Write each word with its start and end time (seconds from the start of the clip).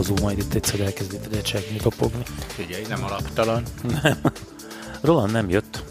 vonatkozó, 0.00 0.14
majd 0.24 0.38
itt 0.38 0.54
egyszer 0.54 0.80
elkezdi 0.80 1.18
segni 1.44 1.76
kopogni. 1.76 2.22
Figyelj, 2.46 2.84
nem 2.88 3.04
alaptalan. 3.04 3.62
Nem. 4.02 4.18
Roland 5.00 5.32
nem 5.32 5.48
jött, 5.48 5.84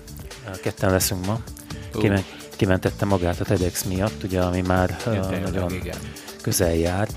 ketten 0.61 0.91
leszünk 0.91 1.25
ma. 1.25 1.39
Uh. 1.93 2.19
kimentette 2.55 3.05
magát 3.05 3.39
a 3.39 3.43
TEDx 3.43 3.83
miatt, 3.83 4.23
ugye, 4.23 4.41
ami 4.41 4.61
már 4.61 4.97
uh, 5.07 5.41
nagyon 5.41 5.71
igen. 5.71 5.97
közel 6.41 6.73
jár. 6.73 7.07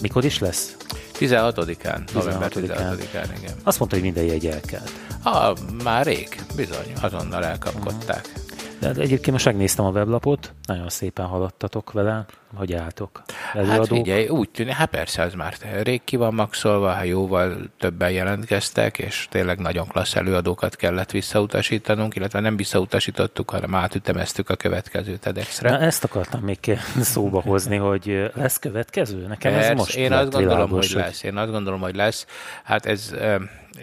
Mikor 0.00 0.24
is 0.24 0.38
lesz? 0.38 0.76
16-án, 1.18 2.12
november 2.12 2.52
16-án, 2.54 2.58
16-án 2.58 3.28
igen. 3.38 3.54
Azt 3.62 3.78
mondta, 3.78 3.96
hogy 3.96 4.04
minden 4.04 4.24
jegy 4.24 4.46
elkelt. 4.46 4.90
Ah, 5.22 5.56
már 5.84 6.06
rég, 6.06 6.44
bizony, 6.56 6.92
azonnal 7.00 7.44
elkapkodták. 7.44 8.28
Uh-huh. 8.28 8.41
De 8.82 8.88
egyébként 8.88 9.30
most 9.30 9.44
megnéztem 9.44 9.84
a 9.84 9.90
weblapot, 9.90 10.52
nagyon 10.66 10.88
szépen 10.88 11.26
haladtatok 11.26 11.92
vele, 11.92 12.24
hogy 12.54 12.72
álltok. 12.72 13.22
Előadók. 13.52 13.76
Hát 13.76 13.86
figyelj, 13.86 14.28
úgy 14.28 14.50
tűnik, 14.50 14.72
hát 14.72 14.90
persze, 14.90 15.22
ez 15.22 15.34
már 15.34 15.54
rég 15.82 16.04
ki 16.04 16.16
van 16.16 16.34
maxolva, 16.34 16.90
hát 16.90 17.06
jóval 17.06 17.56
többen 17.78 18.10
jelentkeztek, 18.10 18.98
és 18.98 19.26
tényleg 19.30 19.58
nagyon 19.58 19.86
klassz 19.86 20.16
előadókat 20.16 20.76
kellett 20.76 21.10
visszautasítanunk, 21.10 22.14
illetve 22.14 22.40
nem 22.40 22.56
visszautasítottuk, 22.56 23.50
hanem 23.50 23.74
átütemeztük 23.74 24.50
a 24.50 24.56
következő 24.56 25.16
TEDx-re. 25.16 25.70
Na 25.70 25.78
ezt 25.78 26.04
akartam 26.04 26.40
még 26.40 26.78
szóba 27.00 27.40
hozni, 27.40 27.76
hogy 27.76 28.30
lesz 28.34 28.58
következő? 28.58 29.26
Nekem 29.26 29.54
ez, 29.54 29.64
ez 29.64 29.76
most 29.76 29.96
Én 29.96 30.12
azt 30.12 30.30
gondolom, 30.30 30.56
világos, 30.56 30.92
hogy 30.92 31.02
lesz. 31.02 31.22
Én 31.22 31.36
azt 31.36 31.50
gondolom, 31.50 31.80
hogy 31.80 31.96
lesz. 31.96 32.26
Hát 32.64 32.86
ez 32.86 33.14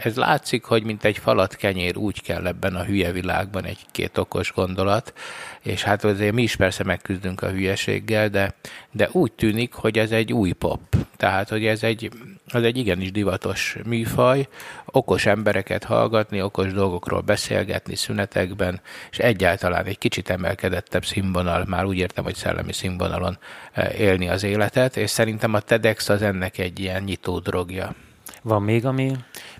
ez 0.03 0.15
látszik, 0.15 0.63
hogy 0.63 0.83
mint 0.83 1.03
egy 1.03 1.17
falat 1.17 1.55
kenyér 1.55 1.97
úgy 1.97 2.21
kell 2.21 2.47
ebben 2.47 2.75
a 2.75 2.83
hülye 2.83 3.11
világban 3.11 3.65
egy-két 3.65 4.17
okos 4.17 4.51
gondolat, 4.51 5.13
és 5.61 5.83
hát 5.83 6.03
azért 6.03 6.33
mi 6.33 6.41
is 6.41 6.55
persze 6.55 6.83
megküzdünk 6.83 7.41
a 7.41 7.49
hülyeséggel, 7.49 8.29
de, 8.29 8.55
de 8.91 9.09
úgy 9.11 9.31
tűnik, 9.31 9.73
hogy 9.73 9.97
ez 9.99 10.11
egy 10.11 10.33
új 10.33 10.51
pop. 10.51 10.95
Tehát, 11.17 11.49
hogy 11.49 11.65
ez 11.65 11.83
egy, 11.83 12.11
ez 12.47 12.63
egy 12.63 12.77
igenis 12.77 13.11
divatos 13.11 13.77
műfaj, 13.85 14.47
okos 14.85 15.25
embereket 15.25 15.83
hallgatni, 15.83 16.41
okos 16.41 16.73
dolgokról 16.73 17.21
beszélgetni 17.21 17.95
szünetekben, 17.95 18.81
és 19.11 19.19
egyáltalán 19.19 19.85
egy 19.85 19.97
kicsit 19.97 20.29
emelkedettebb 20.29 21.05
színvonal, 21.05 21.65
már 21.67 21.85
úgy 21.85 21.97
értem, 21.97 22.23
hogy 22.23 22.35
szellemi 22.35 22.73
színvonalon 22.73 23.37
eh, 23.71 23.99
élni 23.99 24.29
az 24.29 24.43
életet, 24.43 24.97
és 24.97 25.09
szerintem 25.09 25.53
a 25.53 25.59
TEDx 25.59 26.09
az 26.09 26.21
ennek 26.21 26.57
egy 26.57 26.79
ilyen 26.79 27.03
nyitó 27.03 27.39
drogja. 27.39 27.95
Van 28.41 28.63
még, 28.63 28.85
ami 28.85 29.11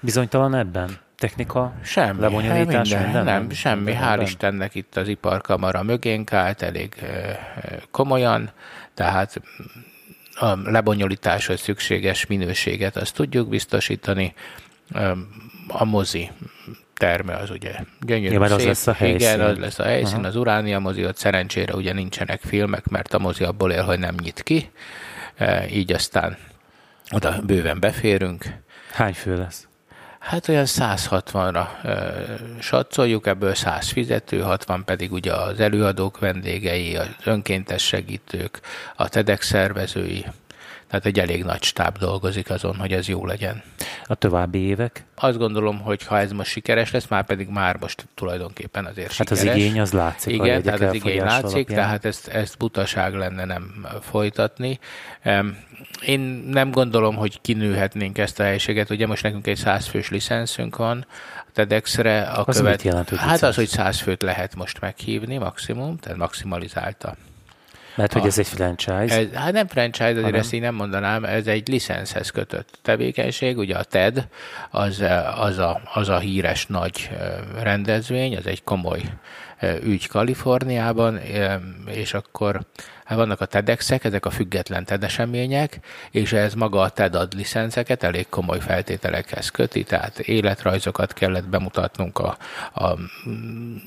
bizonytalan 0.02 0.56
ebben? 0.56 0.98
Technika? 1.18 1.74
Semmi. 1.84 2.20
Lebonyolítás? 2.20 2.90
Minden, 2.90 3.04
minden? 3.04 3.24
Nem, 3.24 3.50
semmi. 3.50 3.84
Minden 3.84 4.04
Hál' 4.04 4.22
Istennek 4.22 4.76
itt 4.76 4.98
az 4.98 5.08
iparkamara 5.08 5.84
mögénk 5.84 6.34
állt 6.34 6.62
elég 6.62 6.96
komolyan, 7.92 8.52
tehát 8.94 9.42
a 10.34 10.56
lebonyolításhoz 10.64 11.60
szükséges 11.60 12.26
minőséget 12.26 12.96
azt 12.96 13.16
tudjuk 13.16 13.50
biztosítani. 13.50 14.34
A 15.68 15.84
mozi 15.86 16.30
terme 16.94 17.36
az 17.36 17.50
ugye 17.50 17.72
gyönyörű 18.02 18.34
ja, 18.34 18.46
szép. 18.46 18.58
az 18.58 18.66
lesz 18.66 18.88
a 18.88 18.94
helyszín. 18.94 19.16
Igen, 19.16 19.42
az 19.42 19.58
lesz 19.58 19.80
a 19.80 19.84
helyszín, 19.84 20.14
uh-huh. 20.14 20.28
az 20.28 20.36
Uránia 20.36 20.80
mozi, 20.80 21.06
ott 21.06 21.18
szerencsére 21.18 21.74
ugye 21.76 21.94
nincsenek 21.94 22.42
filmek, 22.42 22.88
mert 22.88 23.14
a 23.14 23.20
mozi 23.20 23.44
abból 23.44 23.72
él, 23.72 23.84
hogy 23.84 24.00
nem 24.00 24.16
nyit 24.22 24.44
ki, 24.44 24.70
így 25.72 25.94
aztán 25.94 26.38
oda 27.12 27.42
bőven 27.44 27.80
beférünk. 27.80 28.46
Hány 28.92 29.14
fő 29.14 29.38
lesz? 29.38 29.68
Hát 30.20 30.48
olyan 30.48 30.66
160-ra 30.68 31.68
e, 31.84 32.14
satszoljuk, 32.60 33.28
ebből 33.28 33.54
100 33.54 33.88
fizető, 33.88 34.40
60 34.40 34.84
pedig 34.84 35.12
ugye 35.12 35.34
az 35.34 35.60
előadók 35.60 36.20
vendégei, 36.20 36.96
az 36.96 37.08
önkéntes 37.24 37.86
segítők, 37.86 38.60
a 38.96 39.10
TEDx 39.10 39.48
szervezői, 39.48 40.26
tehát 40.90 41.06
egy 41.06 41.20
elég 41.20 41.44
nagy 41.44 41.64
stáb 41.64 41.98
dolgozik 41.98 42.50
azon, 42.50 42.76
hogy 42.76 42.92
ez 42.92 43.08
jó 43.08 43.26
legyen. 43.26 43.64
A 44.06 44.16
további 44.16 44.60
évek? 44.60 45.06
Azt 45.16 45.38
gondolom, 45.38 45.80
hogy 45.80 46.06
ha 46.06 46.20
ez 46.20 46.32
most 46.32 46.52
sikeres 46.52 46.92
lesz, 46.92 47.08
már 47.08 47.26
pedig 47.26 47.48
már 47.48 47.78
most 47.80 48.08
tulajdonképpen 48.16 48.86
azért 48.86 49.14
hát 49.14 49.16
sikeres. 49.16 49.44
Hát 49.44 49.50
az 49.50 49.56
igény 49.56 49.80
az 49.80 49.92
látszik. 49.92 50.34
Igen, 50.34 50.62
tehát 50.62 50.82
az 50.82 50.94
igény 50.94 51.22
látszik, 51.22 51.56
alapján. 51.56 51.80
tehát 51.80 52.06
ezt, 52.06 52.28
ezt 52.28 52.58
butaság 52.58 53.14
lenne 53.14 53.46
nem 53.46 53.88
folytatni. 54.02 54.80
Én 56.06 56.20
nem 56.48 56.72
gondolom, 56.72 57.16
hogy 57.16 57.42
kinőhetnénk 57.42 58.18
ezt 58.18 58.40
a 58.40 58.44
helységet. 58.44 58.90
Ugye 58.90 59.08
most 59.08 59.24
nekünk 59.24 59.48
egy 59.48 59.58
százfős 59.58 60.10
licenszünk 60.10 60.76
van 60.76 61.06
TEDx-re. 61.54 62.22
A 62.22 62.44
az 62.46 62.58
követ... 62.58 62.72
mit 62.72 62.82
jelent, 62.82 63.10
hogy 63.10 63.18
Hát 63.18 63.42
az, 63.42 63.56
hogy 63.56 63.68
száz 63.68 64.00
főt 64.00 64.22
lehet 64.22 64.56
most 64.56 64.80
meghívni 64.80 65.38
maximum, 65.38 65.98
tehát 65.98 66.18
maximalizálta 66.18 67.16
mert 68.00 68.14
hogy 68.14 68.26
ez 68.26 68.40
egy 68.40 68.48
franchise. 68.48 69.18
Ez, 69.18 69.34
hát 69.34 69.52
nem 69.52 69.68
franchise, 69.68 70.10
azért 70.10 70.36
ezt 70.36 70.54
én 70.54 70.62
nem 70.62 70.76
mondanám, 70.76 71.26
ez 71.26 71.48
egy 71.48 71.68
licenszhez 71.68 72.30
kötött 72.30 72.80
tevékenység. 72.82 73.58
Ugye 73.58 73.78
a 73.78 73.84
TED 73.84 74.28
az, 74.70 75.04
az, 75.36 75.58
a, 75.58 75.82
az 75.94 76.10
a 76.10 76.20
híres 76.20 76.66
nagy 76.66 77.10
rendezvény, 77.62 78.38
az 78.38 78.48
egy 78.48 78.64
komoly 78.64 79.02
ügy 79.84 80.08
Kaliforniában, 80.08 81.20
és 81.86 82.14
akkor 82.14 82.62
hát 83.04 83.18
vannak 83.18 83.42
a 83.42 83.46
TEDx-ek, 83.46 84.04
ezek 84.04 84.26
a 84.26 84.30
független 84.30 84.86
TED 84.86 85.04
események, 85.04 85.80
és 86.12 86.34
ez 86.34 86.54
maga 86.54 86.82
a 86.82 86.90
TED 86.90 87.16
ad 87.16 87.34
licenceket 87.34 88.04
elég 88.04 88.30
komoly 88.30 88.60
feltételekhez 88.60 89.50
köti, 89.50 89.84
tehát 89.84 90.20
életrajzokat 90.20 91.14
kellett 91.14 91.48
bemutatnunk 91.48 92.20
a, 92.20 92.38
a 92.74 92.98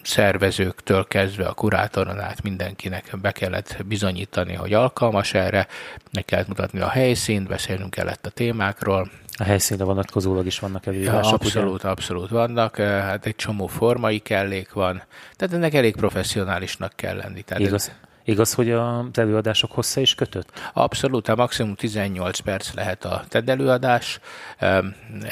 szervezőktől 0.03 1.07
kezdve 1.07 1.47
a 1.47 1.53
kurátoron 1.53 2.21
át 2.21 2.43
mindenkinek 2.43 3.17
be 3.21 3.33
kellett 3.33 3.77
bizonyítani, 3.87 4.55
hogy 4.55 4.73
alkalmas 4.73 5.35
erre, 5.35 5.67
meg 6.13 6.25
kellett 6.25 6.49
mutatni 6.49 6.81
a 6.81 6.89
helyszínt, 6.89 7.49
beszélnünk 7.49 7.91
kellett 7.91 8.27
a 8.27 8.31
témákról, 8.31 9.11
a 9.39 9.43
helyszínre 9.43 9.85
vonatkozólag 9.85 10.47
is 10.47 10.59
vannak 10.59 10.87
előírások. 10.87 11.25
Ja, 11.25 11.31
abszolút, 11.31 11.75
ugye? 11.75 11.89
abszolút 11.89 12.29
vannak. 12.29 12.77
Hát 12.77 13.27
egy 13.27 13.37
csomó 13.37 13.67
formai 13.67 14.19
kellék 14.19 14.73
van. 14.73 15.03
Tehát 15.37 15.55
ennek 15.55 15.75
elég 15.75 15.97
professzionálisnak 15.97 16.93
kell 16.97 17.17
lenni. 17.17 17.43
Tehát 17.43 17.63
Igaz. 17.63 17.93
Igaz, 18.25 18.55
hogy 18.55 18.71
az 18.71 19.05
előadások 19.13 19.73
hossza 19.73 20.01
is 20.01 20.15
kötött? 20.15 20.71
Abszolút, 20.73 21.29
a 21.29 21.35
maximum 21.35 21.75
18 21.75 22.39
perc 22.39 22.75
lehet 22.75 23.05
a 23.05 23.25
TED 23.29 23.49
előadás. 23.49 24.21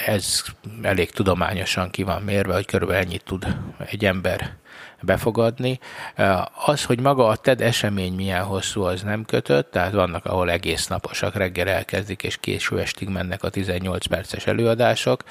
Ez 0.06 0.42
elég 0.82 1.10
tudományosan 1.10 1.90
ki 1.90 2.02
van 2.02 2.22
mérve, 2.22 2.54
hogy 2.54 2.66
körülbelül 2.66 3.02
ennyit 3.02 3.24
tud 3.24 3.56
egy 3.86 4.04
ember 4.04 4.56
befogadni. 5.02 5.78
Az, 6.66 6.84
hogy 6.84 7.00
maga 7.00 7.26
a 7.28 7.36
TED 7.36 7.60
esemény 7.60 8.14
milyen 8.14 8.42
hosszú, 8.42 8.82
az 8.82 9.02
nem 9.02 9.24
kötött, 9.24 9.70
tehát 9.70 9.92
vannak, 9.92 10.24
ahol 10.24 10.50
egész 10.50 10.86
naposak, 10.86 11.34
reggel 11.34 11.68
elkezdik, 11.68 12.22
és 12.22 12.36
késő 12.36 12.80
estig 12.80 13.08
mennek 13.08 13.42
a 13.42 13.48
18 13.48 14.06
perces 14.06 14.46
előadások. 14.46 15.24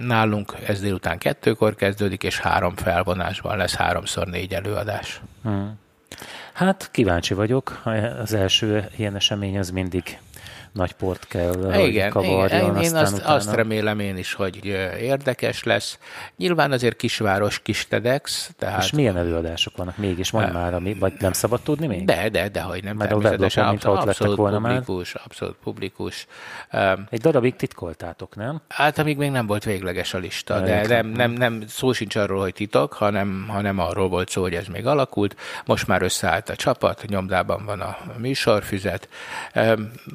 Nálunk 0.00 0.54
ez 0.66 0.80
délután 0.80 1.18
kettőkor 1.18 1.74
kezdődik, 1.74 2.22
és 2.22 2.38
három 2.38 2.76
felvonásban 2.76 3.56
lesz 3.56 3.74
háromszor 3.74 4.26
négy 4.26 4.54
előadás. 4.54 5.20
Hmm. 5.42 5.82
Hát 6.52 6.88
kíváncsi 6.90 7.34
vagyok. 7.34 7.82
Az 8.22 8.34
első 8.34 8.88
ilyen 8.96 9.14
esemény 9.14 9.58
az 9.58 9.70
mindig 9.70 10.18
nagy 10.74 10.92
port 10.92 11.26
kell 11.26 11.74
igen, 11.74 12.10
kavarjon. 12.10 12.46
Igen, 12.46 12.82
én 12.82 12.94
azt, 12.94 13.14
utána... 13.14 13.34
azt 13.34 13.54
remélem 13.54 13.98
én 13.98 14.16
is, 14.16 14.32
hogy 14.32 14.64
érdekes 15.00 15.62
lesz. 15.62 15.98
Nyilván 16.36 16.72
azért 16.72 16.96
kisváros, 16.96 17.62
kis 17.62 17.86
TEDx. 17.88 18.50
Tehát... 18.58 18.82
És 18.82 18.90
milyen 18.90 19.16
előadások 19.16 19.76
vannak 19.76 19.96
mégis? 19.96 20.32
Uh, 20.32 20.52
már, 20.52 20.74
ami, 20.74 20.94
vagy 20.94 21.12
nem 21.18 21.32
szabad 21.32 21.60
tudni 21.60 21.86
még? 21.86 22.04
De, 22.04 22.28
de, 22.28 22.48
de, 22.48 22.60
hogy 22.60 22.84
nem. 22.84 22.96
Mert 22.96 23.12
a 23.12 23.16
weblapon, 23.16 23.68
mint 23.68 23.84
ott 23.84 23.96
abszolút 23.96 24.36
volna 24.36 24.56
publikus, 24.56 25.14
már. 25.14 25.22
Abszolút 25.26 25.56
publikus. 25.62 26.26
Egy 27.10 27.20
darabig 27.20 27.56
titkoltátok, 27.56 28.36
nem? 28.36 28.60
Hát, 28.68 28.98
amíg 28.98 29.16
még 29.16 29.30
nem 29.30 29.46
volt 29.46 29.64
végleges 29.64 30.14
a 30.14 30.18
lista, 30.18 30.60
de, 30.60 30.86
de 30.86 31.02
nem, 31.02 31.06
nem, 31.06 31.30
nem, 31.30 31.62
szó 31.66 31.92
sincs 31.92 32.16
arról, 32.16 32.40
hogy 32.40 32.54
titok, 32.54 32.92
hanem, 32.92 33.46
hanem 33.48 33.78
arról 33.78 34.08
volt 34.08 34.28
szó, 34.28 34.42
hogy 34.42 34.54
ez 34.54 34.66
még 34.66 34.86
alakult. 34.86 35.36
Most 35.64 35.86
már 35.86 36.02
összeállt 36.02 36.48
a 36.48 36.56
csapat, 36.56 37.04
nyomdában 37.06 37.64
van 37.64 37.80
a 37.80 37.96
műsorfüzet. 38.16 39.08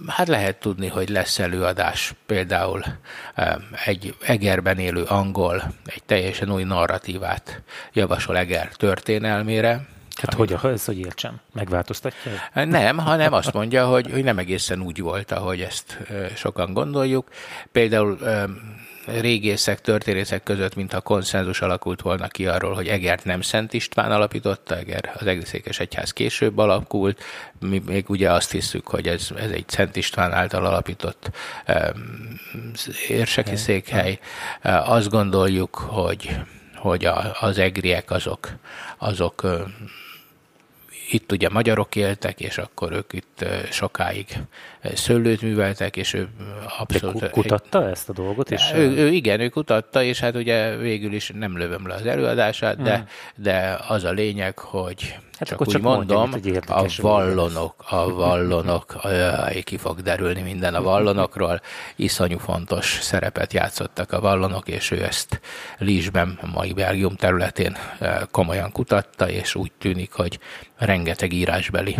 Hát 0.08 0.28
lehet 0.28 0.49
lehet 0.50 0.64
tudni, 0.64 0.88
hogy 0.88 1.10
lesz 1.10 1.40
előadás, 1.40 2.14
például 2.26 2.84
egy 3.86 4.16
Egerben 4.26 4.78
élő 4.78 5.04
angol 5.04 5.64
egy 5.86 6.04
teljesen 6.04 6.52
új 6.52 6.64
narratívát 6.64 7.62
javasol 7.94 8.38
Eger 8.38 8.72
történelmére, 8.76 9.88
Hát 10.22 10.34
hogy, 10.34 10.56
ez 10.64 10.86
hogy 10.86 10.98
értsem? 10.98 11.40
Megváltoztatja? 11.54 12.32
Nem, 12.54 12.98
hanem 12.98 13.34
azt 13.34 13.54
mondja, 13.54 13.88
hogy, 13.88 14.12
hogy 14.12 14.24
nem 14.24 14.38
egészen 14.38 14.82
úgy 14.82 15.02
volt, 15.02 15.32
ahogy 15.32 15.62
ezt 15.62 15.98
sokan 16.36 16.74
gondoljuk. 16.74 17.28
Például 17.72 18.18
régészek, 19.22 19.82
történészek 19.82 20.44
között, 20.44 20.76
mintha 20.76 21.02
konszenzus 21.02 21.62
alakult 21.62 22.02
volna 22.02 22.28
ki 22.28 22.48
arról, 22.48 22.74
hogy 22.74 22.88
Egert 22.88 23.24
nem 23.24 23.42
Szent 23.42 23.74
István 23.74 24.12
alapította, 24.12 24.78
Eger 24.78 25.12
az 25.20 25.26
Egészékes 25.26 25.80
Egyház 25.80 26.14
később 26.14 26.58
alakult, 26.58 27.24
mi 27.60 27.82
még 27.86 28.10
ugye 28.10 28.32
azt 28.32 28.52
hiszük, 28.52 28.88
hogy 28.88 29.08
ez, 29.08 29.28
ez 29.36 29.52
egy 29.52 29.68
Szent 29.68 29.96
István 29.96 30.34
által 30.34 30.66
alapított 30.66 31.32
érseki 33.08 33.56
székhely. 33.56 34.20
Azt 34.64 35.10
gondoljuk, 35.10 35.76
hogy, 35.76 36.36
hogy 36.76 37.06
a, 37.06 37.36
az 37.40 37.58
egriek 37.58 38.12
azok, 38.12 38.50
azok 38.98 39.48
itt 41.12 41.32
ugye 41.32 41.50
magyarok 41.50 41.96
éltek, 41.96 42.40
és 42.40 42.58
akkor 42.58 42.92
ők 42.92 43.14
itt 43.14 43.46
sokáig 43.72 44.38
szőlőt 44.94 45.42
műveltek, 45.42 45.98
és 45.98 46.14
ő 46.14 46.30
abszolút... 46.80 47.20
De 47.20 47.30
kutatta 47.30 47.90
ezt 47.90 48.10
a 48.10 48.14
dolgot? 48.14 48.52
És 48.52 48.72
ő, 48.76 48.98
ő, 48.98 49.08
igen, 49.08 49.40
ő 49.40 49.50
kutatta, 49.50 50.04
és 50.04 50.20
hát 50.20 50.36
ugye 50.36 50.76
végül 50.76 51.14
is 51.14 51.32
nem 51.36 51.58
lövöm 51.58 51.88
le 51.88 51.94
az 51.94 52.06
előadását, 52.06 52.82
de, 52.82 52.96
hmm. 52.96 53.06
de 53.36 53.80
az 53.88 54.04
a 54.04 54.12
lényeg, 54.12 54.58
hogy 54.58 55.18
Hát 55.40 55.48
csak 55.48 55.62
úgy 55.62 55.68
csak 55.68 55.82
mondom, 55.82 56.30
mondja, 56.30 56.60
a 56.68 56.86
vallonok, 56.98 57.86
a 57.90 58.14
vallonok, 58.14 59.02
ki 59.64 59.78
fog 59.78 60.02
derülni 60.02 60.42
minden 60.42 60.76
a 60.76 60.82
vallonokról, 60.82 61.62
iszonyú 61.96 62.38
fontos 62.38 63.00
szerepet 63.02 63.54
játszottak 63.54 64.12
a 64.12 64.20
vallonok, 64.20 64.68
és 64.68 64.92
ő 64.92 65.04
ezt 65.04 65.42
a 66.42 66.48
mai 66.54 66.74
Belgium 66.74 67.16
területén 67.16 67.78
komolyan 68.32 68.72
kutatta, 68.72 69.30
és 69.30 69.56
úgy 69.56 69.72
tűnik, 69.78 70.12
hogy 70.12 70.40
rengeteg 70.78 71.34
írásbeli 71.34 71.98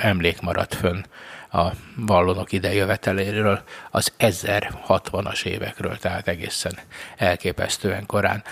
emlék 0.00 0.40
maradt 0.40 0.74
fönn 0.74 1.04
a 1.54 1.72
vallonok 1.96 2.52
idejöveteléről 2.52 3.60
az 3.90 4.12
1060-as 4.18 5.44
évekről, 5.44 5.98
tehát 5.98 6.28
egészen 6.28 6.78
elképesztően 7.16 8.06
korán. 8.06 8.42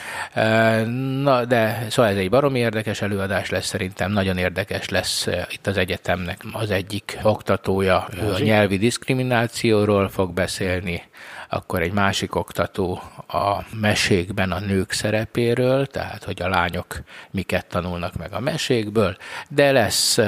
Na, 1.22 1.44
de 1.44 1.86
szóval 1.90 2.10
ez 2.10 2.16
egy 2.16 2.30
baromi 2.30 2.58
érdekes 2.58 3.02
előadás 3.02 3.50
lesz 3.50 3.66
szerintem, 3.66 4.12
nagyon 4.12 4.38
érdekes 4.38 4.88
lesz 4.88 5.26
itt 5.50 5.66
az 5.66 5.76
egyetemnek 5.76 6.44
az 6.52 6.70
egyik 6.70 7.18
oktatója, 7.22 8.08
ő 8.22 8.32
a 8.32 8.38
nyelvi 8.38 8.76
diszkriminációról 8.76 10.08
fog 10.08 10.32
beszélni, 10.32 11.02
akkor 11.48 11.82
egy 11.82 11.92
másik 11.92 12.34
oktató 12.34 13.02
a 13.28 13.64
mesékben 13.80 14.52
a 14.52 14.58
nők 14.58 14.92
szerepéről, 14.92 15.86
tehát 15.86 16.24
hogy 16.24 16.42
a 16.42 16.48
lányok 16.48 17.00
miket 17.30 17.66
tanulnak 17.66 18.16
meg 18.16 18.32
a 18.32 18.40
mesékből, 18.40 19.16
de 19.48 19.72
lesz 19.72 20.18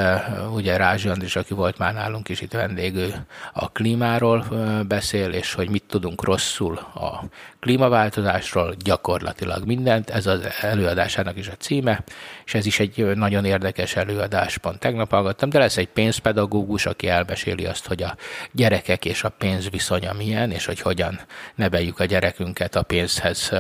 ugye 0.53 0.77
Rázsi 0.77 1.09
Andris, 1.09 1.37
aki 1.37 1.55
volt 1.55 1.79
már 1.79 1.95
nálunk 1.95 2.29
is 2.29 2.41
itt 2.41 2.53
vendégő, 2.53 3.27
a 3.53 3.73
klímáról 3.73 4.45
beszél, 4.89 5.31
és 5.31 5.55
hogy 5.55 5.69
mit 5.69 5.85
tudunk 5.87 6.25
rosszul 6.25 6.77
a 6.77 7.25
klímaváltozásról, 7.65 8.75
gyakorlatilag 8.79 9.67
mindent, 9.67 10.11
ez 10.11 10.27
az 10.27 10.41
előadásának 10.61 11.37
is 11.37 11.49
a 11.49 11.57
címe, 11.59 12.05
és 12.45 12.55
ez 12.55 12.67
is 12.67 12.81
egy 12.81 13.05
nagyon 13.15 13.45
érdekes 13.45 13.97
előadás, 13.97 14.59
pont 14.59 14.79
tegnap 14.79 15.11
hallgattam, 15.11 15.49
de 15.49 15.59
lesz 15.59 15.77
egy 15.77 15.89
pénzpedagógus, 15.89 16.87
aki 16.87 17.09
elmeséli 17.09 17.67
azt, 17.67 17.87
hogy 17.87 18.03
a 18.03 18.17
gyerekek 18.53 19.05
és 19.05 19.25
a 19.25 19.29
pénz 19.29 19.71
viszonya 19.71 20.13
milyen, 20.13 20.51
és 20.51 20.67
hogy 20.67 20.81
hogyan 20.81 21.21
neveljük 21.55 22.01
a 22.01 22.05
gyerekünket 22.05 22.77
a 22.77 22.83
pénzhez 22.83 23.51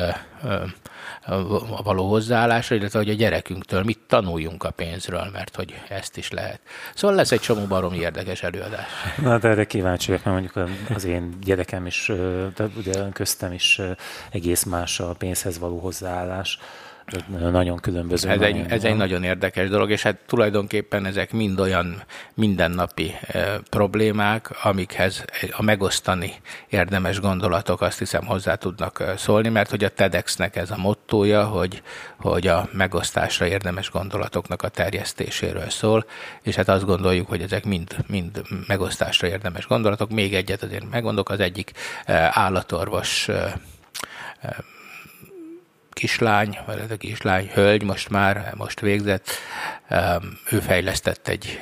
való 1.82 2.08
hozzáállásra, 2.08 2.76
illetve 2.76 2.98
hogy 2.98 3.10
a 3.10 3.14
gyerekünktől 3.14 3.82
mit 3.82 3.98
tanuljunk 4.06 4.64
a 4.64 4.70
pénzről, 4.70 5.28
mert 5.32 5.56
hogy 5.56 5.74
ezt 5.88 6.16
is 6.16 6.30
lehet. 6.30 6.60
Szóval 6.94 7.16
lesz 7.16 7.32
egy 7.32 7.40
csomó 7.40 7.64
baromi 7.66 7.98
érdekes 7.98 8.42
előadás. 8.42 8.86
Na, 9.22 9.38
de 9.38 9.48
erre 9.48 9.64
kíváncsi 9.64 10.06
vagyok, 10.10 10.24
mert 10.24 10.40
mondjuk 10.40 10.68
az 10.94 11.04
én 11.04 11.38
gyerekem 11.40 11.86
is, 11.86 12.12
de 12.56 12.68
ugye 12.76 13.08
köztem 13.12 13.52
is 13.52 13.80
egész 14.30 14.62
más 14.62 15.00
a 15.00 15.12
pénzhez 15.12 15.58
való 15.58 15.78
hozzáállás 15.78 16.58
nagyon 17.50 17.76
különböző. 17.76 18.28
Ez, 18.28 18.40
egy, 18.40 18.64
ez 18.68 18.84
egy 18.84 18.96
nagyon 18.96 19.22
érdekes 19.22 19.68
dolog, 19.68 19.90
és 19.90 20.02
hát 20.02 20.16
tulajdonképpen 20.26 21.06
ezek 21.06 21.32
mind 21.32 21.60
olyan 21.60 22.02
mindennapi 22.34 23.14
e, 23.26 23.60
problémák, 23.70 24.50
amikhez 24.62 25.24
a 25.50 25.62
megosztani 25.62 26.32
érdemes 26.68 27.20
gondolatok 27.20 27.80
azt 27.80 27.98
hiszem 27.98 28.26
hozzá 28.26 28.54
tudnak 28.54 29.04
szólni, 29.16 29.48
mert 29.48 29.70
hogy 29.70 29.84
a 29.84 29.88
TEDx-nek 29.88 30.56
ez 30.56 30.70
a 30.70 30.76
mottója, 30.76 31.44
hogy, 31.44 31.82
hogy 32.16 32.46
a 32.46 32.68
megosztásra 32.72 33.46
érdemes 33.46 33.90
gondolatoknak 33.90 34.62
a 34.62 34.68
terjesztéséről 34.68 35.70
szól, 35.70 36.04
és 36.42 36.54
hát 36.54 36.68
azt 36.68 36.84
gondoljuk, 36.84 37.28
hogy 37.28 37.40
ezek 37.40 37.64
mind, 37.64 37.96
mind 38.06 38.42
megosztásra 38.66 39.28
érdemes 39.28 39.66
gondolatok. 39.66 40.10
Még 40.10 40.34
egyet 40.34 40.62
azért 40.62 40.90
megmondok, 40.90 41.28
az 41.30 41.40
egyik 41.40 41.72
állatorvos 42.30 43.28
kislány, 46.04 46.58
vagy 46.66 46.78
ez 46.78 46.90
a 46.90 46.96
kislány, 46.96 47.50
hölgy 47.52 47.82
most 47.82 48.08
már, 48.08 48.52
most 48.56 48.80
végzett, 48.80 49.28
ő 50.50 50.60
fejlesztett 50.60 51.28
egy 51.28 51.60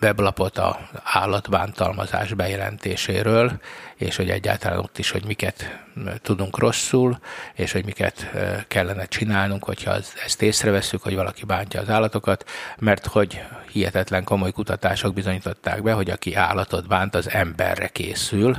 weblapot 0.00 0.58
a 0.58 0.88
állatbántalmazás 1.02 2.32
bejelentéséről, 2.32 3.60
és 3.96 4.16
hogy 4.16 4.30
egyáltalán 4.30 4.78
ott 4.78 4.98
is, 4.98 5.10
hogy 5.10 5.24
miket 5.24 5.78
tudunk 6.22 6.58
rosszul, 6.58 7.18
és 7.54 7.72
hogy 7.72 7.84
miket 7.84 8.30
kellene 8.68 9.04
csinálnunk, 9.06 9.64
hogyha 9.64 9.96
ezt 10.24 10.42
észreveszünk, 10.42 11.02
hogy 11.02 11.14
valaki 11.14 11.44
bántja 11.44 11.80
az 11.80 11.88
állatokat, 11.88 12.44
mert 12.78 13.06
hogy 13.06 13.42
hihetetlen 13.72 14.24
komoly 14.24 14.52
kutatások 14.52 15.14
bizonyították 15.14 15.82
be, 15.82 15.92
hogy 15.92 16.10
aki 16.10 16.34
állatot 16.34 16.88
bánt, 16.88 17.14
az 17.14 17.30
emberre 17.30 17.88
készül, 17.88 18.56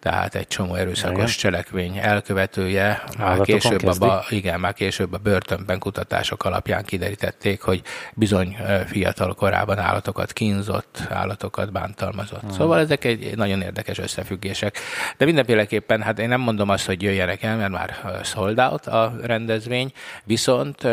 tehát 0.00 0.34
egy 0.34 0.46
csomó 0.46 0.74
erőszakos 0.74 1.16
igen. 1.16 1.26
cselekvény 1.26 1.98
elkövetője. 1.98 3.02
Már 3.18 3.40
később, 3.40 3.82
a, 4.00 4.24
igen, 4.28 4.60
már 4.60 4.72
később 4.72 5.12
a 5.12 5.18
börtönben 5.18 5.78
kutatások 5.78 6.44
alapján 6.44 6.84
kiderítették, 6.84 7.62
hogy 7.62 7.82
bizony 8.14 8.56
fiatal 8.86 9.34
korában 9.34 9.78
állatokat 9.78 10.32
kínzott, 10.32 11.02
állatokat 11.10 11.72
bántalmazott. 11.72 12.40
Hmm. 12.40 12.50
Szóval 12.50 12.78
ezek 12.78 13.04
egy 13.04 13.36
nagyon 13.36 13.60
érdekes 13.60 13.98
összefüggések. 13.98 14.78
De 15.16 15.24
mindenféleképpen, 15.24 16.02
hát 16.02 16.18
én 16.18 16.28
nem 16.28 16.40
mondom 16.40 16.68
azt, 16.68 16.86
hogy 16.86 17.02
jöjjenek 17.02 17.42
el, 17.42 17.56
mert 17.56 17.72
már 17.72 18.20
sold 18.24 18.58
out 18.58 18.86
a 18.86 19.14
rendezvény, 19.22 19.92
viszont 20.24 20.86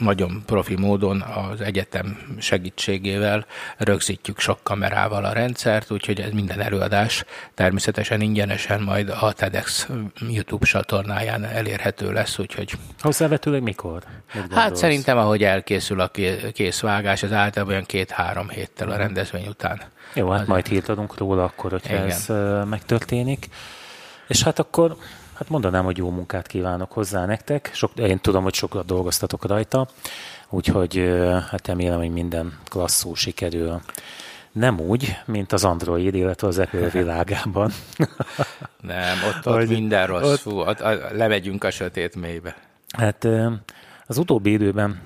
nagyon 0.00 0.42
profi 0.46 0.76
módon 0.76 1.20
az 1.20 1.60
egyetem 1.60 2.18
segítségével 2.38 3.46
rögzítjük 3.76 4.38
sok 4.38 4.58
kamerával 4.62 5.24
a 5.24 5.32
rendszert, 5.32 5.90
úgyhogy 5.90 6.20
ez 6.20 6.30
minden 6.30 6.60
előadás 6.60 7.24
természetesen 7.54 8.07
ingyenesen 8.16 8.80
majd 8.80 9.08
a 9.08 9.32
TEDx 9.32 9.88
YouTube 10.28 10.66
csatornáján 10.66 11.44
elérhető 11.44 12.12
lesz, 12.12 12.38
úgyhogy... 12.38 12.72
Hozzávetőleg 13.00 13.62
mikor? 13.62 14.02
Hát 14.50 14.76
szerintem, 14.76 15.18
ahogy 15.18 15.42
elkészül 15.42 16.00
a 16.00 16.10
készvágás, 16.52 17.22
az 17.22 17.32
általában 17.32 17.74
olyan 17.74 17.86
két-három 17.86 18.48
héttel 18.48 18.90
a 18.90 18.96
rendezvény 18.96 19.46
után. 19.46 19.82
Jó, 20.14 20.30
hát 20.30 20.40
az 20.40 20.46
majd 20.46 20.66
hírt 20.66 20.88
adunk 20.88 21.18
róla 21.18 21.44
akkor, 21.44 21.70
hogyha 21.70 21.94
Igen. 21.94 22.08
ez 22.08 22.26
megtörténik. 22.68 23.48
És 24.28 24.42
hát 24.42 24.58
akkor 24.58 24.96
Hát 25.38 25.48
mondanám, 25.48 25.84
hogy 25.84 25.96
jó 25.96 26.10
munkát 26.10 26.46
kívánok 26.46 26.92
hozzá 26.92 27.26
nektek. 27.26 27.70
Sok, 27.72 27.92
én 27.94 28.18
tudom, 28.20 28.42
hogy 28.42 28.54
sokat 28.54 28.86
dolgoztatok 28.86 29.46
rajta, 29.46 29.88
úgyhogy 30.48 30.96
hát 31.50 31.66
remélem, 31.66 31.98
hogy 31.98 32.12
minden 32.12 32.58
klasszul 32.68 33.16
sikerül. 33.16 33.80
Nem 34.52 34.80
úgy, 34.80 35.16
mint 35.26 35.52
az 35.52 35.64
Android, 35.64 36.14
illetve 36.14 36.46
az 36.46 36.58
Apple 36.58 36.88
világában. 37.00 37.70
Nem, 38.80 39.16
ott, 39.28 39.46
ott 39.46 39.54
hogy 39.54 39.68
minden 39.68 40.06
rossz. 40.06 40.32
Ott... 40.32 40.38
Fú, 40.38 40.60
ott, 40.60 40.78
lemegyünk 41.12 41.64
a 41.64 41.70
sötét 41.70 42.16
mélybe. 42.16 42.56
Hát 42.96 43.28
az 44.06 44.18
utóbbi 44.18 44.50
időben, 44.50 45.00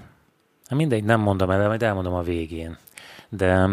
hát 0.67 0.79
mindegy, 0.79 1.05
nem 1.05 1.21
mondom 1.21 1.51
el, 1.51 1.67
majd 1.67 1.83
elmondom 1.83 2.15
a 2.15 2.23
végén. 2.23 2.77
De 3.29 3.69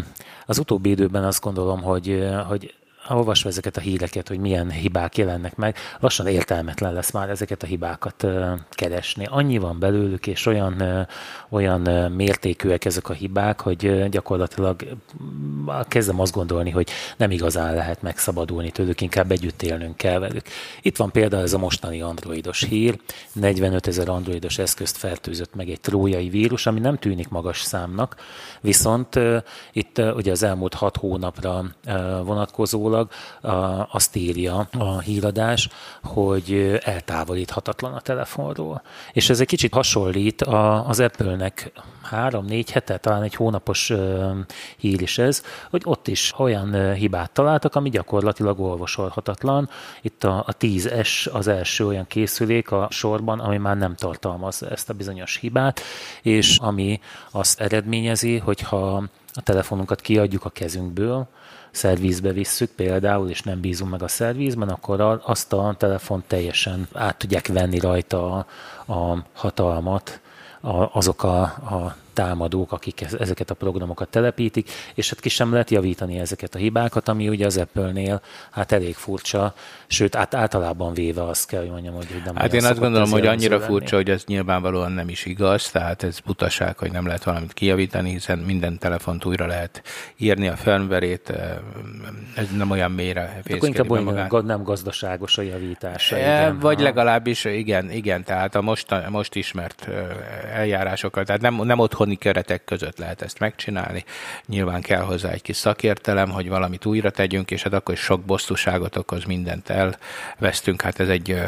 az 0.45 0.59
utóbbi 0.59 0.89
időben 0.89 1.23
azt 1.23 1.41
gondolom, 1.41 1.81
hogy, 1.81 2.27
hogy 2.47 2.75
olvasva 3.09 3.49
ezeket 3.49 3.77
a 3.77 3.81
híreket, 3.81 4.27
hogy 4.27 4.39
milyen 4.39 4.71
hibák 4.71 5.17
jelennek 5.17 5.55
meg, 5.55 5.75
lassan 5.99 6.27
értelmetlen 6.27 6.93
lesz 6.93 7.11
már 7.11 7.29
ezeket 7.29 7.63
a 7.63 7.65
hibákat 7.65 8.27
keresni. 8.69 9.27
Annyi 9.29 9.57
van 9.57 9.79
belőlük, 9.79 10.27
és 10.27 10.45
olyan, 10.45 11.07
olyan 11.49 12.11
mértékűek 12.11 12.85
ezek 12.85 13.09
a 13.09 13.13
hibák, 13.13 13.61
hogy 13.61 14.09
gyakorlatilag 14.09 14.97
kezdem 15.87 16.19
azt 16.19 16.33
gondolni, 16.33 16.69
hogy 16.69 16.89
nem 17.17 17.31
igazán 17.31 17.73
lehet 17.73 18.01
megszabadulni 18.01 18.71
tőlük, 18.71 19.01
inkább 19.01 19.31
együtt 19.31 19.61
élnünk 19.61 19.97
kell 19.97 20.19
velük. 20.19 20.45
Itt 20.81 20.97
van 20.97 21.11
például 21.11 21.43
ez 21.43 21.53
a 21.53 21.57
mostani 21.57 22.01
androidos 22.01 22.63
hír, 22.63 22.99
45 23.33 23.87
ezer 23.87 24.09
androidos 24.09 24.57
eszközt 24.57 24.97
fertőzött 24.97 25.55
meg 25.55 25.69
egy 25.69 25.81
trójai 25.81 26.29
vírus, 26.29 26.65
ami 26.65 26.79
nem 26.79 26.97
tűnik 26.97 27.29
magas 27.29 27.61
számnak, 27.61 28.15
viszont 28.61 29.19
itt 29.71 29.97
ugye 29.97 30.31
az 30.31 30.43
elmúlt 30.43 30.73
hat 30.73 30.97
hónapra 30.97 31.63
vonatkozólag 32.23 32.98
gyakorlatilag 32.99 33.87
azt 33.91 34.15
írja 34.15 34.67
a 34.77 34.99
híradás, 34.99 35.69
hogy 36.03 36.79
eltávolíthatatlan 36.83 37.93
a 37.93 37.99
telefonról. 37.99 38.81
És 39.11 39.29
ez 39.29 39.39
egy 39.39 39.47
kicsit 39.47 39.73
hasonlít 39.73 40.41
az 40.41 40.99
Apple-nek 40.99 41.71
három-négy 42.03 42.71
hete, 42.71 42.97
talán 42.97 43.23
egy 43.23 43.35
hónapos 43.35 43.93
hír 44.77 45.01
is 45.01 45.17
ez, 45.17 45.43
hogy 45.69 45.81
ott 45.85 46.07
is 46.07 46.33
olyan 46.37 46.93
hibát 46.93 47.31
találtak, 47.31 47.75
ami 47.75 47.89
gyakorlatilag 47.89 48.59
olvasolhatatlan. 48.59 49.69
Itt 50.01 50.23
a, 50.23 50.37
a 50.37 50.57
10S 50.59 51.31
az 51.31 51.47
első 51.47 51.85
olyan 51.85 52.07
készülék 52.07 52.71
a 52.71 52.87
sorban, 52.89 53.39
ami 53.39 53.57
már 53.57 53.77
nem 53.77 53.95
tartalmaz 53.95 54.63
ezt 54.63 54.89
a 54.89 54.93
bizonyos 54.93 55.37
hibát, 55.37 55.81
és 56.21 56.57
ami 56.57 56.99
azt 57.31 57.59
eredményezi, 57.59 58.37
hogyha 58.37 59.03
a 59.33 59.41
telefonunkat 59.41 60.01
kiadjuk 60.01 60.45
a 60.45 60.49
kezünkből, 60.49 61.27
szervízbe 61.71 62.31
visszük 62.31 62.69
például, 62.71 63.29
és 63.29 63.41
nem 63.41 63.59
bízunk 63.59 63.91
meg 63.91 64.03
a 64.03 64.07
szervízben, 64.07 64.69
akkor 64.69 65.21
azt 65.25 65.53
a 65.53 65.75
telefont 65.77 66.23
teljesen 66.27 66.87
át 66.93 67.17
tudják 67.17 67.47
venni 67.47 67.79
rajta 67.79 68.33
a, 68.35 68.45
a 68.93 69.23
hatalmat, 69.33 70.19
a, 70.61 70.97
azok 70.97 71.23
a, 71.23 71.41
a 71.41 71.95
támadók, 72.19 72.71
akik 72.71 73.01
ezeket 73.19 73.49
a 73.49 73.53
programokat 73.53 74.09
telepítik, 74.09 74.69
és 74.95 75.09
hát 75.09 75.19
ki 75.19 75.29
sem 75.29 75.51
lehet 75.51 75.69
javítani 75.69 76.19
ezeket 76.19 76.55
a 76.55 76.57
hibákat, 76.57 77.07
ami 77.07 77.29
ugye 77.29 77.45
az 77.45 77.57
Apple-nél 77.57 78.21
hát 78.51 78.71
elég 78.71 78.95
furcsa, 78.95 79.53
sőt, 79.87 80.15
át, 80.15 80.33
általában 80.33 80.93
véve 80.93 81.23
azt 81.23 81.47
kell, 81.47 81.59
hogy 81.59 81.69
mondjam, 81.69 81.93
hogy 81.93 82.07
nem 82.25 82.35
Hát 82.35 82.53
én 82.53 82.65
azt 82.65 82.79
gondolom, 82.79 83.09
hogy 83.09 83.25
annyira 83.25 83.59
furcsa, 83.59 83.95
hogy 83.95 84.09
ez 84.09 84.23
nyilvánvalóan 84.25 84.91
nem 84.91 85.09
is 85.09 85.25
igaz, 85.25 85.71
tehát 85.71 86.03
ez 86.03 86.19
butaság, 86.19 86.77
hogy 86.77 86.91
nem 86.91 87.05
lehet 87.05 87.23
valamit 87.23 87.53
kijavítani, 87.53 88.09
hiszen 88.09 88.37
minden 88.37 88.77
telefont 88.77 89.25
újra 89.25 89.45
lehet 89.45 89.83
írni 90.17 90.47
a 90.47 90.55
firmware 90.55 91.07
ez 92.35 92.47
nem 92.57 92.71
olyan 92.71 92.91
mélyre 92.91 93.21
hát 93.21 93.51
Akkor 93.51 93.67
inkább 93.67 93.89
olyan 93.89 94.45
nem 94.45 94.63
gazdaságos 94.63 95.37
a 95.37 95.41
javítása. 95.41 96.15
E, 96.15 96.19
igen. 96.19 96.59
Vagy 96.59 96.79
legalábbis 96.79 97.45
igen, 97.45 97.91
igen, 97.91 98.23
tehát 98.23 98.55
a 98.55 98.61
most, 98.61 99.09
most 99.09 99.35
ismert 99.35 99.89
eljárásokkal, 100.53 101.23
tehát 101.23 101.41
nem, 101.41 101.55
nem 101.55 101.79
otthoni 102.09 102.15
keretek 102.15 102.63
között 102.63 102.97
lehet 102.97 103.21
ezt 103.21 103.39
megcsinálni. 103.39 104.03
Nyilván 104.45 104.81
kell 104.81 105.01
hozzá 105.01 105.29
egy 105.29 105.41
kis 105.41 105.55
szakértelem, 105.55 106.29
hogy 106.29 106.49
valamit 106.49 106.85
újra 106.85 107.09
tegyünk, 107.09 107.51
és 107.51 107.63
hát 107.63 107.73
akkor 107.73 107.93
is 107.93 107.99
sok 107.99 108.21
bosszúságot 108.21 108.95
okoz, 108.95 109.23
mindent 109.23 109.69
elvesztünk. 109.69 110.81
Hát 110.81 110.99
ez 110.99 111.09
egy 111.09 111.41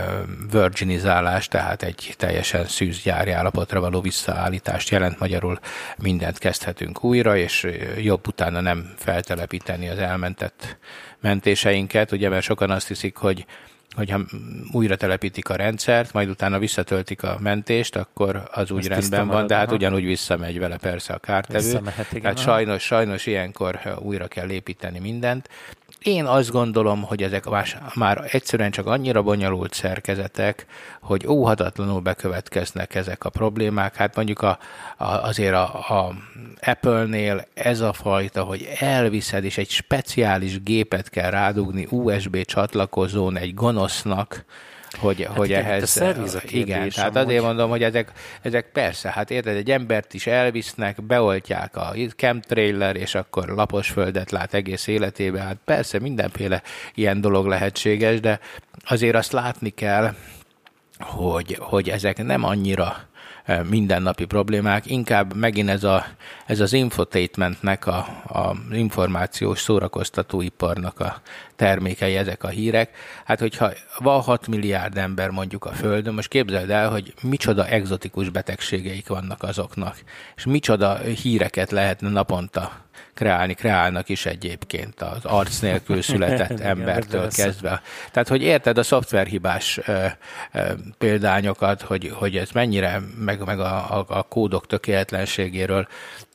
virginizálás, 0.51 1.47
tehát 1.47 1.83
egy 1.83 2.13
teljesen 2.17 2.65
szűz 2.65 3.01
gyári 3.01 3.31
állapotra 3.31 3.79
való 3.79 4.01
visszaállítást 4.01 4.89
jelent. 4.89 5.19
Magyarul 5.19 5.59
mindent 5.97 6.37
kezdhetünk 6.37 7.03
újra, 7.03 7.37
és 7.37 7.67
jobb 7.97 8.27
utána 8.27 8.61
nem 8.61 8.93
feltelepíteni 8.97 9.89
az 9.89 9.97
elmentett 9.97 10.77
mentéseinket, 11.19 12.11
ugye, 12.11 12.29
mert 12.29 12.43
sokan 12.43 12.71
azt 12.71 12.87
hiszik, 12.87 13.15
hogy 13.15 13.45
hogyha 13.95 14.19
újra 14.71 14.95
telepítik 14.95 15.49
a 15.49 15.55
rendszert, 15.55 16.13
majd 16.13 16.29
utána 16.29 16.59
visszatöltik 16.59 17.23
a 17.23 17.37
mentést, 17.39 17.95
akkor 17.95 18.43
az 18.51 18.71
úgy 18.71 18.79
Ezt 18.79 18.89
rendben 18.89 19.27
van, 19.27 19.47
de 19.47 19.55
hát 19.55 19.65
aha. 19.65 19.75
ugyanúgy 19.75 20.03
visszamegy 20.05 20.59
vele 20.59 20.77
persze 20.77 21.13
a 21.13 21.17
kártevő. 21.17 21.81
Tehát 22.21 22.37
sajnos, 22.37 22.83
sajnos 22.83 23.25
ilyenkor 23.25 23.79
újra 23.99 24.27
kell 24.27 24.49
építeni 24.49 24.99
mindent. 24.99 25.49
Én 26.03 26.25
azt 26.25 26.51
gondolom, 26.51 27.01
hogy 27.01 27.23
ezek 27.23 27.45
már 27.95 28.27
egyszerűen 28.31 28.71
csak 28.71 28.85
annyira 28.85 29.21
bonyolult 29.21 29.73
szerkezetek, 29.73 30.65
hogy 31.01 31.27
óhatatlanul 31.27 31.99
bekövetkeznek 31.99 32.95
ezek 32.95 33.23
a 33.23 33.29
problémák. 33.29 33.95
Hát 33.95 34.15
mondjuk 34.15 34.41
a, 34.41 34.57
a, 34.97 35.05
azért 35.05 35.53
a, 35.53 35.73
a 35.73 36.13
Apple-nél 36.61 37.45
ez 37.53 37.79
a 37.79 37.93
fajta, 37.93 38.43
hogy 38.43 38.67
elviszed, 38.79 39.43
és 39.43 39.57
egy 39.57 39.69
speciális 39.69 40.63
gépet 40.63 41.09
kell 41.09 41.29
rádugni 41.29 41.87
USB 41.89 42.45
csatlakozón 42.45 43.37
egy 43.37 43.53
gonosznak, 43.53 44.45
hogy, 44.99 45.23
hát 45.23 45.37
hogy 45.37 45.49
igen, 45.49 45.65
ehhez... 45.65 45.97
A 45.97 46.41
igen, 46.49 46.89
tehát 46.89 47.15
azért 47.15 47.43
mondom, 47.43 47.69
hogy 47.69 47.83
ezek, 47.83 48.11
ezek 48.41 48.71
persze, 48.71 49.09
hát 49.09 49.31
érted, 49.31 49.55
egy 49.55 49.71
embert 49.71 50.13
is 50.13 50.27
elvisznek, 50.27 51.03
beoltják 51.03 51.77
a 51.77 51.93
chemtrailer, 52.15 52.95
és 52.95 53.15
akkor 53.15 53.47
lapos 53.47 53.89
földet 53.89 54.31
lát 54.31 54.53
egész 54.53 54.87
életébe, 54.87 55.39
hát 55.41 55.57
persze 55.65 55.99
mindenféle 55.99 56.61
ilyen 56.93 57.21
dolog 57.21 57.45
lehetséges, 57.45 58.19
de 58.19 58.39
azért 58.85 59.15
azt 59.15 59.31
látni 59.31 59.69
kell, 59.69 60.13
hogy, 60.99 61.57
hogy 61.59 61.89
ezek 61.89 62.23
nem 62.23 62.43
annyira 62.43 63.09
mindennapi 63.69 64.25
problémák, 64.25 64.85
inkább 64.85 65.35
megint 65.35 65.69
ez, 65.69 65.83
a, 65.83 66.05
ez 66.45 66.59
az 66.59 66.73
infotainmentnek, 66.73 67.87
a, 67.87 67.97
a 68.27 68.55
információs 68.71 69.59
szórakoztatóiparnak 69.59 70.99
a 70.99 71.21
termékei 71.55 72.15
ezek 72.15 72.43
a 72.43 72.47
hírek. 72.47 72.95
Hát, 73.25 73.39
hogyha 73.39 73.71
van 73.97 74.21
6 74.21 74.47
milliárd 74.47 74.97
ember 74.97 75.29
mondjuk 75.29 75.65
a 75.65 75.71
Földön, 75.71 76.13
most 76.13 76.27
képzeld 76.27 76.69
el, 76.69 76.89
hogy 76.89 77.13
micsoda 77.21 77.67
egzotikus 77.67 78.29
betegségeik 78.29 79.07
vannak 79.07 79.43
azoknak, 79.43 79.95
és 80.35 80.45
micsoda 80.45 80.97
híreket 80.97 81.71
lehetne 81.71 82.09
naponta 82.09 82.80
kreálni, 83.13 83.53
kreálnak 83.53 84.09
is 84.09 84.25
egyébként 84.25 85.01
az 85.01 85.25
arc 85.25 85.59
nélkül 85.59 86.01
született 86.11 86.59
embertől 86.59 87.29
kezdve. 87.29 87.81
Tehát, 88.11 88.27
hogy 88.27 88.41
érted 88.41 88.77
a 88.77 88.83
szoftverhibás 88.83 89.79
ö, 89.85 90.05
ö, 90.51 90.71
példányokat, 90.97 91.81
hogy, 91.81 92.11
hogy 92.13 92.37
ez 92.37 92.49
mennyire, 92.51 93.01
meg, 93.17 93.45
meg 93.45 93.59
a, 93.59 93.97
a, 93.97 94.05
a 94.07 94.21
kódok 94.21 94.67
tökéletlenségéről, 94.67 95.87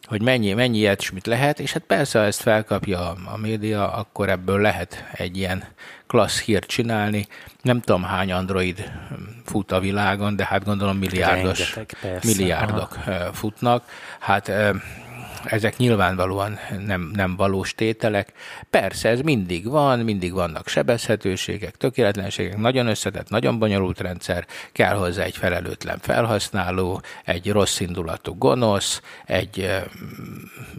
hogy 0.07 0.23
mennyi, 0.23 0.53
mennyi 0.53 0.79
ilyesmit 0.79 1.27
lehet, 1.27 1.61
és 1.61 1.73
hát 1.73 1.83
persze, 1.83 2.19
ha 2.19 2.25
ezt 2.25 2.41
felkapja 2.41 3.11
a, 3.11 3.17
a 3.33 3.37
média, 3.37 3.93
akkor 3.93 4.29
ebből 4.29 4.61
lehet 4.61 5.05
egy 5.13 5.37
ilyen 5.37 5.65
klassz 6.07 6.41
hírt 6.41 6.67
csinálni. 6.67 7.27
Nem 7.63 7.81
tudom, 7.81 8.03
hány 8.03 8.33
android 8.33 8.93
fut 9.45 9.73
a 9.73 9.81
világon, 9.81 10.37
de 10.37 10.45
hát 10.45 10.65
gondolom 10.65 10.97
milliárdos, 10.97 11.75
Rengeteg, 11.75 12.25
milliárdok 12.25 12.97
Aha. 13.07 13.33
futnak. 13.33 13.85
Hát 14.19 14.53
ezek 15.45 15.77
nyilvánvalóan 15.77 16.59
nem, 16.87 17.11
nem 17.15 17.37
valós 17.37 17.75
tételek. 17.75 18.33
Persze, 18.71 19.09
ez 19.09 19.21
mindig 19.21 19.69
van, 19.69 19.99
mindig 19.99 20.33
vannak 20.33 20.69
sebezhetőségek, 20.69 21.77
tökéletlenségek, 21.77 22.57
nagyon 22.57 22.87
összetett, 22.87 23.29
nagyon 23.29 23.59
bonyolult 23.59 24.01
rendszer, 24.01 24.47
kell 24.73 24.97
hozzá 24.97 25.23
egy 25.23 25.37
felelőtlen 25.37 25.99
felhasználó, 25.99 27.01
egy 27.25 27.51
rossz 27.51 27.81
indulatú 27.81 28.39
gonosz, 28.39 29.03
egy 29.25 29.61
ö, 29.61 29.77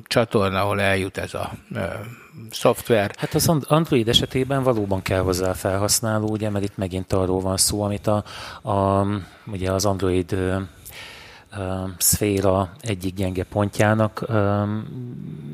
csatorna, 0.04 0.62
ahol 0.62 0.82
eljut 0.82 1.18
ez 1.18 1.34
a 1.34 1.52
ö, 1.74 1.84
szoftver. 2.52 3.12
Hát 3.18 3.34
az 3.34 3.48
Android 3.68 4.08
esetében 4.08 4.64
valóban 4.64 5.02
kell 5.02 5.22
hozzá 5.22 5.54
felhasználó, 5.54 6.30
ugye, 6.30 6.50
mert 6.50 6.66
itt 6.66 6.78
megint 6.78 7.14
arról 7.14 7.40
van 7.40 7.58
szó, 7.58 7.82
amit 7.82 8.08
a, 8.08 8.24
a 8.70 9.06
ugye 9.46 9.72
az 9.72 9.86
Android 9.86 10.36
szféra 11.98 12.70
egyik 12.82 13.16
gyenge 13.16 13.44
pontjának 13.44 14.26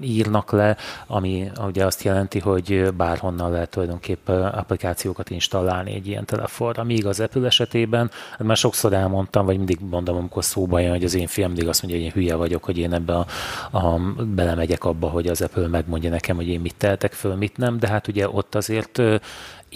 írnak 0.01 0.51
le, 0.51 0.77
ami 1.07 1.51
ugye 1.65 1.85
azt 1.85 2.03
jelenti, 2.03 2.39
hogy 2.39 2.93
bárhonnan 2.93 3.51
lehet 3.51 3.69
tulajdonképpen 3.69 4.45
applikációkat 4.45 5.29
installálni 5.29 5.93
egy 5.93 6.07
ilyen 6.07 6.25
telefonra. 6.25 6.83
Míg 6.83 7.05
az 7.05 7.19
Apple 7.19 7.45
esetében, 7.45 8.11
hát 8.31 8.47
már 8.47 8.57
sokszor 8.57 8.93
elmondtam, 8.93 9.45
vagy 9.45 9.57
mindig 9.57 9.79
mondom, 9.89 10.15
amikor 10.15 10.43
szóba 10.43 10.79
jön, 10.79 10.91
hogy 10.91 11.03
az 11.03 11.13
én 11.13 11.27
fiam 11.27 11.51
mindig 11.51 11.67
azt 11.67 11.81
mondja, 11.81 11.99
hogy 11.99 12.09
én 12.09 12.21
hülye 12.21 12.35
vagyok, 12.35 12.63
hogy 12.63 12.77
én 12.77 12.93
ebbe 12.93 13.15
a, 13.15 13.25
a, 13.71 13.99
belemegyek 14.35 14.83
abba, 14.83 15.09
hogy 15.09 15.27
az 15.27 15.41
Apple 15.41 15.67
megmondja 15.67 16.09
nekem, 16.09 16.35
hogy 16.35 16.47
én 16.47 16.59
mit 16.59 16.75
tehetek 16.77 17.13
föl, 17.13 17.35
mit 17.35 17.57
nem, 17.57 17.79
de 17.79 17.87
hát 17.87 18.07
ugye 18.07 18.29
ott 18.29 18.55
azért 18.55 19.01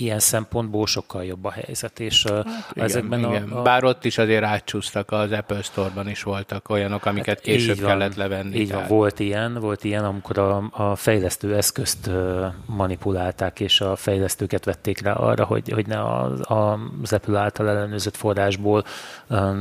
ilyen 0.02 0.20
szempontból 0.20 0.88
sokkal 0.88 1.24
jobb 1.24 1.46
a 1.46 1.52
helyzet, 1.52 2.00
és 2.00 2.24
hát 2.24 2.46
igen, 2.72 2.86
ezekben 2.86 3.20
igen. 3.20 3.50
A, 3.50 3.60
a... 3.60 3.62
Bár 3.62 3.84
ott 3.84 4.06
is 4.06 4.18
azért 4.18 4.44
átcsúsztak, 4.44 5.12
az 5.12 5.32
Apple 5.32 5.62
Store-ban 5.62 6.10
is 6.10 6.24
voltak 6.24 6.70
olyanok, 6.70 7.06
amiket 7.06 7.28
hát 7.28 7.40
később 7.40 7.80
van, 7.80 7.90
kellett 7.90 8.16
levenni. 8.16 8.60
Így 8.60 8.72
van, 8.72 8.88
volt 8.88 9.20
ilyen, 9.20 9.54
volt 9.54 9.84
ilyen, 9.84 10.06
amikor 10.06 10.38
a, 10.38 10.70
a 10.72 10.96
fejlesztő 10.96 11.56
eszközt 11.56 12.10
manipulálták, 12.66 13.60
és 13.60 13.82
a 13.82 13.96
fejlesztőket 13.96 14.66
vették 14.66 15.02
rá 15.02 15.14
arra, 15.14 15.46
hogy, 15.46 15.70
hogy 15.70 15.88
ne 15.88 16.00
a, 16.00 16.24
a, 16.54 16.80
az 17.04 17.14
Apple 17.14 17.40
által 17.40 17.70
ellenőrzött 17.70 18.16
forrásból 18.16 18.84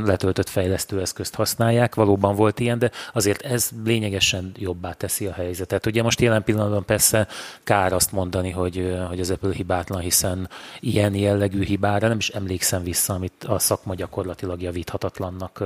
letöltött 0.04 0.48
fejlesztő 0.48 1.00
eszközt 1.00 1.34
használják. 1.34 1.94
Valóban 1.94 2.34
volt 2.34 2.60
ilyen, 2.60 2.78
de 2.78 2.90
azért 3.12 3.42
ez 3.42 3.70
lényegesen 3.84 4.52
jobbá 4.58 4.92
teszi 4.92 5.26
a 5.26 5.32
helyzetet. 5.32 5.86
Ugye 5.86 6.02
most 6.02 6.20
jelen 6.20 6.44
pillanatban 6.44 6.84
persze 6.84 7.26
kár 7.64 7.92
azt 7.92 8.12
mondani, 8.12 8.50
hogy, 8.50 8.96
hogy 9.08 9.20
az 9.20 9.30
Apple 9.30 9.52
hibátlan, 9.52 10.00
hiszen 10.00 10.25
hiszen 10.26 10.48
ilyen 10.80 11.14
jellegű 11.14 11.64
hibára 11.64 12.08
nem 12.08 12.16
is 12.16 12.28
emlékszem 12.28 12.82
vissza, 12.82 13.14
amit 13.14 13.44
a 13.44 13.58
szakma 13.58 13.94
gyakorlatilag 13.94 14.62
javíthatatlannak 14.62 15.58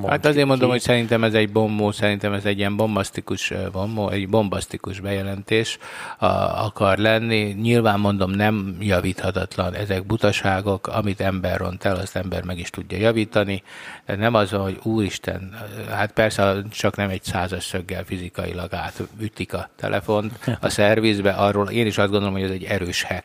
mond. 0.00 0.08
Hát 0.08 0.26
azért 0.26 0.46
mondom, 0.46 0.70
hogy 0.70 0.80
szerintem 0.80 1.24
ez 1.24 1.34
egy 1.34 1.52
bombó, 1.52 1.90
szerintem 1.90 2.32
ez 2.32 2.44
egy 2.44 2.58
ilyen 2.58 2.76
bombasztikus, 2.76 3.52
bombó, 3.72 4.08
egy 4.08 4.28
bombasztikus 4.28 5.00
bejelentés 5.00 5.78
akar 6.54 6.98
lenni. 6.98 7.56
Nyilván 7.60 8.00
mondom, 8.00 8.30
nem 8.30 8.76
javíthatatlan, 8.80 9.74
ezek 9.74 10.06
butaságok, 10.06 10.86
amit 10.86 11.20
ember 11.20 11.58
ront 11.58 11.84
el, 11.84 11.96
azt 11.96 12.16
ember 12.16 12.44
meg 12.44 12.58
is 12.58 12.70
tudja 12.70 12.98
javítani. 12.98 13.62
De 14.06 14.16
nem 14.16 14.34
az, 14.34 14.50
hogy 14.50 14.78
úristen, 14.82 15.54
hát 15.90 16.12
persze 16.12 16.62
csak 16.70 16.96
nem 16.96 17.08
egy 17.08 17.22
százas 17.22 17.64
szöggel 17.64 18.04
fizikailag 18.04 18.74
átütik 18.74 19.54
a 19.54 19.70
telefont 19.76 20.38
a 20.60 20.68
szervizbe, 20.78 21.30
arról 21.30 21.68
én 21.68 21.86
is 21.86 21.98
azt 21.98 22.10
gondolom, 22.10 22.34
hogy 22.34 22.42
ez 22.42 22.50
egy 22.50 22.64
erős 22.64 23.02
hack. 23.02 23.24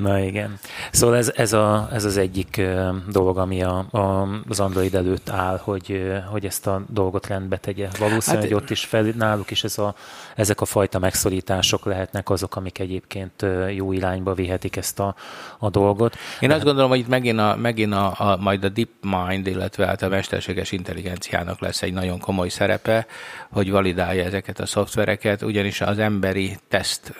Na 0.00 0.18
igen. 0.18 0.58
Szóval 0.90 1.16
ez, 1.16 1.32
ez, 1.36 1.52
a, 1.52 1.88
ez 1.92 2.04
az 2.04 2.16
egyik 2.16 2.62
dolog, 3.08 3.38
ami 3.38 3.62
a, 3.62 3.86
a, 3.90 4.28
az 4.48 4.60
Android 4.60 4.94
előtt 4.94 5.28
áll, 5.28 5.60
hogy, 5.62 6.12
hogy 6.30 6.46
ezt 6.46 6.66
a 6.66 6.82
dolgot 6.88 7.26
rendbe 7.26 7.56
tegye. 7.56 7.88
Valószínűleg, 7.98 8.48
hát, 8.48 8.60
ott 8.60 8.70
is 8.70 8.84
fel, 8.84 9.02
náluk 9.02 9.50
is 9.50 9.64
ez 9.64 9.78
a, 9.78 9.94
ezek 10.36 10.60
a 10.60 10.64
fajta 10.64 10.98
megszorítások 10.98 11.84
lehetnek 11.84 12.30
azok, 12.30 12.56
amik 12.56 12.78
egyébként 12.78 13.46
jó 13.74 13.92
irányba 13.92 14.34
vihetik 14.34 14.76
ezt 14.76 15.00
a, 15.00 15.14
a 15.58 15.70
dolgot. 15.70 16.16
Én 16.40 16.50
azt 16.50 16.64
gondolom, 16.64 16.90
hogy 16.90 16.98
itt 16.98 17.08
megint, 17.08 17.38
a, 17.38 17.56
megint 17.56 17.92
a, 17.92 18.14
a, 18.18 18.36
majd 18.36 18.64
a 18.64 18.68
Deep 18.68 18.88
Mind, 19.00 19.46
illetve 19.46 19.86
hát 19.86 20.02
a 20.02 20.08
mesterséges 20.08 20.72
intelligenciának 20.72 21.60
lesz 21.60 21.82
egy 21.82 21.92
nagyon 21.92 22.18
komoly 22.18 22.48
szerepe, 22.48 23.06
hogy 23.52 23.70
validálja 23.70 24.24
ezeket 24.24 24.60
a 24.60 24.66
szoftvereket, 24.66 25.42
ugyanis 25.42 25.80
az 25.80 25.98
emberi 25.98 26.58
teszt 26.68 27.14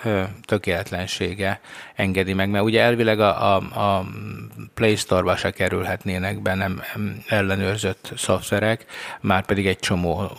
tökéletlensége 0.47 1.61
engedi 1.95 2.33
meg, 2.33 2.51
mert 2.51 2.62
mert 2.63 2.75
ugye 2.75 2.83
elvileg 2.83 3.21
a, 3.21 3.55
a, 3.55 3.81
a 3.81 4.05
Play 4.75 4.97
Store-ba 4.97 5.37
se 5.37 5.51
kerülhetnének 5.51 6.43
be 6.43 6.55
nem 6.55 6.83
ellenőrzött 7.29 8.13
szoftverek, 8.17 8.87
már 9.21 9.45
pedig 9.45 9.67
egy 9.67 9.79
csomó 9.79 10.31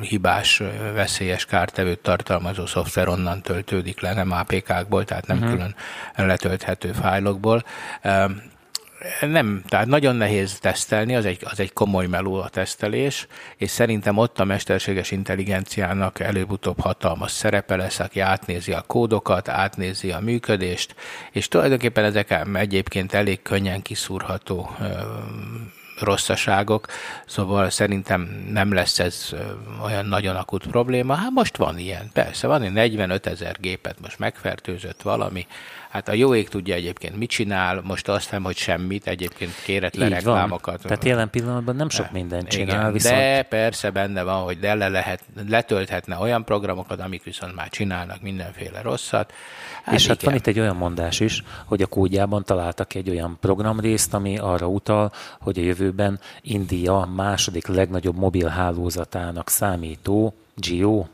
hibás, 0.00 0.62
veszélyes 0.94 1.44
kártevőt 1.44 1.98
tartalmazó 1.98 2.66
szoftver 2.66 3.08
onnan 3.08 3.42
töltődik 3.42 4.00
le, 4.00 4.14
nem 4.14 4.30
APK-kból, 4.30 5.04
tehát 5.04 5.26
nem 5.26 5.36
uh-huh. 5.36 5.52
külön 5.52 5.74
letölthető 6.16 6.92
fájlokból 6.92 7.64
nem, 9.20 9.62
tehát 9.68 9.86
nagyon 9.86 10.16
nehéz 10.16 10.58
tesztelni, 10.58 11.16
az 11.16 11.24
egy, 11.24 11.38
az 11.44 11.60
egy 11.60 11.72
komoly 11.72 12.06
meló 12.06 12.34
a 12.34 12.48
tesztelés, 12.48 13.26
és 13.56 13.70
szerintem 13.70 14.18
ott 14.18 14.40
a 14.40 14.44
mesterséges 14.44 15.10
intelligenciának 15.10 16.20
előbb-utóbb 16.20 16.80
hatalmas 16.80 17.30
szerepe 17.30 17.76
lesz, 17.76 17.98
aki 17.98 18.20
átnézi 18.20 18.72
a 18.72 18.84
kódokat, 18.86 19.48
átnézi 19.48 20.10
a 20.10 20.20
működést, 20.20 20.94
és 21.30 21.48
tulajdonképpen 21.48 22.04
ezek 22.04 22.46
egyébként 22.54 23.12
elég 23.12 23.42
könnyen 23.42 23.82
kiszúrható 23.82 24.70
rosszaságok, 26.00 26.86
szóval 27.26 27.70
szerintem 27.70 28.46
nem 28.52 28.72
lesz 28.72 28.98
ez 28.98 29.34
olyan 29.82 30.06
nagyon 30.06 30.36
akut 30.36 30.66
probléma. 30.66 31.14
Hát 31.14 31.30
most 31.30 31.56
van 31.56 31.78
ilyen, 31.78 32.10
persze, 32.12 32.46
van 32.46 32.62
egy 32.62 32.72
45 32.72 33.26
ezer 33.26 33.56
gépet 33.60 34.00
most 34.00 34.18
megfertőzött 34.18 35.02
valami, 35.02 35.46
Hát 35.92 36.08
a 36.08 36.12
jó 36.12 36.34
ég 36.34 36.48
tudja 36.48 36.74
egyébként 36.74 37.16
mit 37.16 37.30
csinál, 37.30 37.80
most 37.84 38.08
azt 38.08 38.30
nem, 38.30 38.42
hogy 38.42 38.56
semmit, 38.56 39.06
egyébként 39.06 39.50
kéretlen 39.64 40.06
Így 40.06 40.12
reklámokat. 40.12 40.76
Van. 40.76 40.86
Tehát 40.86 41.04
jelen 41.04 41.30
pillanatban 41.30 41.76
nem 41.76 41.88
sok 41.88 42.10
mindent 42.10 42.48
csinál. 42.48 42.78
Igen, 42.80 42.92
viszont... 42.92 43.16
De 43.16 43.42
persze 43.42 43.90
benne 43.90 44.22
van, 44.22 44.42
hogy 44.42 44.58
le 44.60 44.88
lehet, 44.88 45.24
letölthetne 45.48 46.18
olyan 46.18 46.44
programokat, 46.44 47.00
amik 47.00 47.22
viszont 47.22 47.54
már 47.54 47.68
csinálnak 47.68 48.20
mindenféle 48.20 48.82
rosszat. 48.82 49.32
Hát 49.82 49.94
és 49.94 50.04
igen. 50.04 50.16
hát 50.16 50.24
van 50.24 50.34
itt 50.34 50.46
egy 50.46 50.60
olyan 50.60 50.76
mondás 50.76 51.20
is, 51.20 51.42
hogy 51.64 51.82
a 51.82 51.86
kódjában 51.86 52.44
találtak 52.44 52.94
egy 52.94 53.10
olyan 53.10 53.36
programrészt, 53.40 54.14
ami 54.14 54.38
arra 54.38 54.66
utal, 54.66 55.12
hogy 55.40 55.58
a 55.58 55.62
jövőben 55.62 56.20
India 56.42 57.08
második 57.14 57.66
legnagyobb 57.66 58.16
mobilhálózatának 58.16 59.48
számító 59.48 60.34
Geo 60.54 61.04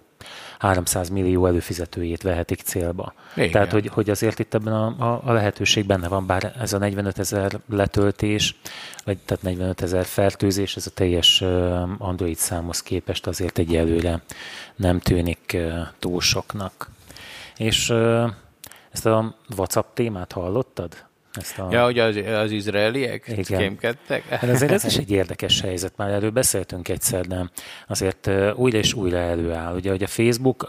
300 0.59 1.09
millió 1.09 1.47
előfizetőjét 1.47 2.23
vehetik 2.23 2.61
célba. 2.61 3.13
Igen. 3.37 3.51
Tehát, 3.51 3.73
hogy, 3.73 3.87
hogy 3.87 4.11
azért 4.11 4.39
itt 4.39 4.55
ebben 4.55 4.73
a, 4.73 4.87
a, 4.87 5.21
a 5.25 5.33
lehetőség 5.33 5.87
benne 5.87 6.09
van, 6.09 6.27
bár 6.27 6.53
ez 6.61 6.73
a 6.73 6.79
45 6.79 7.19
ezer 7.19 7.61
letöltés, 7.71 8.57
vagy 9.05 9.19
tehát 9.19 9.43
45 9.43 9.83
ezer 9.83 10.05
fertőzés, 10.05 10.77
ez 10.77 10.87
a 10.87 10.91
teljes 10.91 11.41
Android 11.99 12.37
számhoz 12.37 12.83
képest 12.83 13.27
azért 13.27 13.59
egyelőre 13.59 14.23
nem 14.77 14.99
tűnik 14.99 15.57
túl 15.99 16.21
soknak. 16.21 16.91
És 17.57 17.91
ezt 18.91 19.07
a 19.07 19.35
WhatsApp 19.57 19.95
témát 19.95 20.33
hallottad? 20.33 21.08
Ezt 21.41 21.59
a... 21.59 21.69
Ja, 21.71 21.85
hogy 21.85 21.99
az, 21.99 22.17
az 22.17 22.51
izraeliek 22.51 23.25
Igen. 23.29 23.61
kémkedtek. 23.61 24.29
Hát 24.29 24.51
azért 24.51 24.73
ez 24.73 24.85
is 24.85 24.97
egy 24.97 25.11
érdekes 25.11 25.61
helyzet, 25.61 25.93
már 25.97 26.11
erről 26.11 26.31
beszéltünk 26.31 26.89
egyszer, 26.89 27.27
de 27.27 27.51
azért 27.87 28.31
újra 28.55 28.79
és 28.79 28.95
újra 28.95 29.19
előáll. 29.19 29.75
Ugye, 29.75 29.91
hogy 29.91 30.03
a 30.03 30.07
Facebook 30.07 30.67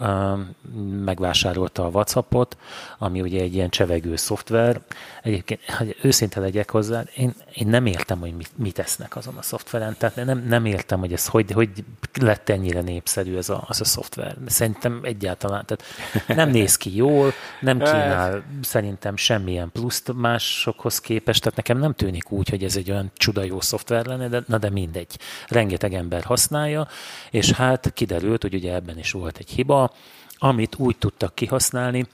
megvásárolta 1.06 1.86
a 1.86 1.90
WhatsAppot, 1.90 2.58
ami 2.98 3.22
ugye 3.22 3.42
egy 3.42 3.54
ilyen 3.54 3.70
csevegő 3.70 4.16
szoftver. 4.16 4.82
Egyébként, 5.24 5.62
hogy 5.78 5.96
őszinte 6.02 6.40
legyek 6.40 6.72
hozzá, 6.72 7.04
én, 7.16 7.34
én 7.54 7.68
nem 7.68 7.86
értem, 7.86 8.20
hogy 8.20 8.34
mit, 8.36 8.50
mit 8.56 8.74
tesznek 8.74 9.16
azon 9.16 9.38
a 9.38 9.42
szoftveren, 9.42 9.96
tehát 9.98 10.16
nem, 10.16 10.44
nem 10.48 10.66
értem, 10.66 11.00
hogy 11.00 11.14
ez 11.14 11.28
hogy, 11.28 11.52
hogy 11.52 11.70
lett 12.22 12.50
ennyire 12.50 12.82
népszerű 12.82 13.38
ez 13.38 13.50
a, 13.50 13.64
az 13.68 13.82
a 13.82 13.86
szoftver. 13.86 14.36
Szerintem 14.46 15.00
egyáltalán, 15.04 15.66
tehát 15.66 15.84
nem 16.28 16.50
néz 16.50 16.76
ki 16.76 16.96
jól, 16.96 17.34
nem 17.60 17.78
kínál 17.78 18.44
szerintem 18.62 19.16
semmilyen 19.16 19.72
pluszt 19.72 20.14
más 20.16 20.59
másokhoz 20.66 21.00
képest, 21.00 21.42
tehát 21.42 21.58
nekem 21.58 21.78
nem 21.78 21.94
tűnik 21.94 22.32
úgy, 22.32 22.50
hogy 22.50 22.64
ez 22.64 22.76
egy 22.76 22.92
olyan 22.92 23.12
csuda 23.16 23.44
jó 23.44 23.62
szoftver 23.62 24.06
lenne, 24.06 24.28
de, 24.28 24.44
na 24.48 24.58
de 24.58 24.70
mindegy. 24.70 25.20
Rengeteg 25.48 25.94
ember 25.94 26.24
használja, 26.24 26.88
és 27.32 27.52
hát 27.52 27.94
kiderült, 27.94 28.42
hogy 28.42 28.54
ugye 28.54 28.74
ebben 28.74 28.98
is 28.98 29.12
volt 29.12 29.38
egy 29.38 29.50
hiba, 29.50 29.94
amit 30.38 30.76
úgy 30.78 30.98
tudtak 30.98 31.36
kihasználni, 31.36 32.08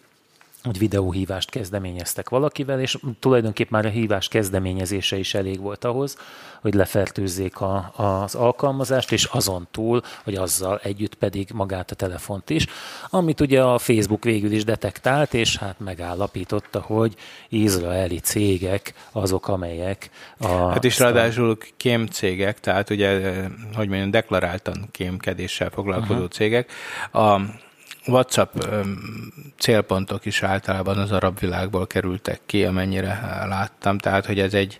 hogy 0.65 0.77
videóhívást 0.77 1.49
kezdeményeztek 1.49 2.29
valakivel, 2.29 2.79
és 2.79 2.97
tulajdonképpen 3.19 3.71
már 3.71 3.85
a 3.85 3.95
hívás 3.95 4.27
kezdeményezése 4.27 5.17
is 5.17 5.33
elég 5.33 5.59
volt 5.59 5.83
ahhoz, 5.83 6.17
hogy 6.61 6.73
lefertőzzék 6.73 7.61
a, 7.61 7.91
az 7.95 8.35
alkalmazást, 8.35 9.11
és 9.11 9.23
azon 9.23 9.67
túl, 9.71 10.01
hogy 10.23 10.35
azzal 10.35 10.79
együtt 10.83 11.15
pedig 11.15 11.49
magát 11.53 11.91
a 11.91 11.95
telefont 11.95 12.49
is, 12.49 12.65
amit 13.09 13.41
ugye 13.41 13.61
a 13.61 13.77
Facebook 13.77 14.23
végül 14.23 14.51
is 14.51 14.63
detektált, 14.63 15.33
és 15.33 15.57
hát 15.57 15.79
megállapította, 15.79 16.81
hogy 16.81 17.15
izraeli 17.49 18.19
cégek 18.19 18.93
azok, 19.11 19.47
amelyek 19.47 20.09
a... 20.37 20.47
Hát 20.47 20.83
is 20.83 20.99
ráadásul 20.99 21.57
kém 21.77 22.05
cégek, 22.05 22.59
tehát 22.59 22.89
ugye, 22.89 23.41
hogy 23.75 23.87
mondjam, 23.87 24.11
deklaráltan 24.11 24.87
kémkedéssel 24.91 25.69
foglalkozó 25.69 26.13
uh-huh. 26.13 26.29
cégek. 26.29 26.71
A, 27.11 27.39
WhatsApp 28.07 28.53
célpontok 29.57 30.25
is 30.25 30.43
általában 30.43 30.97
az 30.97 31.11
arab 31.11 31.39
világból 31.39 31.87
kerültek 31.87 32.39
ki, 32.45 32.65
amennyire 32.65 33.43
láttam, 33.47 33.97
tehát 33.97 34.25
hogy 34.25 34.39
ez 34.39 34.53
egy, 34.53 34.77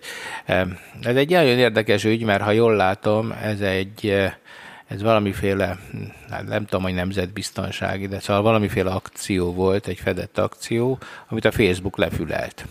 ez 1.00 1.16
egy 1.16 1.30
nagyon 1.30 1.58
érdekes 1.58 2.04
ügy, 2.04 2.22
mert 2.22 2.42
ha 2.42 2.50
jól 2.50 2.76
látom, 2.76 3.32
ez 3.42 3.60
egy 3.60 4.30
ez 4.86 5.02
valamiféle, 5.02 5.78
hát 6.30 6.46
nem 6.46 6.64
tudom, 6.64 6.82
hogy 6.82 6.94
nemzetbiztonsági, 6.94 8.06
de 8.06 8.20
szóval 8.20 8.42
valamiféle 8.42 8.90
akció 8.90 9.52
volt, 9.52 9.86
egy 9.86 9.98
fedett 9.98 10.38
akció, 10.38 10.98
amit 11.28 11.44
a 11.44 11.50
Facebook 11.50 11.96
lefülelt. 11.96 12.66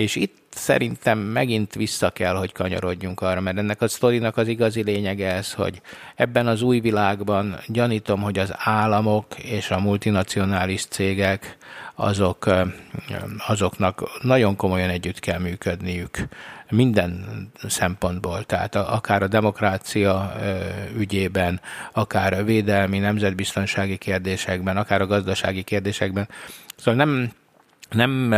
És 0.00 0.16
itt 0.16 0.36
szerintem 0.50 1.18
megint 1.18 1.74
vissza 1.74 2.10
kell, 2.10 2.34
hogy 2.34 2.52
kanyarodjunk 2.52 3.20
arra, 3.20 3.40
mert 3.40 3.58
ennek 3.58 3.82
a 3.82 3.88
sztorinak 3.88 4.36
az 4.36 4.48
igazi 4.48 4.82
lényege 4.82 5.32
ez, 5.32 5.52
hogy 5.52 5.80
ebben 6.14 6.46
az 6.46 6.62
új 6.62 6.80
világban 6.80 7.58
gyanítom, 7.66 8.20
hogy 8.20 8.38
az 8.38 8.52
államok 8.56 9.38
és 9.38 9.70
a 9.70 9.80
multinacionális 9.80 10.84
cégek 10.84 11.56
azok, 11.94 12.46
azoknak 13.46 14.02
nagyon 14.22 14.56
komolyan 14.56 14.90
együtt 14.90 15.18
kell 15.18 15.38
működniük 15.38 16.28
minden 16.70 17.26
szempontból, 17.68 18.44
tehát 18.44 18.74
akár 18.74 19.22
a 19.22 19.28
demokrácia 19.28 20.32
ügyében, 20.96 21.60
akár 21.92 22.32
a 22.32 22.44
védelmi, 22.44 22.98
nemzetbiztonsági 22.98 23.96
kérdésekben, 23.96 24.76
akár 24.76 25.00
a 25.00 25.06
gazdasági 25.06 25.62
kérdésekben. 25.62 26.28
Szóval 26.76 27.04
nem, 27.04 27.32
nem 27.94 28.34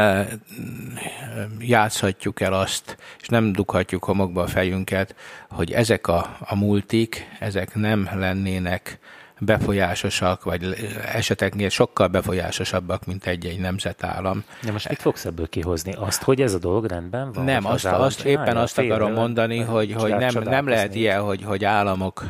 játszhatjuk 1.58 2.40
el 2.40 2.52
azt, 2.52 2.96
és 3.20 3.28
nem 3.28 3.52
dughatjuk 3.52 4.04
homokba 4.04 4.42
a 4.42 4.46
fejünket, 4.46 5.14
hogy 5.50 5.72
ezek 5.72 6.06
a, 6.06 6.36
a 6.40 6.56
multik, 6.56 7.28
ezek 7.38 7.74
nem 7.74 8.08
lennének 8.14 8.98
befolyásosak, 9.38 10.44
vagy 10.44 10.76
eseteknél 11.12 11.68
sokkal 11.68 12.06
befolyásosabbak, 12.06 13.06
mint 13.06 13.26
egy-egy 13.26 13.58
nemzetállam. 13.58 14.44
De 14.62 14.72
most 14.72 14.88
mit 14.88 15.00
fogsz 15.00 15.24
ebből 15.24 15.48
kihozni? 15.48 15.92
Azt, 15.92 16.22
hogy 16.22 16.40
ez 16.40 16.54
a 16.54 16.58
dolog 16.58 16.84
rendben 16.84 17.32
van? 17.32 17.44
Nem, 17.44 17.66
azt, 17.66 17.86
azt 17.86 18.24
éppen 18.24 18.56
azt 18.56 18.78
akarom 18.78 19.12
mondani, 19.12 19.58
hogy, 19.58 19.92
hogy 19.92 20.14
nem, 20.16 20.42
nem 20.42 20.68
lehet 20.68 20.94
ilyen, 20.94 21.20
hogy, 21.20 21.42
hogy 21.42 21.64
államok 21.64 22.24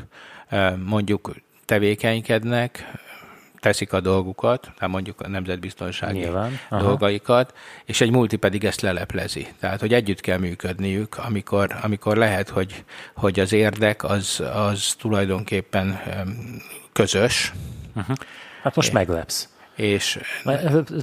mondjuk 0.84 1.34
tevékenykednek, 1.64 3.01
teszik 3.62 3.92
a 3.92 4.00
dolgukat, 4.00 4.60
tehát 4.74 4.92
mondjuk 4.92 5.20
a 5.20 5.28
nemzetbiztonsági 5.28 6.18
Nyilván. 6.18 6.58
dolgaikat, 6.70 7.54
és 7.84 8.00
egy 8.00 8.10
multi 8.10 8.36
pedig 8.36 8.64
ezt 8.64 8.80
leleplezi. 8.80 9.48
Tehát, 9.60 9.80
hogy 9.80 9.92
együtt 9.92 10.20
kell 10.20 10.38
működniük, 10.38 11.18
amikor, 11.18 11.76
amikor 11.82 12.16
lehet, 12.16 12.48
hogy, 12.48 12.84
hogy 13.14 13.40
az 13.40 13.52
érdek 13.52 14.04
az, 14.04 14.42
az 14.54 14.94
tulajdonképpen 14.98 16.00
közös. 16.92 17.52
Uh-huh. 17.96 18.16
Hát 18.62 18.76
most 18.76 18.92
meglepsz. 18.92 19.48
És 19.82 20.20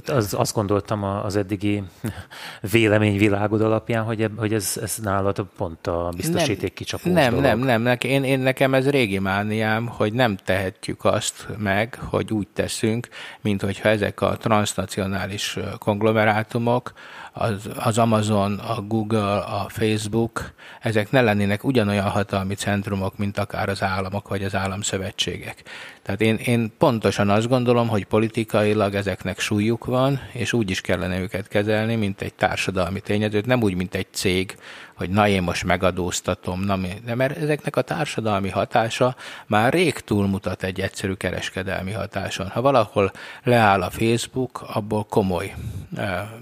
az, 0.06 0.34
azt 0.38 0.54
gondoltam 0.54 1.04
az 1.04 1.36
eddigi 1.36 1.82
véleményvilágod 2.72 3.60
alapján, 3.60 4.04
hogy, 4.04 4.30
hogy 4.36 4.54
ez, 4.54 4.78
ez 4.82 4.96
nálad 5.02 5.46
pont 5.56 5.86
a 5.86 6.12
biztosíték 6.16 6.72
kicsapó 6.72 7.12
Nem, 7.12 7.30
dolog. 7.30 7.44
nem, 7.44 7.58
nem. 7.58 7.82
nem. 7.82 7.96
Én, 8.00 8.24
én, 8.24 8.38
nekem 8.38 8.74
ez 8.74 8.90
régi 8.90 9.18
mániám, 9.18 9.86
hogy 9.86 10.12
nem 10.12 10.36
tehetjük 10.44 11.04
azt 11.04 11.46
meg, 11.58 11.98
hogy 12.04 12.32
úgy 12.32 12.48
teszünk, 12.48 13.08
mint 13.40 13.62
hogyha 13.62 13.88
ezek 13.88 14.20
a 14.20 14.36
transnacionális 14.36 15.58
konglomerátumok 15.78 16.92
az, 17.32 17.68
az 17.78 17.98
Amazon, 17.98 18.58
a 18.58 18.80
Google, 18.80 19.36
a 19.36 19.66
Facebook, 19.68 20.52
ezek 20.80 21.10
ne 21.10 21.20
lennének 21.20 21.64
ugyanolyan 21.64 22.08
hatalmi 22.08 22.54
centrumok, 22.54 23.18
mint 23.18 23.38
akár 23.38 23.68
az 23.68 23.82
államok 23.82 24.28
vagy 24.28 24.44
az 24.44 24.54
államszövetségek. 24.54 25.62
Tehát 26.02 26.20
én, 26.20 26.34
én 26.34 26.72
pontosan 26.78 27.30
azt 27.30 27.48
gondolom, 27.48 27.88
hogy 27.88 28.04
politikailag 28.04 28.94
ezeknek 28.94 29.38
súlyuk 29.38 29.84
van, 29.84 30.20
és 30.32 30.52
úgy 30.52 30.70
is 30.70 30.80
kellene 30.80 31.20
őket 31.20 31.48
kezelni, 31.48 31.94
mint 31.94 32.20
egy 32.20 32.34
társadalmi 32.34 33.00
tényezőt, 33.00 33.46
nem 33.46 33.62
úgy, 33.62 33.74
mint 33.74 33.94
egy 33.94 34.06
cég, 34.10 34.56
hogy 35.00 35.10
na 35.10 35.28
én 35.28 35.42
most 35.42 35.64
megadóztatom, 35.64 36.60
na, 36.60 36.78
de 37.04 37.14
mert 37.14 37.36
ezeknek 37.36 37.76
a 37.76 37.82
társadalmi 37.82 38.48
hatása 38.48 39.16
már 39.46 39.72
rég 39.72 39.94
túlmutat 39.94 40.62
egy 40.62 40.80
egyszerű 40.80 41.12
kereskedelmi 41.12 41.92
hatáson. 41.92 42.48
Ha 42.48 42.60
valahol 42.60 43.12
leáll 43.42 43.82
a 43.82 43.90
Facebook, 43.90 44.64
abból 44.66 45.04
komoly 45.04 45.54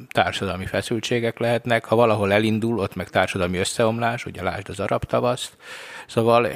társadalmi 0.08 0.66
feszültségek 0.66 1.38
lehetnek, 1.38 1.84
ha 1.84 1.96
valahol 1.96 2.32
elindul, 2.32 2.78
ott 2.78 2.94
meg 2.94 3.08
társadalmi 3.08 3.58
összeomlás, 3.58 4.26
ugye 4.26 4.42
lásd 4.42 4.68
az 4.68 4.80
arab 4.80 5.04
tavaszt, 5.04 5.56
Szóval 6.08 6.48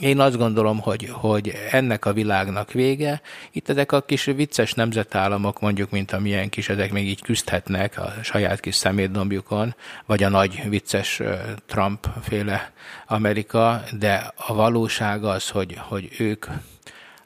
én 0.00 0.20
azt 0.20 0.36
gondolom, 0.36 0.80
hogy, 0.80 1.08
hogy 1.12 1.52
ennek 1.70 2.04
a 2.04 2.12
világnak 2.12 2.72
vége. 2.72 3.20
Itt 3.52 3.68
ezek 3.68 3.92
a 3.92 4.00
kis 4.00 4.24
vicces 4.24 4.72
nemzetállamok, 4.72 5.60
mondjuk, 5.60 5.90
mint 5.90 6.12
amilyen 6.12 6.48
kis, 6.48 6.68
ezek 6.68 6.92
még 6.92 7.08
így 7.08 7.22
küzdhetnek 7.22 7.98
a 7.98 8.12
saját 8.22 8.60
kis 8.60 8.74
szemétdombjukon, 8.74 9.74
vagy 10.06 10.22
a 10.22 10.28
nagy 10.28 10.62
vicces 10.68 11.22
Trump-féle 11.66 12.72
Amerika, 13.06 13.82
de 13.98 14.32
a 14.46 14.54
valóság 14.54 15.24
az, 15.24 15.48
hogy, 15.48 15.76
hogy 15.88 16.08
ők 16.18 16.46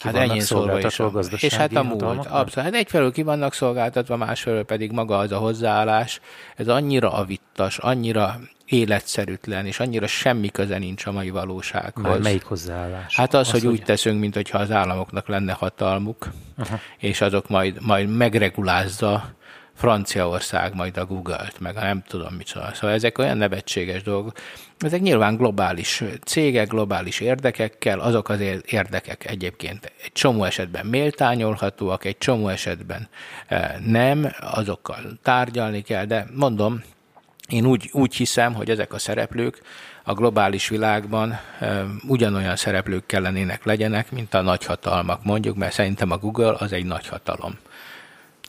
Hát 0.04 0.16
ennyi 0.16 0.40
szólva 0.40 0.78
is. 0.78 1.42
És 1.42 1.54
hát 1.54 1.76
a 1.76 1.82
múlt. 1.82 2.02
Abszolút. 2.02 2.54
Hát 2.54 2.74
egyfelől 2.74 3.12
ki 3.12 3.22
vannak 3.22 3.54
szolgáltatva, 3.54 4.16
másfelől 4.16 4.64
pedig 4.64 4.92
maga 4.92 5.18
az 5.18 5.32
a 5.32 5.38
hozzáállás. 5.38 6.20
Ez 6.56 6.68
annyira 6.68 7.12
avittas, 7.12 7.78
annyira 7.78 8.40
életszerűtlen, 8.64 9.66
és 9.66 9.80
annyira 9.80 10.06
semmi 10.06 10.48
köze 10.48 10.78
nincs 10.78 11.06
a 11.06 11.12
mai 11.12 11.30
valósághoz. 11.30 12.04
Már 12.04 12.18
melyik 12.18 12.44
hozzáállás? 12.44 13.16
Hát 13.16 13.34
az, 13.34 13.40
az 13.40 13.50
hogy, 13.50 13.62
hogy 13.62 13.72
úgy 13.72 13.82
teszünk, 13.82 14.20
mintha 14.20 14.58
az 14.58 14.70
államoknak 14.70 15.28
lenne 15.28 15.52
hatalmuk, 15.52 16.30
Aha. 16.58 16.78
és 16.98 17.20
azok 17.20 17.48
majd, 17.48 17.76
majd 17.80 18.16
megregulázza 18.16 19.34
Franciaország 19.74 20.74
majd 20.74 20.96
a 20.96 21.06
Google-t, 21.06 21.60
meg 21.60 21.76
a 21.76 21.80
nem 21.80 22.02
tudom 22.06 22.38
szóval. 22.44 22.74
Szóval 22.74 22.90
ezek 22.90 23.18
olyan 23.18 23.36
nevetséges 23.36 24.02
dolgok. 24.02 24.36
Ezek 24.78 25.00
nyilván 25.00 25.36
globális 25.36 26.02
cégek, 26.24 26.68
globális 26.68 27.20
érdekekkel, 27.20 28.00
azok 28.00 28.28
az 28.28 28.40
érdekek 28.66 29.30
egyébként 29.30 29.92
egy 30.02 30.12
csomó 30.12 30.44
esetben 30.44 30.86
méltányolhatóak, 30.86 32.04
egy 32.04 32.18
csomó 32.18 32.48
esetben 32.48 33.08
eh, 33.46 33.74
nem, 33.86 34.32
azokkal 34.40 35.18
tárgyalni 35.22 35.82
kell, 35.82 36.04
de 36.04 36.26
mondom, 36.34 36.82
én 37.48 37.66
úgy, 37.66 37.90
úgy 37.92 38.14
hiszem, 38.14 38.54
hogy 38.54 38.70
ezek 38.70 38.92
a 38.92 38.98
szereplők 38.98 39.60
a 40.04 40.14
globális 40.14 40.68
világban 40.68 41.40
e, 41.60 41.84
ugyanolyan 42.08 42.56
szereplők 42.56 43.06
kellenének 43.06 43.64
legyenek, 43.64 44.12
mint 44.12 44.34
a 44.34 44.40
nagyhatalmak, 44.40 45.24
mondjuk, 45.24 45.56
mert 45.56 45.72
szerintem 45.72 46.10
a 46.10 46.18
Google 46.18 46.54
az 46.58 46.72
egy 46.72 46.84
nagyhatalom. 46.84 47.58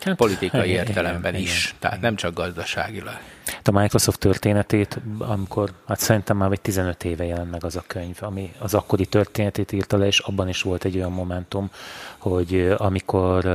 Hát, 0.03 0.15
politikai 0.15 0.69
igen, 0.69 0.85
értelemben 0.85 1.33
igen, 1.33 1.45
is, 1.45 1.65
igen, 1.65 1.77
tehát 1.79 1.97
igen. 1.97 2.09
nem 2.09 2.15
csak 2.15 2.33
gazdaságilag. 2.33 3.17
A 3.63 3.71
Microsoft 3.71 4.19
történetét, 4.19 4.99
amikor, 5.17 5.69
hát 5.87 5.99
szerintem 5.99 6.37
már 6.37 6.51
egy 6.51 6.61
15 6.61 7.03
éve 7.03 7.25
jelent 7.25 7.51
meg 7.51 7.63
az 7.63 7.75
a 7.75 7.83
könyv, 7.87 8.17
ami 8.19 8.53
az 8.59 8.73
akkori 8.73 9.05
történetét 9.05 9.71
írta 9.71 9.97
le, 9.97 10.05
és 10.05 10.19
abban 10.19 10.49
is 10.49 10.61
volt 10.61 10.85
egy 10.85 10.95
olyan 10.95 11.11
momentum, 11.11 11.69
hogy 12.17 12.73
amikor 12.77 13.45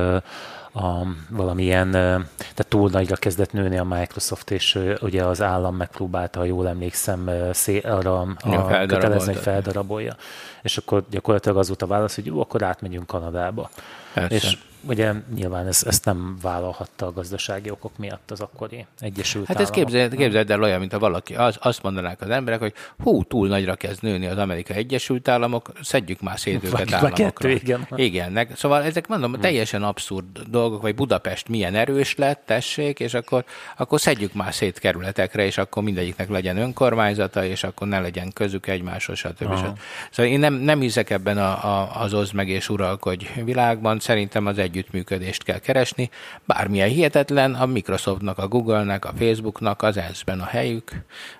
a, 0.73 1.05
valamilyen, 1.29 1.91
tehát 1.91 2.65
túl 2.67 2.89
nagyra 2.89 3.15
kezdett 3.15 3.51
nőni 3.51 3.77
a 3.77 3.83
Microsoft, 3.83 4.51
és 4.51 4.79
ugye 5.01 5.23
az 5.23 5.41
állam 5.41 5.75
megpróbálta, 5.75 6.39
ha 6.39 6.45
jól 6.45 6.67
emlékszem, 6.67 7.29
szé, 7.51 7.79
arra 7.79 8.19
a 8.19 8.85
kötelezni, 8.85 9.33
hogy 9.33 9.41
feldarabolja. 9.41 10.15
És 10.61 10.77
akkor 10.77 11.03
gyakorlatilag 11.09 11.57
az 11.57 11.67
volt 11.67 11.81
a 11.81 11.87
válasz, 11.87 12.15
hogy 12.15 12.25
jó, 12.25 12.39
akkor 12.39 12.63
átmegyünk 12.63 13.07
Kanadába. 13.07 13.69
Persze. 14.13 14.35
És 14.35 14.57
ugye 14.81 15.13
nyilván 15.35 15.67
ez, 15.67 15.83
ezt 15.87 16.05
nem 16.05 16.37
vállalhatta 16.41 17.05
a 17.05 17.11
gazdasági 17.11 17.69
okok 17.69 17.97
miatt 17.97 18.31
az 18.31 18.41
akkori 18.41 18.85
Egyesült 18.99 19.47
Hát 19.47 19.59
ez 19.59 19.69
képzeld, 19.69 20.15
képzeld 20.15 20.51
el 20.51 20.63
olyan, 20.63 20.79
mint 20.79 20.91
ha 20.91 20.99
valaki, 20.99 21.35
az, 21.35 21.57
azt 21.59 21.83
mondanák 21.83 22.21
az 22.21 22.29
emberek, 22.29 22.59
hogy 22.59 22.73
hú, 23.03 23.23
túl 23.23 23.47
nagyra 23.47 23.75
kezd 23.75 24.03
nőni 24.03 24.25
az 24.25 24.37
Amerikai 24.37 24.75
Egyesült 24.77 25.27
Államok, 25.27 25.71
szedjük 25.81 26.21
már 26.21 26.39
szét 26.39 26.63
őket 26.63 26.93
államokra. 26.93 27.23
Kettő, 27.23 27.49
igen. 27.49 27.87
igen. 27.95 28.31
Nek, 28.31 28.57
szóval 28.57 28.83
ezek 28.83 29.07
mondom, 29.07 29.31
hmm. 29.31 29.41
teljesen 29.41 29.83
abszurd 29.83 30.39
dolgok, 30.49 30.81
vagy 30.81 30.95
Budapest 30.95 31.47
milyen 31.47 31.75
erős 31.75 32.15
lett, 32.15 32.41
tessék, 32.45 32.99
és 32.99 33.13
akkor, 33.13 33.45
akkor 33.77 33.99
szedjük 33.99 34.33
már 34.33 34.53
szét 34.53 34.79
kerületekre, 34.79 35.45
és 35.45 35.57
akkor 35.57 35.83
mindegyiknek 35.83 36.29
legyen 36.29 36.57
önkormányzata, 36.57 37.45
és 37.45 37.63
akkor 37.63 37.87
ne 37.87 37.99
legyen 37.99 38.31
közük 38.33 38.67
egymáshoz, 38.67 39.17
stb. 39.17 39.57
stb. 39.57 39.79
Szóval 40.11 40.31
én 40.31 40.39
nem, 40.39 40.53
nem 40.53 40.79
hiszek 40.79 41.09
ebben 41.09 41.37
a, 41.37 41.81
a, 41.81 42.01
az 42.01 42.13
oz 42.13 42.31
meg 42.31 42.49
és 42.49 42.69
uralkodj 42.69 43.25
világban, 43.43 43.99
szerintem 43.99 44.45
az 44.45 44.57
egy 44.57 44.70
együttműködést 44.71 45.43
kell 45.43 45.59
keresni. 45.59 46.09
Bármilyen 46.45 46.89
hihetetlen, 46.89 47.53
a 47.53 47.65
Microsoftnak, 47.65 48.37
a 48.37 48.47
Googlenek, 48.47 49.05
a 49.05 49.13
Facebooknak 49.17 49.81
az 49.81 49.97
ENSZ-ben 49.97 50.39
a 50.39 50.45
helyük, 50.45 50.91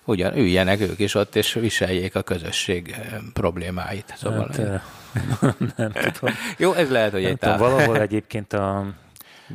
ugyan 0.03 0.37
üljenek 0.37 0.81
ők 0.81 0.99
is 0.99 1.15
ott, 1.15 1.35
és 1.35 1.53
viseljék 1.53 2.15
a 2.15 2.21
közösség 2.21 2.95
problémáit. 3.33 4.13
Szóval 4.17 4.49
hát, 4.51 4.57
eh, 4.57 4.81
nem 5.75 5.91
tudom. 5.91 6.35
Jó, 6.57 6.73
ez 6.73 6.89
lehet, 6.89 7.11
hogy 7.11 7.25
egy 7.25 7.37
tudom, 7.37 7.57
Valahol 7.57 7.99
egyébként 7.99 8.53
a 8.53 8.85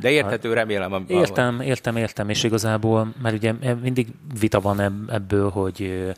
de 0.01 0.11
érthető, 0.11 0.53
remélem. 0.53 0.93
A, 0.93 1.01
értem, 1.09 1.61
értem, 1.61 1.97
értem, 1.97 2.29
és 2.29 2.43
igazából, 2.43 3.12
mert 3.23 3.35
ugye 3.35 3.53
mindig 3.83 4.07
vita 4.41 4.61
van 4.61 5.07
ebből, 5.11 5.51
hogy 5.51 6.12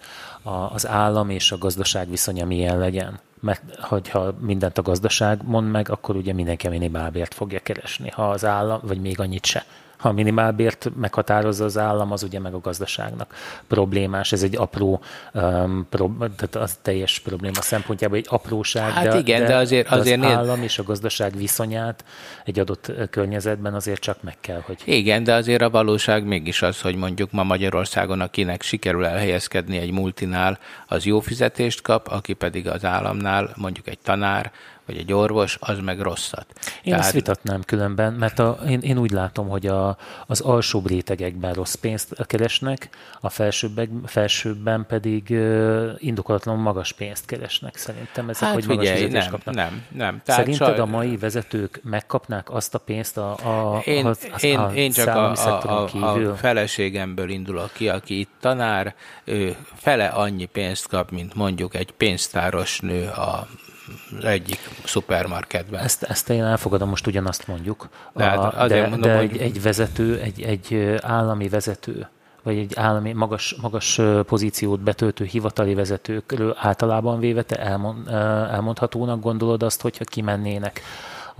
az 0.72 0.86
állam 0.86 1.30
és 1.30 1.52
a 1.52 1.58
gazdaság 1.58 2.10
viszonya 2.10 2.44
milyen 2.44 2.78
legyen 2.78 3.20
mert 3.40 3.80
hogyha 3.80 4.34
mindent 4.40 4.78
a 4.78 4.82
gazdaság 4.82 5.40
mond 5.44 5.70
meg, 5.70 5.90
akkor 5.90 6.16
ugye 6.16 6.32
mindenki 6.32 6.66
a 6.66 6.70
minimálbért 6.70 7.34
fogja 7.34 7.58
keresni, 7.58 8.08
ha 8.10 8.30
az 8.30 8.44
állam, 8.44 8.80
vagy 8.82 9.00
még 9.00 9.20
annyit 9.20 9.44
se 9.44 9.64
ha 9.98 10.08
a 10.08 10.12
minimálbért 10.12 10.90
meghatározza 10.96 11.64
az 11.64 11.78
állam, 11.78 12.12
az 12.12 12.22
ugye 12.22 12.40
meg 12.40 12.54
a 12.54 12.60
gazdaságnak 12.60 13.34
problémás. 13.66 14.32
Ez 14.32 14.42
egy 14.42 14.56
apró, 14.56 15.00
um, 15.34 15.86
pro, 15.90 16.10
tehát 16.18 16.56
az 16.56 16.78
teljes 16.82 17.18
probléma 17.18 17.60
szempontjából 17.60 18.16
egy 18.16 18.26
apróság, 18.28 18.90
hát 18.90 19.08
de, 19.08 19.18
igen, 19.18 19.40
de, 19.40 19.46
de 19.46 19.56
azért, 19.56 19.88
azért 19.88 20.24
az 20.24 20.30
állam 20.30 20.62
és 20.62 20.78
a 20.78 20.82
gazdaság 20.82 21.36
viszonyát 21.36 22.04
egy 22.44 22.58
adott 22.58 22.92
környezetben 23.10 23.74
azért 23.74 24.00
csak 24.00 24.22
meg 24.22 24.36
kell, 24.40 24.60
hogy... 24.66 24.78
Igen, 24.84 25.24
de 25.24 25.34
azért 25.34 25.62
a 25.62 25.70
valóság 25.70 26.24
mégis 26.24 26.62
az, 26.62 26.80
hogy 26.80 26.96
mondjuk 26.96 27.32
ma 27.32 27.42
Magyarországon, 27.42 28.20
akinek 28.20 28.62
sikerül 28.62 29.06
elhelyezkedni 29.06 29.78
egy 29.78 29.90
multinál, 29.90 30.58
az 30.86 31.04
jó 31.04 31.20
fizetést 31.20 31.82
kap, 31.82 32.08
aki 32.08 32.32
pedig 32.32 32.68
az 32.68 32.84
államnál, 32.84 33.50
mondjuk 33.56 33.88
egy 33.88 33.98
tanár, 33.98 34.52
vagy 34.88 34.96
egy 34.96 35.12
orvos, 35.12 35.56
az 35.60 35.78
meg 35.78 36.00
rosszat. 36.00 36.46
Én 36.82 36.92
Tehát... 36.92 37.00
ezt 37.00 37.12
vitatnám 37.12 37.62
különben, 37.62 38.12
mert 38.12 38.38
a, 38.38 38.58
én, 38.68 38.80
én 38.80 38.98
úgy 38.98 39.10
látom, 39.10 39.48
hogy 39.48 39.66
a, 39.66 39.96
az 40.26 40.40
alsóbb 40.40 40.88
rétegekben 40.88 41.52
rossz 41.52 41.74
pénzt 41.74 42.26
keresnek, 42.26 42.88
a 43.20 43.28
felsőbbek, 43.28 43.88
felsőbben 44.06 44.86
pedig 44.88 45.26
uh, 45.30 45.90
indokolatlanul 45.96 46.62
magas 46.62 46.92
pénzt 46.92 47.24
keresnek. 47.24 47.76
Szerintem 47.76 48.28
ezek, 48.28 48.42
hát, 48.42 48.54
hogy 48.54 48.66
magas 48.66 48.88
figyelj, 48.88 49.10
nem, 49.10 49.30
kapnak. 49.30 49.54
Nem, 49.54 49.84
nem. 49.92 50.20
Tehát 50.24 50.40
Szerinted 50.40 50.66
saj... 50.66 50.78
a 50.78 50.86
mai 50.86 51.16
vezetők 51.16 51.80
megkapnák 51.82 52.50
azt 52.50 52.74
a 52.74 52.78
pénzt 52.78 53.16
a, 53.16 53.30
a, 53.32 53.80
én, 53.84 54.06
a, 54.06 54.10
a, 54.10 54.38
én, 54.40 54.58
a 54.58 54.72
én 54.74 54.90
csak 54.90 55.08
a, 55.08 55.32
a, 55.32 55.88
a, 55.92 56.30
a 56.30 56.34
feleségemből 56.34 57.30
indulok 57.30 57.72
ki, 57.72 57.88
aki 57.88 58.18
itt 58.18 58.30
tanár, 58.40 58.94
ő 59.24 59.56
fele 59.74 60.06
annyi 60.06 60.44
pénzt 60.44 60.88
kap, 60.88 61.10
mint 61.10 61.34
mondjuk 61.34 61.74
egy 61.74 61.90
pénztáros 61.90 62.80
nő 62.80 63.06
a 63.08 63.48
egyik 64.22 64.58
szupermarketben. 64.84 65.80
Ezt, 65.80 66.02
ezt 66.02 66.30
én 66.30 66.44
elfogadom, 66.44 66.88
most 66.88 67.06
ugyanazt 67.06 67.46
mondjuk. 67.46 67.88
De, 68.12 68.24
hát 68.24 68.68
de, 68.68 68.80
mondom, 68.80 69.00
de 69.00 69.16
hogy... 69.16 69.30
egy, 69.30 69.40
egy 69.40 69.62
vezető, 69.62 70.20
egy, 70.20 70.42
egy 70.42 70.96
állami 71.02 71.48
vezető, 71.48 72.08
vagy 72.42 72.58
egy 72.58 72.72
állami 72.76 73.12
magas, 73.12 73.56
magas 73.60 74.00
pozíciót 74.26 74.80
betöltő 74.80 75.24
hivatali 75.24 75.74
vezetőkről 75.74 76.56
általában 76.58 77.20
véve 77.20 77.42
te 77.42 77.56
elmond, 77.56 78.08
elmondhatónak 78.50 79.20
gondolod 79.20 79.62
azt, 79.62 79.80
hogyha 79.80 80.04
kimennének 80.04 80.82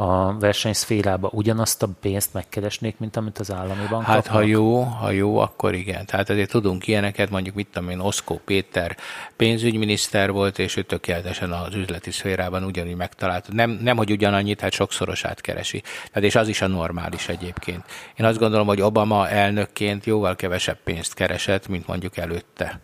a 0.00 0.38
versenyszférába 0.38 1.28
ugyanazt 1.32 1.82
a 1.82 1.88
pénzt 2.00 2.32
megkeresnék, 2.32 2.98
mint 2.98 3.16
amit 3.16 3.38
az 3.38 3.52
állami 3.52 3.87
bank 3.90 4.04
Hát 4.04 4.16
kapnak? 4.16 4.34
ha 4.34 4.40
jó, 4.42 4.80
ha 4.82 5.11
jó, 5.11 5.38
akkor 5.38 5.74
igen. 5.74 6.06
Tehát 6.06 6.30
azért 6.30 6.50
tudunk 6.50 6.87
ilyeneket, 6.87 7.30
mondjuk 7.30 7.54
mit 7.54 7.68
tudom 7.72 7.88
én, 7.90 7.98
Oszkó 7.98 8.40
Péter 8.44 8.96
pénzügyminiszter 9.37 10.30
volt, 10.30 10.58
és 10.58 10.76
ő 10.76 10.82
tökéletesen 10.82 11.52
az 11.52 11.74
üzleti 11.74 12.11
szférában 12.11 12.64
ugyanúgy 12.64 12.96
megtalált. 12.96 13.52
Nem, 13.52 13.70
nem 13.82 13.96
hogy 13.96 14.11
ugyanannyit, 14.11 14.61
hát 14.61 14.72
sokszorosát 14.72 15.40
keresi. 15.40 15.80
Tehát 16.12 16.28
és 16.28 16.34
az 16.34 16.48
is 16.48 16.62
a 16.62 16.66
normális 16.66 17.28
egyébként. 17.28 17.84
Én 18.16 18.26
azt 18.26 18.38
gondolom, 18.38 18.66
hogy 18.66 18.80
Obama 18.80 19.28
elnökként 19.28 20.04
jóval 20.04 20.37
kevesebb 20.37 20.78
pénzt 20.84 21.14
keresett, 21.14 21.68
mint 21.68 21.87
mondjuk 21.87 22.16
előtte. 22.16 22.80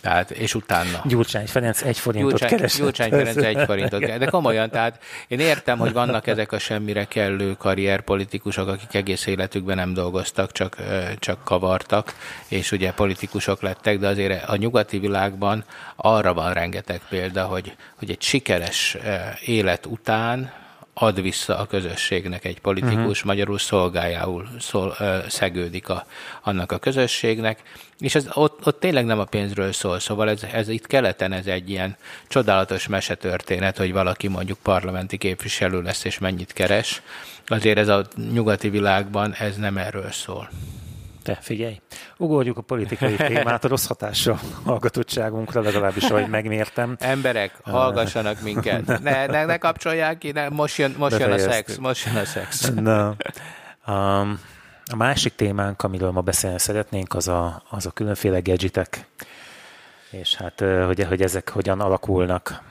Tehát, 0.00 0.30
és 0.30 0.54
utána. 0.54 1.00
Gyurcsány 1.04 1.46
Ferenc 1.46 1.82
egy 1.82 1.98
forintot 1.98 2.30
Gyurcsány, 2.30 2.50
keresett. 2.50 2.80
Gyurcsány 2.80 3.10
Ferenc 3.10 3.36
egy 3.36 3.64
forintot 3.64 4.00
keresett. 4.00 4.18
De 4.18 4.26
komolyan, 4.26 4.70
tehát 4.70 5.02
én 5.28 5.40
értem, 5.40 5.78
hogy 5.78 5.92
vannak 5.92 6.26
ezek 6.26 6.52
a 6.52 6.58
semmire 6.58 7.04
kellő 7.04 7.52
karrierpolitikusok, 7.52 8.68
akik 8.68 8.94
egész 8.94 9.26
életükben 9.26 9.76
nem 9.76 9.94
dolgoztak, 9.94 10.52
csak, 10.52 10.76
csak 11.18 11.44
kavartak, 11.44 12.14
és 12.48 12.72
ugye 12.72 12.92
politikusok 12.92 13.62
lettek, 13.62 13.98
de 13.98 14.08
azért 14.08 14.48
a 14.48 14.56
nyugati 14.56 14.98
világban 14.98 15.64
arra 15.96 16.34
van 16.34 16.52
rengeteg 16.52 17.00
példa, 17.08 17.44
hogy, 17.44 17.76
hogy 17.98 18.10
egy 18.10 18.22
sikeres 18.22 18.96
élet 19.44 19.86
után 19.86 20.64
ad 20.98 21.22
vissza 21.22 21.58
a 21.58 21.66
közösségnek 21.66 22.44
egy 22.44 22.60
politikus, 22.60 22.96
uh-huh. 22.98 23.24
magyarul 23.24 23.58
szolgájául 23.58 24.48
szol, 24.58 24.94
ö, 24.98 25.18
szegődik 25.28 25.88
a, 25.88 26.06
annak 26.42 26.72
a 26.72 26.78
közösségnek, 26.78 27.62
és 27.98 28.14
ez 28.14 28.28
ott, 28.32 28.66
ott 28.66 28.80
tényleg 28.80 29.04
nem 29.04 29.18
a 29.18 29.24
pénzről 29.24 29.72
szól, 29.72 30.00
szóval 30.00 30.30
ez, 30.30 30.42
ez 30.52 30.68
itt 30.68 30.86
keleten 30.86 31.32
ez 31.32 31.46
egy 31.46 31.70
ilyen 31.70 31.96
csodálatos 32.28 32.86
mesetörténet, 32.86 33.76
hogy 33.76 33.92
valaki 33.92 34.28
mondjuk 34.28 34.58
parlamenti 34.58 35.16
képviselő 35.16 35.82
lesz, 35.82 36.04
és 36.04 36.18
mennyit 36.18 36.52
keres. 36.52 37.02
Azért 37.46 37.78
ez 37.78 37.88
a 37.88 38.06
nyugati 38.32 38.68
világban 38.68 39.34
ez 39.34 39.56
nem 39.56 39.76
erről 39.76 40.10
szól. 40.10 40.48
Te 41.26 41.38
figyelj, 41.40 41.80
ugorjuk 42.16 42.56
a 42.56 42.60
politikai 42.60 43.16
témát 43.32 43.64
a 43.64 43.68
rossz 43.68 43.86
hatásra 43.86 44.38
hallgatottságunkra, 44.64 45.60
legalábbis 45.60 46.04
ahogy 46.04 46.28
megmértem. 46.28 46.96
Emberek, 47.00 47.58
hallgassanak 47.62 48.40
minket. 48.40 48.84
Ne, 49.02 49.26
ne, 49.26 49.44
ne 49.44 49.56
kapcsolják 49.56 50.18
ki, 50.18 50.30
ne, 50.30 50.48
most 50.48 50.76
jön, 50.76 50.94
most 50.98 51.18
jön 51.18 51.32
a 51.32 51.38
szex, 51.38 51.76
most 51.76 52.06
jön 52.06 52.16
a 52.16 52.24
szex. 52.24 52.70
Na, 52.74 53.16
um, 53.86 54.40
a 54.90 54.96
másik 54.96 55.34
témánk, 55.34 55.82
amiről 55.82 56.10
ma 56.10 56.20
beszélni 56.20 56.58
szeretnénk, 56.58 57.14
az 57.14 57.28
a, 57.28 57.62
az 57.70 57.86
a 57.86 57.90
különféle 57.90 58.40
gadgetek, 58.40 59.06
és 60.10 60.34
hát, 60.34 60.60
hogy, 60.86 61.04
hogy 61.04 61.22
ezek 61.22 61.48
hogyan 61.48 61.80
alakulnak. 61.80 62.62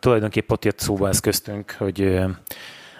Tulajdonképpen 0.00 0.56
ott 0.56 0.64
jött 0.64 0.78
szóba 0.78 1.08
ez 1.08 1.20
köztünk, 1.20 1.74
hogy 1.78 2.20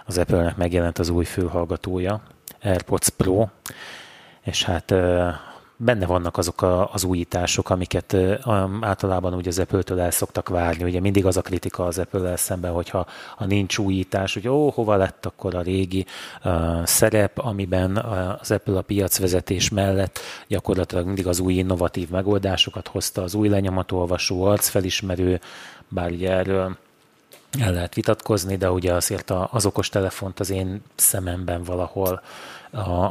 az 0.05 0.19
Apple-nek 0.19 0.57
megjelent 0.57 0.99
az 0.99 1.09
új 1.09 1.25
fülhallgatója, 1.25 2.23
AirPods 2.63 3.09
Pro, 3.09 3.49
és 4.49 4.65
hát 4.65 4.95
benne 5.81 6.07
vannak 6.07 6.37
azok 6.37 6.63
a, 6.63 6.93
az 6.93 7.05
újítások, 7.05 7.71
amiket 7.71 8.17
általában 8.81 9.35
ugye 9.35 9.49
az 9.49 9.59
Apple-től 9.59 10.01
el 10.01 10.11
szoktak 10.11 10.49
várni. 10.49 10.85
Ugye 10.85 11.01
mindig 11.01 11.27
az 11.27 11.37
a 11.37 11.43
kritika 11.43 11.85
az 11.85 11.99
Apple-el 11.99 12.37
szemben, 12.37 12.73
hogyha 12.73 13.07
ha 13.37 13.45
nincs 13.45 13.79
újítás, 13.79 14.35
hogy 14.35 14.49
ó, 14.49 14.71
hova 14.71 14.97
lett 14.97 15.27
akkor 15.27 15.55
a 15.55 15.61
régi 15.61 16.07
szerep, 16.85 17.39
amiben 17.39 17.97
az 18.41 18.51
Apple 18.51 18.79
a 18.79 18.83
piacvezetés 18.83 19.69
mellett 19.69 20.19
gyakorlatilag 20.47 21.07
mindig 21.07 21.27
az 21.27 21.39
új 21.39 21.55
innovatív 21.55 22.09
megoldásokat 22.09 22.89
hozta, 22.89 23.23
az 23.23 23.35
új 23.35 23.49
lenyomatolvasó, 23.49 24.45
arcfelismerő, 24.45 25.41
bár 25.89 26.11
ugye 26.11 26.31
erről 26.31 26.77
el 27.61 27.73
lehet 27.73 27.95
vitatkozni, 27.95 28.57
de 28.57 28.71
ugye 28.71 28.93
azért 28.93 29.31
az 29.51 29.67
okos 29.67 29.89
telefont 29.89 30.41
az 30.41 30.51
én 30.51 30.83
szememben 30.95 31.63
valahol 31.63 32.23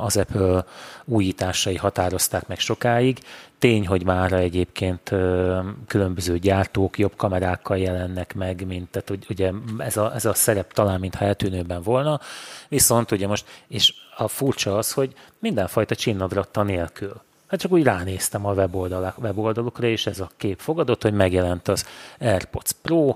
az 0.02 0.18
Apple 0.18 0.66
újításai 1.06 1.76
határozták 1.76 2.48
meg 2.48 2.60
sokáig. 2.60 3.20
Tény, 3.60 3.88
hogy 3.88 4.04
már 4.04 4.34
egyébként 4.34 5.12
különböző 5.88 6.38
gyártók 6.38 6.98
jobb 6.98 7.16
kamerákkal 7.16 7.78
jelennek 7.78 8.36
meg, 8.36 8.66
mint 8.68 8.90
tehát 8.90 9.30
ugye 9.30 9.52
ez 9.78 9.98
a, 9.98 10.14
ez 10.16 10.26
a 10.26 10.34
szerep 10.34 10.74
talán 10.74 11.00
mintha 11.00 11.26
eltűnőben 11.26 11.82
volna, 11.82 12.20
viszont 12.68 13.12
ugye 13.12 13.28
most, 13.28 13.46
és 13.68 13.94
a 14.18 14.28
furcsa 14.28 14.78
az, 14.78 14.94
hogy 14.94 15.14
mindenfajta 15.40 15.96
csinnadratta 15.96 16.64
nélkül. 16.64 17.22
Hát 17.48 17.60
csak 17.60 17.72
úgy 17.72 17.84
ránéztem 17.84 18.46
a 18.46 18.54
weboldalukra, 19.18 19.88
és 19.88 20.06
ez 20.06 20.20
a 20.20 20.32
kép 20.38 20.60
fogadott, 20.60 21.02
hogy 21.02 21.14
megjelent 21.14 21.68
az 21.68 21.86
AirPods 22.20 22.72
Pro, 22.82 23.16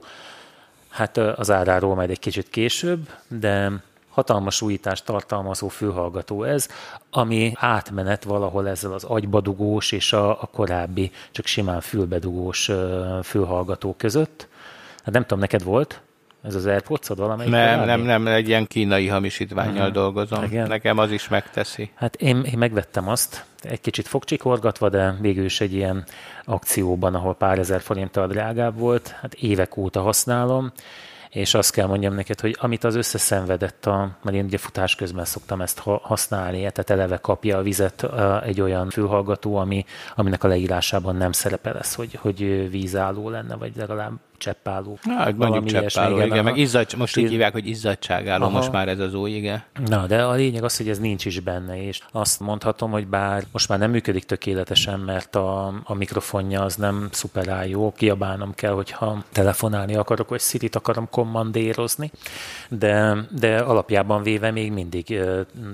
hát 0.90 1.18
az 1.18 1.52
áráról 1.52 1.96
majd 1.96 2.10
egy 2.10 2.20
kicsit 2.20 2.50
később, 2.50 3.10
de 3.28 3.72
hatalmas 4.12 4.62
újítást 4.62 5.06
tartalmazó 5.06 5.68
fülhallgató 5.68 6.44
ez, 6.44 6.68
ami 7.10 7.52
átmenet 7.56 8.24
valahol 8.24 8.68
ezzel 8.68 8.94
az 8.94 9.04
agybadugós 9.04 9.92
és 9.92 10.14
a, 10.14 10.30
a 10.30 10.50
korábbi 10.52 11.12
csak 11.32 11.46
simán 11.46 11.82
fülbedugós 11.82 12.72
fülhallgató 13.24 13.96
között. 13.98 14.48
Hát 15.04 15.14
nem 15.14 15.22
tudom, 15.22 15.40
neked 15.40 15.64
volt? 15.64 16.02
Ez 16.44 16.56
az 16.56 16.66
airpods 16.66 17.08
valamelyik? 17.08 17.52
Nem, 17.52 17.80
korábbi? 17.80 18.02
nem, 18.02 18.22
nem, 18.22 18.34
egy 18.34 18.48
ilyen 18.48 18.68
kínai 18.68 19.08
hamisítványjal 19.08 19.76
uh-huh. 19.76 19.94
dolgozom. 19.94 20.44
Igen. 20.44 20.68
Nekem 20.68 20.98
az 20.98 21.12
is 21.12 21.28
megteszi. 21.28 21.92
Hát 21.96 22.16
én, 22.16 22.44
én 22.44 22.58
megvettem 22.58 23.08
azt, 23.08 23.46
egy 23.62 23.82
kicsit 23.82 24.08
fogcsikorgatva, 24.08 24.90
de 24.90 25.16
végül 25.20 25.46
is 25.46 25.62
egy 25.62 25.74
ilyen 25.74 26.04
akcióban, 26.46 27.16
ahol 27.16 27.36
pár 27.36 27.60
ezer 27.60 27.82
forinttal 27.82 28.28
drágább 28.28 28.78
volt. 28.78 29.16
Hát 29.22 29.34
évek 29.34 29.78
óta 29.78 30.02
használom, 30.02 30.72
és 31.32 31.54
azt 31.54 31.72
kell 31.72 31.88
mondjam 31.88 32.14
neked, 32.14 32.40
hogy 32.40 32.58
amit 32.60 32.84
az 32.84 32.96
összeszenvedett, 32.96 33.86
a, 33.86 34.18
mert 34.22 34.38
én 34.38 34.46
ugye 34.46 34.58
futás 34.58 34.96
közben 34.96 35.26
szoktam 35.26 35.62
ezt 35.62 35.80
használni, 35.80 36.58
tehát 36.58 36.90
eleve 36.90 37.18
kapja 37.18 37.58
a 37.58 37.62
vizet 37.62 38.08
egy 38.44 38.62
olyan 38.62 38.90
fülhallgató, 38.90 39.56
ami, 39.56 39.86
aminek 40.16 40.44
a 40.44 40.48
leírásában 40.48 41.16
nem 41.16 41.32
szerepel 41.32 41.78
ez, 41.78 41.96
hogy, 41.96 42.14
hogy 42.14 42.70
vízálló 42.70 43.30
lenne, 43.30 43.56
vagy 43.56 43.76
legalább 43.76 44.14
cseppálló. 44.42 45.00
Na, 45.04 45.32
mondjuk 45.38 45.66
cseppálló, 45.66 46.16
igen, 46.16 46.28
igen 46.28 46.44
meg 46.44 46.58
izzadság, 46.58 47.00
most 47.00 47.18
így 47.18 47.30
hívják, 47.30 47.52
hogy 47.52 47.68
izzadságálló, 47.68 48.44
Aha. 48.44 48.58
most 48.58 48.72
már 48.72 48.88
ez 48.88 49.00
az 49.00 49.14
új, 49.14 49.32
igen. 49.32 49.64
Na, 49.86 50.06
de 50.08 50.24
a 50.24 50.32
lényeg 50.32 50.64
az, 50.64 50.78
hogy 50.78 50.90
ez 50.90 51.00
nincs 51.00 51.26
is 51.26 51.40
benne, 51.40 51.86
és 51.86 52.00
azt 52.12 52.40
mondhatom, 52.40 52.92
hogy 52.92 53.08
bár 53.08 53.44
most 53.52 53.70
már 53.70 53.80
nem 53.80 53.92
működik 53.92 54.24
tökéletesen, 54.24 55.00
mert 55.00 55.36
a, 55.36 55.74
a 55.84 55.94
mikrofonja 55.94 56.62
az 56.62 56.76
nem 56.76 57.08
szuper 57.12 57.68
jó, 57.68 57.92
kiabálnom 57.92 58.54
kell, 58.54 58.72
hogyha 58.72 59.24
telefonálni 59.32 59.96
akarok, 59.96 60.30
vagy 60.30 60.42
Siri-t 60.42 60.76
akarom 60.76 61.10
kommandérozni, 61.10 62.12
de, 62.70 63.18
de 63.30 63.58
alapjában 63.58 64.24
véve 64.24 64.52
még 64.52 64.72
mindig 64.72 65.20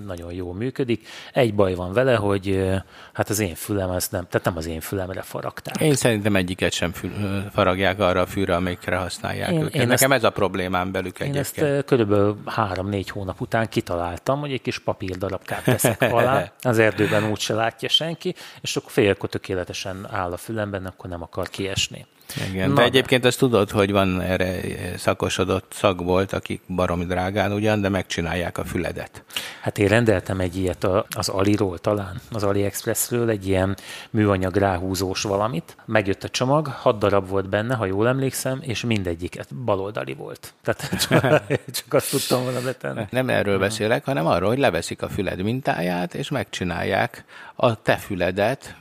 nagyon 0.05 0.33
jól 0.33 0.53
működik. 0.53 1.07
Egy 1.33 1.55
baj 1.55 1.75
van 1.75 1.93
vele, 1.93 2.15
hogy 2.15 2.71
hát 3.13 3.29
az 3.29 3.39
én 3.39 3.55
fülem, 3.55 3.89
az 3.89 4.07
nem, 4.07 4.25
tehát 4.29 4.45
nem 4.45 4.57
az 4.57 4.67
én 4.67 4.79
fülemre 4.79 5.21
faragták. 5.21 5.81
Én 5.81 5.95
szerintem 5.95 6.35
egyiket 6.35 6.71
sem 6.71 6.91
fül, 6.91 7.11
faragják 7.53 7.99
arra 7.99 8.21
a 8.21 8.25
fűre, 8.25 8.55
amikre 8.57 8.97
használják 8.97 9.51
én, 9.51 9.61
őket. 9.61 9.75
Én 9.75 9.87
Nekem 9.87 10.11
ezt, 10.11 10.23
ez 10.23 10.29
a 10.29 10.31
problémám 10.31 10.91
velük 10.91 11.19
én 11.19 11.27
egyébként. 11.27 11.67
Én 11.67 11.73
ezt 11.73 11.85
körülbelül 11.85 12.37
három-négy 12.45 13.09
hónap 13.09 13.41
után 13.41 13.69
kitaláltam, 13.69 14.39
hogy 14.39 14.51
egy 14.51 14.61
kis 14.61 14.79
papírdarabkát 14.79 15.63
teszek 15.63 16.01
alá, 16.01 16.51
az 16.61 16.79
erdőben 16.79 17.29
úgyse 17.29 17.53
látja 17.53 17.89
senki, 17.89 18.35
és 18.61 18.75
akkor 18.75 18.91
félkor 18.91 19.29
tökéletesen 19.29 20.07
áll 20.11 20.31
a 20.31 20.37
fülemben, 20.37 20.85
akkor 20.85 21.09
nem 21.09 21.21
akar 21.21 21.49
kiesni. 21.49 22.05
Igen, 22.49 22.69
Na, 22.69 22.75
de 22.75 22.81
egyébként 22.81 23.25
azt 23.25 23.37
tudod, 23.37 23.69
hogy 23.69 23.91
van 23.91 24.21
erre 24.21 24.59
szakosodott 24.97 25.71
szakbolt, 25.75 26.33
akik 26.33 26.61
baromi 26.67 27.05
drágán 27.05 27.51
ugyan, 27.51 27.81
de 27.81 27.89
megcsinálják 27.89 28.57
a 28.57 28.63
füledet. 28.63 29.23
Hát 29.61 29.77
én 29.77 29.87
rendeltem 29.87 30.39
egy 30.39 30.55
ilyet 30.55 30.87
az 31.09 31.29
Aliról 31.29 31.77
talán, 31.77 32.21
az 32.31 32.43
AliExpressről, 32.43 33.29
egy 33.29 33.47
ilyen 33.47 33.77
műanyag 34.09 34.55
ráhúzós 34.55 35.21
valamit. 35.21 35.77
Megjött 35.85 36.23
a 36.23 36.29
csomag, 36.29 36.67
hat 36.67 36.97
darab 36.97 37.27
volt 37.27 37.49
benne, 37.49 37.75
ha 37.75 37.85
jól 37.85 38.07
emlékszem, 38.07 38.59
és 38.61 38.83
mindegyiket 38.83 39.55
baloldali 39.55 40.13
volt. 40.13 40.53
Tehát 40.63 40.89
csak, 41.07 41.43
csak 41.71 41.93
azt 41.93 42.09
tudtam 42.09 42.43
volna 42.43 42.61
betenni. 42.61 43.05
Nem 43.09 43.29
erről 43.29 43.59
beszélek, 43.59 44.05
hanem 44.05 44.25
arról, 44.25 44.49
hogy 44.49 44.59
leveszik 44.59 45.01
a 45.01 45.09
füled 45.09 45.43
mintáját, 45.43 46.13
és 46.13 46.29
megcsinálják 46.29 47.25
a 47.55 47.81
te 47.81 47.95
füledet 47.95 48.75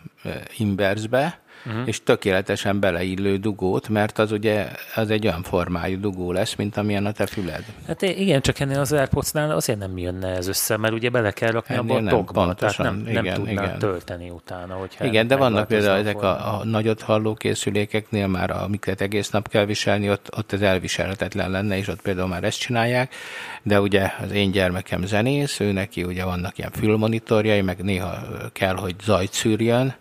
inverzbe, 0.56 1.40
uh-huh. 1.66 1.82
és 1.84 2.02
tökéletesen 2.02 2.80
beleillő 2.80 3.36
dugót, 3.36 3.88
mert 3.88 4.18
az 4.18 4.32
ugye 4.32 4.68
az 4.94 5.10
egy 5.10 5.26
olyan 5.26 5.42
formájú 5.42 6.00
dugó 6.00 6.32
lesz, 6.32 6.54
mint 6.54 6.76
amilyen 6.76 7.06
a 7.06 7.12
te 7.12 7.26
füled. 7.26 7.64
Hát 7.86 8.02
igen, 8.02 8.40
csak 8.40 8.60
ennél 8.60 8.78
az 8.78 8.92
AirPods-nál 8.92 9.50
azért 9.50 9.78
nem 9.78 9.98
jönne 9.98 10.28
ez 10.28 10.48
össze, 10.48 10.76
mert 10.76 10.94
ugye 10.94 11.10
bele 11.10 11.30
kell 11.30 11.50
rakni 11.50 11.76
abba 11.76 11.94
a 11.94 12.04
tokba, 12.04 12.54
tehát 12.54 12.78
nem, 12.78 12.96
nem 12.96 13.24
igen, 13.24 13.34
tudná 13.34 13.50
igen. 13.50 13.78
tölteni 13.78 14.30
utána. 14.30 14.74
Hogyha 14.74 15.04
igen, 15.04 15.26
de 15.26 15.36
vannak 15.36 15.68
például 15.68 15.98
ezek 15.98 16.22
a, 16.22 16.58
a 16.58 16.64
nagyot 16.64 17.02
halló 17.02 17.34
készülékeknél 17.34 18.26
már, 18.26 18.50
amiket 18.50 19.00
egész 19.00 19.30
nap 19.30 19.48
kell 19.48 19.64
viselni, 19.64 20.10
ott, 20.10 20.28
ott 20.36 20.52
ez 20.52 20.60
elviselhetetlen 20.60 21.50
lenne, 21.50 21.76
és 21.76 21.88
ott 21.88 22.02
például 22.02 22.28
már 22.28 22.44
ezt 22.44 22.58
csinálják, 22.58 23.14
de 23.62 23.80
ugye 23.80 24.10
az 24.22 24.32
én 24.32 24.50
gyermekem 24.50 25.04
zenész, 25.06 25.60
ő 25.60 25.72
neki 25.72 26.02
ugye 26.02 26.24
vannak 26.24 26.58
ilyen 26.58 26.70
fülmonitorjai, 26.70 27.60
meg 27.60 27.82
néha 27.82 28.18
kell, 28.52 28.74
hogy 28.74 28.94
zajt 29.04 29.32
szűrjön, 29.32 29.94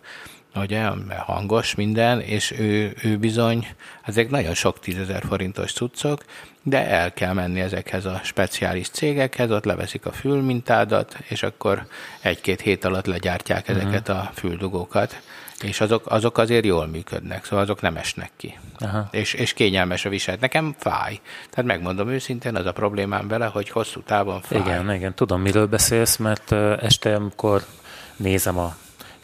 ugye, 0.60 0.90
hangos 1.18 1.74
minden, 1.74 2.20
és 2.20 2.50
ő, 2.50 2.94
ő 3.02 3.16
bizony, 3.16 3.66
ezek 4.02 4.30
nagyon 4.30 4.54
sok 4.54 4.80
tízezer 4.80 5.22
forintos 5.28 5.72
cuccok, 5.72 6.24
de 6.62 6.86
el 6.88 7.12
kell 7.12 7.32
menni 7.32 7.60
ezekhez 7.60 8.04
a 8.04 8.20
speciális 8.22 8.88
cégekhez, 8.88 9.50
ott 9.50 9.64
leveszik 9.64 10.06
a 10.06 10.12
fülmintádat, 10.12 11.16
és 11.28 11.42
akkor 11.42 11.86
egy-két 12.20 12.60
hét 12.60 12.84
alatt 12.84 13.06
legyártják 13.06 13.68
uh-huh. 13.68 13.76
ezeket 13.76 14.08
a 14.08 14.30
füldugókat, 14.34 15.20
és 15.62 15.80
azok, 15.80 16.06
azok 16.06 16.38
azért 16.38 16.64
jól 16.64 16.86
működnek, 16.86 17.44
szóval 17.44 17.64
azok 17.64 17.80
nem 17.80 17.96
esnek 17.96 18.30
ki. 18.36 18.58
Aha. 18.78 19.08
És, 19.10 19.32
és 19.32 19.52
kényelmes 19.52 20.04
a 20.04 20.08
viselet. 20.08 20.40
Nekem 20.40 20.74
fáj. 20.78 21.20
Tehát 21.50 21.70
megmondom 21.70 22.08
őszintén, 22.08 22.56
az 22.56 22.66
a 22.66 22.72
problémám 22.72 23.28
vele, 23.28 23.46
hogy 23.46 23.68
hosszú 23.68 24.00
távon 24.00 24.40
fáj. 24.40 24.60
Igen, 24.60 24.94
igen, 24.94 25.14
tudom, 25.14 25.40
miről 25.40 25.66
beszélsz, 25.66 26.16
mert 26.16 26.52
este, 26.82 27.14
amikor 27.14 27.64
nézem 28.16 28.58
a 28.58 28.76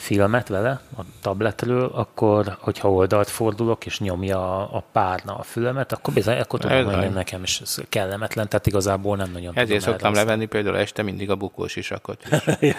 filmet 0.02 0.48
vele 0.48 0.80
a 0.96 1.00
tabletről, 1.20 1.90
akkor, 1.94 2.56
hogyha 2.60 2.90
oldalt 2.90 3.28
fordulok, 3.28 3.86
és 3.86 4.00
nyomja 4.00 4.70
a 4.70 4.84
párna 4.92 5.34
a 5.34 5.42
fülemet, 5.42 5.92
akkor 5.92 6.14
bizony, 6.14 6.38
akkor 6.38 6.60
tudom, 6.60 6.84
hogy 6.84 7.12
nekem 7.12 7.42
is 7.42 7.60
ez 7.60 7.76
kellemetlen, 7.88 8.48
tehát 8.48 8.66
igazából 8.66 9.16
nem 9.16 9.30
nagyon 9.30 9.52
Ezért 9.54 9.78
tudom 9.78 9.92
szoktam 9.92 10.14
levenni 10.14 10.46
például 10.46 10.76
este 10.76 11.02
mindig 11.02 11.30
a 11.30 11.36
bukós 11.36 11.76
isakot 11.76 12.22
is. 12.30 12.38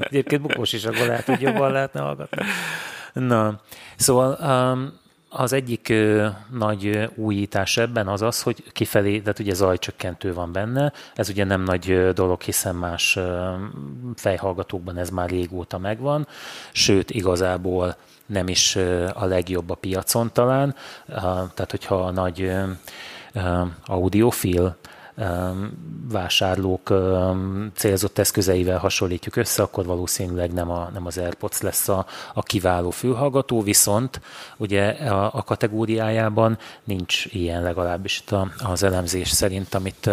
Egyébként 0.00 0.42
bukós 0.42 0.72
isakot 0.72 1.06
lehet, 1.06 1.24
hogy 1.24 1.40
jobban 1.40 1.72
lehetne 1.72 2.00
hallgatni. 2.00 2.42
Na, 3.12 3.60
szóval 3.96 4.38
um, 4.40 5.02
Az 5.36 5.52
egyik 5.52 5.88
ö, 5.88 6.26
nagy 6.50 7.10
újítás 7.14 7.76
ebben 7.76 8.08
az 8.08 8.22
az, 8.22 8.42
hogy 8.42 8.62
kifelé, 8.72 9.20
tehát 9.20 9.38
ugye 9.38 9.54
zajcsökkentő 9.54 10.34
van 10.34 10.52
benne, 10.52 10.92
ez 11.14 11.28
ugye 11.28 11.44
nem 11.44 11.62
nagy 11.62 12.12
dolog, 12.12 12.40
hiszen 12.40 12.74
más 12.74 13.16
ö, 13.16 13.52
fejhallgatókban 14.14 14.96
ez 14.96 15.10
már 15.10 15.30
régóta 15.30 15.78
megvan, 15.78 16.26
sőt 16.72 17.10
igazából 17.10 17.96
nem 18.26 18.48
is 18.48 18.76
a 19.14 19.24
legjobb 19.24 19.70
a 19.70 19.74
piacon 19.74 20.32
talán, 20.32 20.74
tehát 21.54 21.70
hogyha 21.70 21.94
a 22.04 22.10
nagy 22.10 22.52
audiofil 23.84 24.76
vásárlók 26.10 26.92
célzott 27.74 28.18
eszközeivel 28.18 28.78
hasonlítjuk 28.78 29.36
össze, 29.36 29.62
akkor 29.62 29.84
valószínűleg 29.84 30.52
nem, 30.52 30.70
a, 30.70 30.90
nem 30.92 31.06
az 31.06 31.18
AirPods 31.18 31.60
lesz 31.60 31.88
a, 31.88 32.06
a 32.34 32.42
kiváló 32.42 32.90
fülhallgató, 32.90 33.62
viszont 33.62 34.20
ugye 34.56 34.88
a, 34.88 35.30
a 35.34 35.42
kategóriájában 35.42 36.58
nincs 36.84 37.24
ilyen 37.24 37.62
legalábbis 37.62 38.18
itt 38.20 38.36
az 38.64 38.82
elemzés 38.82 39.28
szerint, 39.28 39.74
amit 39.74 40.06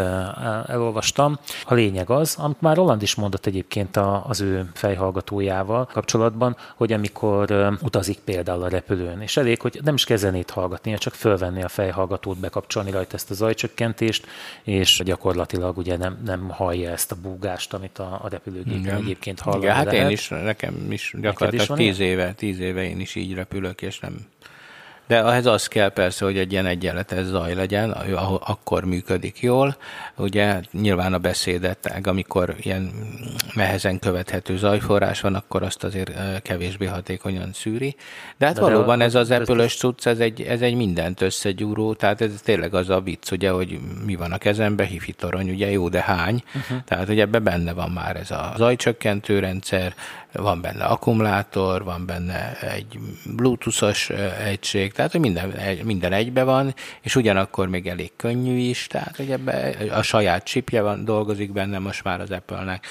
elolvastam. 0.67 1.39
A 1.65 1.73
lényeg 1.73 2.09
az, 2.09 2.35
amit 2.39 2.61
már 2.61 2.75
Roland 2.75 3.01
is 3.01 3.15
mondott 3.15 3.45
egyébként 3.45 3.99
az 4.27 4.41
ő 4.41 4.69
fejhallgatójával 4.73 5.85
kapcsolatban, 5.85 6.55
hogy 6.75 6.93
amikor 6.93 7.77
utazik 7.81 8.19
például 8.19 8.63
a 8.63 8.67
repülőn, 8.67 9.21
és 9.21 9.37
elég, 9.37 9.61
hogy 9.61 9.79
nem 9.83 9.93
is 9.93 10.03
kell 10.03 10.17
zenét 10.17 10.49
hallgatnia, 10.49 10.97
csak 10.97 11.13
fölvenni 11.13 11.63
a 11.63 11.69
fejhallgatót, 11.69 12.37
bekapcsolni 12.37 12.91
rajta 12.91 13.15
ezt 13.15 13.31
a 13.31 13.33
zajcsökkentést, 13.33 14.25
és 14.63 14.90
és 14.99 15.05
gyakorlatilag 15.05 15.77
ugye 15.77 15.97
nem, 15.97 16.17
nem 16.25 16.49
hallja 16.49 16.91
ezt 16.91 17.11
a 17.11 17.15
búgást, 17.15 17.73
amit 17.73 17.99
a, 17.99 18.19
a 18.23 18.29
repülőgépen 18.29 18.95
egyébként 18.95 19.39
hallani 19.39 19.63
Igen, 19.63 19.75
hát 19.75 19.85
lehet. 19.85 20.01
én 20.01 20.09
is, 20.09 20.27
nekem 20.27 20.91
is 20.91 21.13
gyakorlatilag 21.21 21.79
is 21.79 21.85
tíz 21.85 21.99
éve, 21.99 22.33
tíz 22.33 22.59
éve 22.59 22.83
én 22.83 22.99
is 22.99 23.15
így 23.15 23.33
repülök, 23.33 23.81
és 23.81 23.99
nem, 23.99 24.25
de 25.07 25.23
ehhez 25.23 25.45
az 25.45 25.67
kell 25.67 25.89
persze, 25.89 26.25
hogy 26.25 26.37
egy 26.37 26.51
ilyen 26.51 26.65
egyenletes 26.65 27.25
zaj 27.25 27.53
legyen, 27.53 27.91
akkor 28.45 28.85
működik 28.85 29.39
jól. 29.41 29.77
Ugye 30.17 30.59
nyilván 30.71 31.13
a 31.13 31.17
beszédet, 31.17 32.01
amikor 32.03 32.55
ilyen 32.61 32.91
nehezen 33.53 33.99
követhető 33.99 34.57
zajforrás 34.57 35.21
van, 35.21 35.35
akkor 35.35 35.63
azt 35.63 35.83
azért 35.83 36.41
kevésbé 36.41 36.85
hatékonyan 36.85 37.49
szűri. 37.53 37.95
De 38.37 38.45
hát 38.45 38.55
de 38.55 38.61
valóban 38.61 38.97
de 38.97 39.03
ez 39.03 39.15
az 39.15 39.31
apple 39.31 39.67
cucc, 39.67 40.05
ez 40.05 40.19
egy, 40.19 40.41
ez 40.41 40.61
egy 40.61 40.75
mindent 40.75 41.21
összegyúró, 41.21 41.93
tehát 41.93 42.21
ez 42.21 42.31
tényleg 42.43 42.73
az 42.73 42.89
a 42.89 43.01
vicc, 43.01 43.31
ugye, 43.31 43.49
hogy 43.49 43.79
mi 44.05 44.15
van 44.15 44.31
a 44.31 44.37
kezembe, 44.37 44.83
hifi 44.83 45.13
torony, 45.13 45.49
ugye 45.49 45.71
jó, 45.71 45.89
de 45.89 46.01
hány. 46.01 46.43
Uh-huh. 46.55 46.77
Tehát, 46.85 47.07
hogy 47.07 47.19
ebben 47.19 47.43
benne 47.43 47.73
van 47.73 47.89
már 47.89 48.15
ez 48.15 48.31
a 48.31 48.53
zajcsökkentő 48.57 49.39
rendszer, 49.39 49.93
van 50.33 50.61
benne 50.61 50.83
akkumulátor, 50.83 51.83
van 51.83 52.05
benne 52.05 52.59
egy 52.59 52.99
bluetoothos 53.35 54.09
egység, 54.45 54.93
tehát 54.93 55.11
hogy 55.11 55.19
minden, 55.19 55.53
minden 55.83 56.13
egybe 56.13 56.43
van, 56.43 56.75
és 57.01 57.15
ugyanakkor 57.15 57.67
még 57.67 57.87
elég 57.87 58.11
könnyű 58.15 58.57
is, 58.57 58.87
tehát 58.87 59.15
hogy 59.15 59.31
ebbe 59.31 59.75
a 59.91 60.01
saját 60.01 60.43
chipje 60.43 60.81
van, 60.81 61.05
dolgozik 61.05 61.51
benne 61.51 61.79
most 61.79 62.03
már 62.03 62.21
az 62.21 62.31
Apple-nek. 62.31 62.85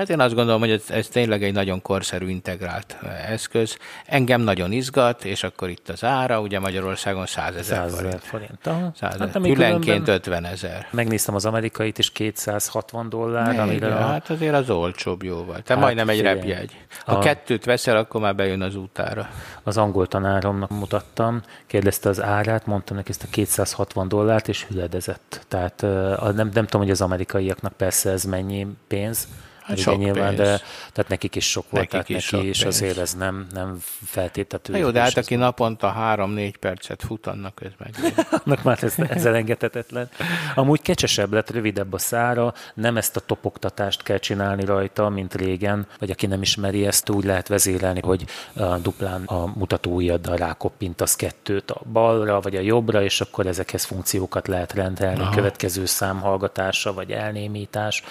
Hát 0.00 0.08
én 0.08 0.20
azt 0.20 0.34
gondolom, 0.34 0.60
hogy 0.60 0.70
ez, 0.70 0.84
ez 0.88 1.08
tényleg 1.08 1.42
egy 1.42 1.52
nagyon 1.52 1.82
korszerű 1.82 2.28
integrált 2.28 2.96
eszköz. 3.26 3.78
Engem 4.06 4.40
nagyon 4.40 4.72
izgat, 4.72 5.24
és 5.24 5.42
akkor 5.42 5.68
itt 5.68 5.88
az 5.88 6.04
ára, 6.04 6.40
ugye 6.40 6.58
Magyarországon 6.58 7.26
100 7.26 7.54
ezer 7.54 7.90
forint. 7.90 8.24
forint. 8.24 8.58
100 8.96 9.16
hát, 9.18 9.32
Különként 9.32 10.08
50 10.08 10.44
ezer. 10.44 10.86
Megnéztem 10.90 11.34
az 11.34 11.46
amerikait 11.46 11.98
is 11.98 12.10
260 12.10 13.08
dollár, 13.08 13.54
ne, 13.54 13.62
amire... 13.62 13.94
A... 13.94 13.98
Hát 13.98 14.30
azért 14.30 14.54
az 14.54 14.70
olcsóbb 14.70 15.22
jóval. 15.22 15.62
Te 15.62 15.74
hát 15.74 15.82
majdnem 15.82 16.08
egy 16.08 16.20
repjegy. 16.20 16.76
Ha 17.04 17.12
a... 17.12 17.18
kettőt 17.18 17.64
veszel, 17.64 17.96
akkor 17.96 18.20
már 18.20 18.34
bejön 18.34 18.62
az 18.62 18.76
útára. 18.76 19.28
Az 19.62 19.76
angol 19.76 20.06
tanáromnak 20.06 20.70
mutattam, 20.70 21.42
kérdezte 21.66 22.08
az 22.08 22.22
árát, 22.22 22.66
mondtam 22.66 22.96
neki 22.96 23.10
ezt 23.10 23.22
a 23.22 23.26
260 23.30 24.08
dollárt, 24.08 24.48
és 24.48 24.64
hüledezett. 24.64 25.44
Tehát 25.48 25.80
nem, 25.80 26.50
nem 26.52 26.64
tudom, 26.64 26.80
hogy 26.80 26.90
az 26.90 27.00
amerikaiaknak 27.00 27.72
persze 27.72 28.10
ez 28.10 28.24
mennyi 28.24 28.66
pénz, 28.88 29.28
Hát 29.62 29.78
sok 29.78 29.98
nyilván, 29.98 30.34
pénz. 30.34 30.38
de 30.38 30.60
tehát 30.92 31.08
nekik 31.08 31.34
is 31.34 31.50
sok 31.50 31.70
volt, 31.70 31.92
nekik 31.92 32.06
tehát 32.06 32.22
is 32.22 32.30
neki 32.30 32.48
is 32.48 32.62
pénz. 32.62 32.74
azért 32.74 32.98
ez 32.98 33.14
nem, 33.14 33.46
nem 33.52 33.78
feltétlenül. 34.04 34.82
Jó, 34.82 34.90
de 34.90 35.00
hát 35.00 35.16
aki 35.16 35.34
naponta 35.34 35.88
három-négy 35.88 36.56
percet 36.56 37.02
fut, 37.02 37.26
annak 37.26 37.60
ez 37.64 37.70
meg. 37.78 38.14
annak 38.44 38.62
már 38.62 38.78
ez, 38.82 38.94
ez 39.08 39.24
elengedhetetlen. 39.24 40.08
Amúgy 40.54 40.82
kecsesebb 40.82 41.32
lett, 41.32 41.50
rövidebb 41.50 41.92
a 41.92 41.98
szára, 41.98 42.54
nem 42.74 42.96
ezt 42.96 43.16
a 43.16 43.20
topogtatást 43.20 44.02
kell 44.02 44.18
csinálni 44.18 44.64
rajta, 44.64 45.08
mint 45.08 45.34
régen, 45.34 45.86
vagy 45.98 46.10
aki 46.10 46.26
nem 46.26 46.42
ismeri 46.42 46.86
ezt, 46.86 47.10
úgy 47.10 47.24
lehet 47.24 47.48
vezérelni, 47.48 48.00
hogy 48.00 48.24
a 48.54 48.78
duplán 48.78 49.24
a 49.24 49.46
mutatóiaddal 49.46 50.36
rákoppintasz 50.36 51.16
kettőt 51.16 51.70
a 51.70 51.80
balra, 51.92 52.40
vagy 52.40 52.56
a 52.56 52.60
jobbra, 52.60 53.02
és 53.02 53.20
akkor 53.20 53.46
ezekhez 53.46 53.84
funkciókat 53.84 54.48
lehet 54.48 54.72
rendelni, 54.72 55.20
Aha. 55.20 55.34
következő 55.34 55.86
szám 55.86 56.20
hallgatása, 56.20 56.92
vagy 56.92 57.10
elnémítás. 57.10 58.02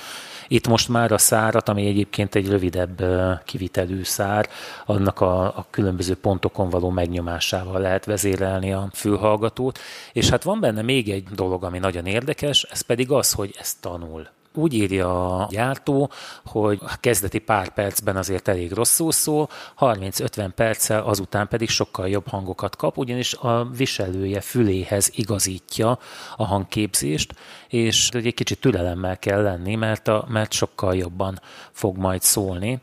Itt 0.52 0.68
most 0.68 0.90
már 0.90 1.12
a 1.12 1.18
szárat, 1.18 1.70
ami 1.70 1.86
egyébként 1.86 2.36
egy 2.36 2.50
rövidebb 2.50 3.04
kivitelű 3.46 4.04
szár, 4.04 4.50
annak 4.86 5.22
a, 5.22 5.44
a 5.44 5.66
különböző 5.70 6.16
pontokon 6.16 6.70
való 6.70 6.90
megnyomásával 6.90 7.82
lehet 7.82 8.06
vezérelni 8.06 8.74
a 8.74 8.90
fülhallgatót. 8.94 9.80
És 10.14 10.30
hát 10.30 10.44
van 10.44 10.60
benne 10.60 10.82
még 10.82 11.10
egy 11.10 11.24
dolog, 11.24 11.64
ami 11.64 11.80
nagyon 11.80 12.06
érdekes, 12.06 12.64
ez 12.64 12.82
pedig 12.82 13.12
az, 13.12 13.32
hogy 13.32 13.56
ez 13.60 13.74
tanul 13.74 14.28
úgy 14.60 14.74
írja 14.74 15.38
a 15.38 15.48
gyártó, 15.52 16.12
hogy 16.46 16.80
a 16.82 16.98
kezdeti 17.00 17.40
pár 17.40 17.70
percben 17.70 18.16
azért 18.16 18.48
elég 18.48 18.72
rosszul 18.72 19.12
szól, 19.12 19.50
30-50 19.80 20.50
perccel 20.56 21.02
azután 21.02 21.48
pedig 21.48 21.70
sokkal 21.70 22.10
jobb 22.10 22.28
hangokat 22.28 22.76
kap, 22.76 22.98
ugyanis 22.98 23.34
a 23.34 23.68
viselője 23.76 24.42
füléhez 24.42 25.12
igazítja 25.16 26.00
a 26.38 26.46
hangképzést, 26.46 27.34
és 27.68 28.10
egy 28.10 28.34
kicsit 28.34 28.60
türelemmel 28.60 29.20
kell 29.20 29.42
lenni, 29.42 29.76
mert, 29.76 30.08
a, 30.08 30.26
mert 30.28 30.52
sokkal 30.52 30.96
jobban 30.96 31.40
fog 31.72 31.98
majd 31.98 32.22
szólni. 32.22 32.80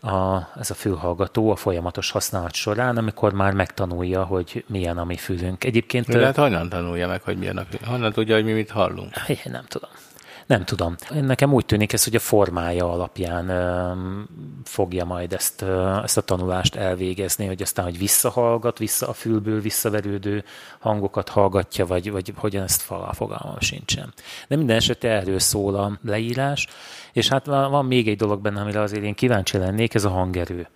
A, 0.00 0.48
ez 0.58 0.70
a 0.70 0.74
fülhallgató 0.74 1.50
a 1.50 1.56
folyamatos 1.56 2.10
használat 2.10 2.54
során, 2.54 2.96
amikor 2.96 3.32
már 3.32 3.52
megtanulja, 3.52 4.24
hogy 4.24 4.64
milyen 4.68 4.98
a 4.98 5.04
mi 5.04 5.16
fülünk. 5.16 5.64
Egyébként... 5.64 6.06
De 6.06 6.24
hát 6.24 6.36
honnan 6.36 6.68
tanulja 6.68 7.08
meg, 7.08 7.22
hogy 7.22 7.38
milyen 7.38 7.56
a 7.56 7.64
fülünk? 7.64 7.84
Honnan 7.84 8.12
tudja, 8.12 8.34
hogy 8.34 8.44
mi 8.44 8.52
mit 8.52 8.70
hallunk? 8.70 9.10
Én 9.28 9.38
nem 9.44 9.64
tudom. 9.68 9.90
Nem 10.46 10.64
tudom. 10.64 10.96
Nekem 11.10 11.52
úgy 11.52 11.66
tűnik 11.66 11.92
ez, 11.92 12.04
hogy 12.04 12.14
a 12.14 12.18
formája 12.18 12.92
alapján 12.92 13.52
fogja 14.64 15.04
majd 15.04 15.32
ezt, 15.32 15.64
ezt 16.02 16.16
a 16.16 16.20
tanulást 16.20 16.74
elvégezni, 16.74 17.46
hogy 17.46 17.62
aztán, 17.62 17.84
hogy 17.84 17.98
visszahallgat, 17.98 18.78
vissza 18.78 19.08
a 19.08 19.12
fülből 19.12 19.60
visszaverődő 19.60 20.44
hangokat 20.78 21.28
hallgatja, 21.28 21.86
vagy, 21.86 22.10
vagy 22.10 22.32
hogyan 22.36 22.62
ezt 22.62 22.82
fogalmam 23.12 23.58
sincsen. 23.58 24.12
De 24.48 24.56
minden 24.56 24.76
esetre 24.76 25.10
erről 25.10 25.38
szól 25.38 25.74
a 25.74 25.98
leírás, 26.04 26.66
és 27.12 27.28
hát 27.28 27.46
van 27.46 27.84
még 27.84 28.08
egy 28.08 28.16
dolog 28.16 28.40
benne, 28.40 28.60
amire 28.60 28.80
azért 28.80 29.04
én 29.04 29.14
kíváncsi 29.14 29.58
lennék, 29.58 29.94
ez 29.94 30.04
a 30.04 30.10
hangerő. 30.10 30.68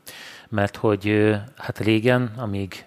Mert 0.48 0.76
hogy 0.76 1.34
hát 1.56 1.78
régen, 1.78 2.32
amíg 2.36 2.84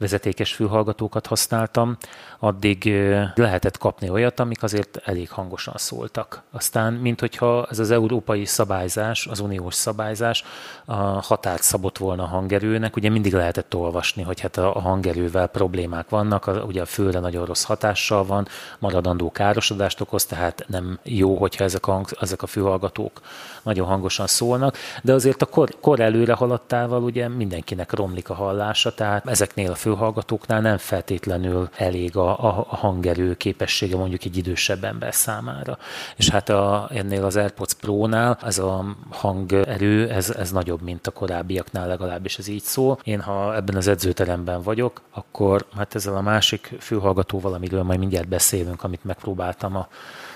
vezetékes 0.00 0.54
fülhallgatókat 0.54 1.26
használtam, 1.26 1.96
addig 2.38 2.92
lehetett 3.34 3.78
kapni 3.78 4.08
olyat, 4.08 4.40
amik 4.40 4.62
azért 4.62 5.00
elég 5.04 5.30
hangosan 5.30 5.74
szóltak. 5.76 6.42
Aztán, 6.50 6.92
mint 6.92 7.20
hogyha 7.20 7.66
ez 7.70 7.78
az 7.78 7.90
európai 7.90 8.44
szabályzás, 8.44 9.26
az 9.26 9.40
uniós 9.40 9.74
szabályzás 9.74 10.44
a 10.84 10.94
határt 11.02 11.62
szabott 11.62 11.98
volna 11.98 12.22
a 12.22 12.26
hangerőnek, 12.26 12.96
ugye 12.96 13.08
mindig 13.08 13.32
lehetett 13.32 13.74
olvasni, 13.74 14.22
hogy 14.22 14.40
hát 14.40 14.56
a 14.56 14.80
hangerővel 14.80 15.46
problémák 15.46 16.08
vannak, 16.08 16.46
a, 16.46 16.52
ugye 16.52 16.80
a 16.80 16.86
fülre 16.86 17.20
nagyon 17.20 17.44
rossz 17.44 17.64
hatással 17.64 18.24
van, 18.24 18.48
maradandó 18.78 19.30
károsodást 19.30 20.00
okoz, 20.00 20.26
tehát 20.26 20.64
nem 20.66 20.98
jó, 21.02 21.36
hogyha 21.36 21.64
ezek 21.64 21.86
a, 21.86 22.00
ezek 22.20 22.42
a 22.42 22.46
fülhallgatók 22.46 23.20
nagyon 23.62 23.86
hangosan 23.86 24.26
szólnak, 24.26 24.76
de 25.02 25.12
azért 25.12 25.42
a 25.42 25.46
kor, 25.46 25.76
kor 25.80 26.00
előre 26.00 26.32
haladtával 26.32 27.02
ugye 27.02 27.28
mindenkinek 27.28 27.92
romlik 27.92 28.30
a 28.30 28.34
hallása, 28.34 28.94
tehát 28.94 29.26
ezeknél 29.26 29.70
a 29.70 29.74
fülhallgatóknál 29.90 30.60
nem 30.60 30.76
feltétlenül 30.76 31.68
elég 31.76 32.16
a 32.16 32.30
a, 32.30 32.66
a 32.68 32.76
hangerő 32.76 33.34
képessége 33.34 33.96
mondjuk 33.96 34.24
egy 34.24 34.36
idősebb 34.36 34.84
ember 34.84 35.14
számára. 35.14 35.78
És 36.16 36.28
hát 36.28 36.48
a, 36.48 36.88
ennél 36.92 37.24
az 37.24 37.36
AirPods 37.36 37.74
Pro-nál 37.74 38.38
ez 38.42 38.58
a 38.58 38.84
hangerő, 39.10 40.08
ez, 40.08 40.30
ez 40.30 40.50
nagyobb, 40.50 40.82
mint 40.82 41.06
a 41.06 41.10
korábbiaknál, 41.10 41.86
legalábbis 41.88 42.38
ez 42.38 42.48
így 42.48 42.62
szól. 42.62 42.98
Én, 43.04 43.20
ha 43.20 43.54
ebben 43.54 43.76
az 43.76 43.86
edzőteremben 43.86 44.62
vagyok, 44.62 45.00
akkor 45.12 45.66
hát 45.76 45.94
ezzel 45.94 46.16
a 46.16 46.20
másik 46.20 46.74
fülhallgatóval, 46.78 47.52
amiről 47.52 47.82
majd 47.82 47.98
mindjárt 47.98 48.28
beszélünk, 48.28 48.82
amit 48.82 49.04
megpróbáltam 49.04 49.76
a 49.76 49.88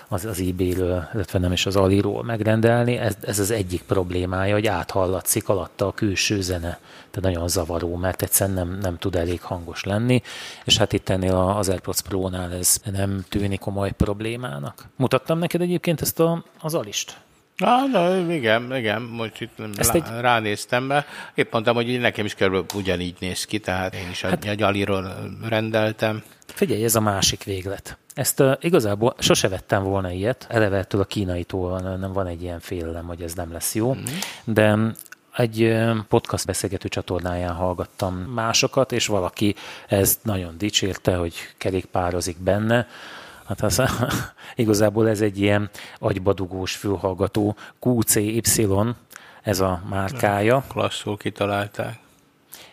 az, 0.09 0.25
az 0.25 0.41
eBay-ről, 0.41 1.09
illetve 1.15 1.39
nem 1.39 1.53
is 1.53 1.67
az 1.67 1.77
Aliról 1.77 2.23
megrendelni. 2.23 2.97
Ez, 2.97 3.17
ez 3.21 3.39
az 3.39 3.51
egyik 3.51 3.83
problémája, 3.83 4.55
hogy 4.55 4.67
áthallatszik 4.67 5.49
alatta 5.49 5.87
a 5.87 5.93
külső 5.93 6.41
zene. 6.41 6.79
Tehát 7.11 7.21
nagyon 7.21 7.49
zavaró, 7.49 7.97
mert 7.97 8.23
egyszerűen 8.23 8.57
nem, 8.57 8.79
nem 8.81 8.99
tud 8.99 9.15
elég 9.15 9.43
hangos 9.43 9.85
lenni, 9.85 10.23
és 10.65 10.77
hát 10.77 10.93
itt 10.93 11.09
ennél 11.09 11.35
az 11.35 11.69
AirPods 11.69 12.03
Pro-nál 12.03 12.53
ez 12.53 12.81
nem 12.93 13.25
tűnik 13.29 13.61
komoly 13.61 13.93
problémának. 13.93 14.89
Mutattam 14.97 15.39
neked 15.39 15.61
egyébként 15.61 16.01
ezt 16.01 16.21
a, 16.21 16.45
az 16.61 16.75
Alist? 16.75 17.17
Ah, 17.57 17.91
na, 17.91 18.33
igen, 18.33 18.77
igen, 18.77 19.03
most 19.03 19.41
itt 19.41 19.51
Ezt 19.77 19.93
lá, 19.93 19.95
egy... 19.95 20.21
ránéztem 20.21 20.89
be. 20.89 21.07
Épp 21.35 21.53
mondtam, 21.53 21.75
hogy 21.75 22.01
nekem 22.01 22.25
is 22.25 22.35
körülbelül 22.35 22.67
ugyanígy 22.75 23.17
néz 23.19 23.45
ki, 23.45 23.59
tehát 23.59 23.95
én 23.95 24.11
is 24.11 24.21
hát... 24.21 24.45
egy 24.45 24.63
Aliról 24.63 25.31
rendeltem. 25.49 26.23
Figyelj, 26.47 26.85
ez 26.85 26.95
a 26.95 27.01
másik 27.01 27.45
véglet. 27.45 27.99
Ezt 28.15 28.41
uh, 28.41 28.53
igazából 28.61 29.15
sose 29.19 29.49
vettem 29.49 29.83
volna 29.83 30.11
ilyet, 30.11 30.47
eleve 30.49 30.77
ettől 30.77 31.01
a 31.01 31.05
kínaitól 31.05 31.79
nem 31.81 32.13
van 32.13 32.27
egy 32.27 32.43
ilyen 32.43 32.61
félelem, 32.61 33.07
hogy 33.07 33.23
ez 33.23 33.35
nem 33.35 33.53
lesz 33.53 33.75
jó, 33.75 33.95
mm. 33.95 34.03
de 34.45 34.77
egy 35.37 35.77
podcast 36.09 36.47
beszélgető 36.47 36.89
csatornáján 36.89 37.55
hallgattam 37.55 38.15
másokat, 38.15 38.93
és 38.93 39.07
valaki 39.07 39.55
ezt 39.89 40.25
nagyon 40.25 40.59
dicsérte, 40.59 41.17
hogy 41.17 41.35
kerékpározik 41.57 42.39
benne. 42.39 42.87
Hát 43.47 43.63
az, 43.63 43.83
igazából 44.55 45.09
ez 45.09 45.21
egy 45.21 45.41
ilyen 45.41 45.71
agybadugós 45.99 46.77
fülhallgató 46.77 47.57
QCY, 47.81 48.43
ez 49.43 49.61
a 49.61 49.83
márkája. 49.89 50.65
Klasszul 50.69 51.17
kitalálták 51.17 52.03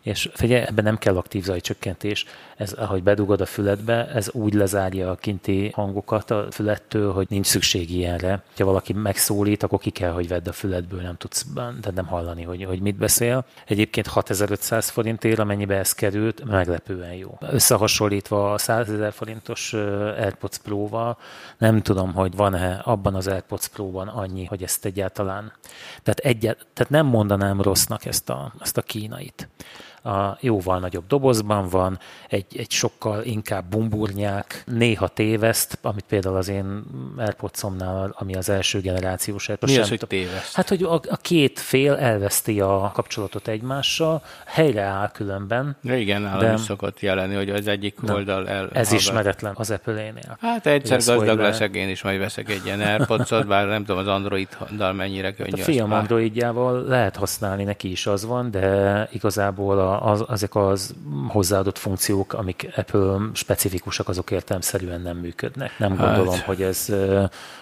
és 0.01 0.29
figyelj, 0.33 0.63
ebben 0.67 0.83
nem 0.83 0.97
kell 0.97 1.17
aktív 1.17 1.43
zajcsökkentés, 1.43 2.25
ez 2.61 2.71
ahogy 2.73 3.03
bedugod 3.03 3.41
a 3.41 3.45
füledbe, 3.45 4.07
ez 4.07 4.29
úgy 4.31 4.53
lezárja 4.53 5.11
a 5.11 5.15
kinti 5.15 5.71
hangokat 5.75 6.31
a 6.31 6.47
fülettől, 6.51 7.13
hogy 7.13 7.25
nincs 7.29 7.45
szükség 7.45 7.91
ilyenre. 7.91 8.43
Ha 8.57 8.65
valaki 8.65 8.93
megszólít, 8.93 9.63
akkor 9.63 9.79
ki 9.79 9.89
kell, 9.89 10.11
hogy 10.11 10.27
vedd 10.27 10.47
a 10.47 10.51
füledből, 10.51 11.01
nem 11.01 11.15
tudsz 11.17 11.45
de 11.53 11.91
nem 11.95 12.05
hallani, 12.05 12.43
hogy, 12.43 12.63
hogy 12.63 12.81
mit 12.81 12.95
beszél. 12.95 13.45
Egyébként 13.65 14.07
6500 14.07 14.89
forintért, 14.89 15.39
amennyibe 15.39 15.75
ez 15.75 15.93
került, 15.93 16.43
meglepően 16.43 17.13
jó. 17.13 17.37
Összehasonlítva 17.39 18.53
a 18.53 18.57
100 18.57 18.89
ezer 18.89 19.13
forintos 19.13 19.73
AirPods 19.73 20.57
Pro-val, 20.57 21.17
nem 21.57 21.81
tudom, 21.81 22.13
hogy 22.13 22.35
van-e 22.35 22.81
abban 22.83 23.15
az 23.15 23.27
AirPods 23.27 23.67
Pro-ban 23.67 24.07
annyi, 24.07 24.45
hogy 24.45 24.63
ezt 24.63 24.85
egyáltalán. 24.85 25.51
Tehát, 26.03 26.19
egyet, 26.19 26.65
tehát 26.73 26.91
nem 26.91 27.05
mondanám 27.05 27.61
rossznak 27.61 28.05
ezt 28.05 28.29
a, 28.29 28.53
ezt 28.59 28.77
a 28.77 28.81
kínait 28.81 29.47
a 30.03 30.37
jóval 30.39 30.79
nagyobb 30.79 31.07
dobozban 31.07 31.67
van, 31.69 31.99
egy, 32.29 32.45
egy 32.57 32.71
sokkal 32.71 33.23
inkább 33.23 33.65
bumburnyák, 33.65 34.63
néha 34.65 35.07
téveszt, 35.07 35.77
amit 35.81 36.05
például 36.07 36.35
az 36.35 36.47
én 36.47 36.83
airpods 37.17 37.63
ami 38.11 38.35
az 38.35 38.49
első 38.49 38.79
generációs 38.79 39.49
AirPods. 39.49 39.73
Mi 39.73 39.79
az, 39.79 39.89
hogy 39.89 40.01
téveszt? 40.07 40.55
Hát, 40.55 40.69
hogy 40.69 40.83
a, 40.83 40.93
a 40.93 41.17
két 41.21 41.59
fél 41.59 41.93
elveszti 41.93 42.61
a 42.61 42.91
kapcsolatot 42.93 43.47
egymással, 43.47 44.21
helyreáll 44.45 45.11
különben. 45.11 45.75
De 45.81 45.97
igen, 45.97 46.21
nálam 46.21 46.39
de... 46.39 46.53
is 46.53 46.61
szokott 46.61 46.99
jelenni, 46.99 47.35
hogy 47.35 47.49
az 47.49 47.67
egyik 47.67 48.01
Na, 48.01 48.13
oldal 48.13 48.47
el. 48.47 48.69
Ez 48.73 48.91
ismeretlen 48.91 49.53
az 49.55 49.71
Apple-énél. 49.71 50.37
Hát 50.39 50.65
egyszer 50.65 51.01
gazdag 51.05 51.39
leszek, 51.39 51.75
én 51.75 51.89
is 51.89 52.03
majd 52.03 52.19
veszek 52.19 52.49
egy 52.49 52.65
ilyen 52.65 52.81
airpods 52.81 53.29
bár 53.47 53.67
nem 53.67 53.85
tudom 53.85 54.01
az 54.01 54.07
Android-dal 54.07 54.93
mennyire 54.93 55.33
könnyű. 55.33 55.49
Hát 55.49 55.59
a 55.59 55.63
fiam 55.63 55.91
Androidjával 55.91 56.83
lehet 56.83 57.15
használni, 57.15 57.63
neki 57.63 57.91
is 57.91 58.07
az 58.07 58.25
van, 58.25 58.51
de 58.51 59.07
igazából 59.11 59.79
a 59.79 59.90
az, 59.97 60.25
ezek 60.29 60.55
az 60.55 60.93
hozzáadott 61.27 61.77
funkciók, 61.77 62.33
amik 62.33 62.69
Apple 62.75 63.17
specifikusak, 63.33 64.07
azok 64.07 64.31
értelmszerűen 64.31 65.01
nem 65.01 65.17
működnek. 65.17 65.79
Nem 65.79 65.97
hát. 65.97 66.15
gondolom, 66.15 66.39
hogy 66.45 66.61
ez 66.61 66.87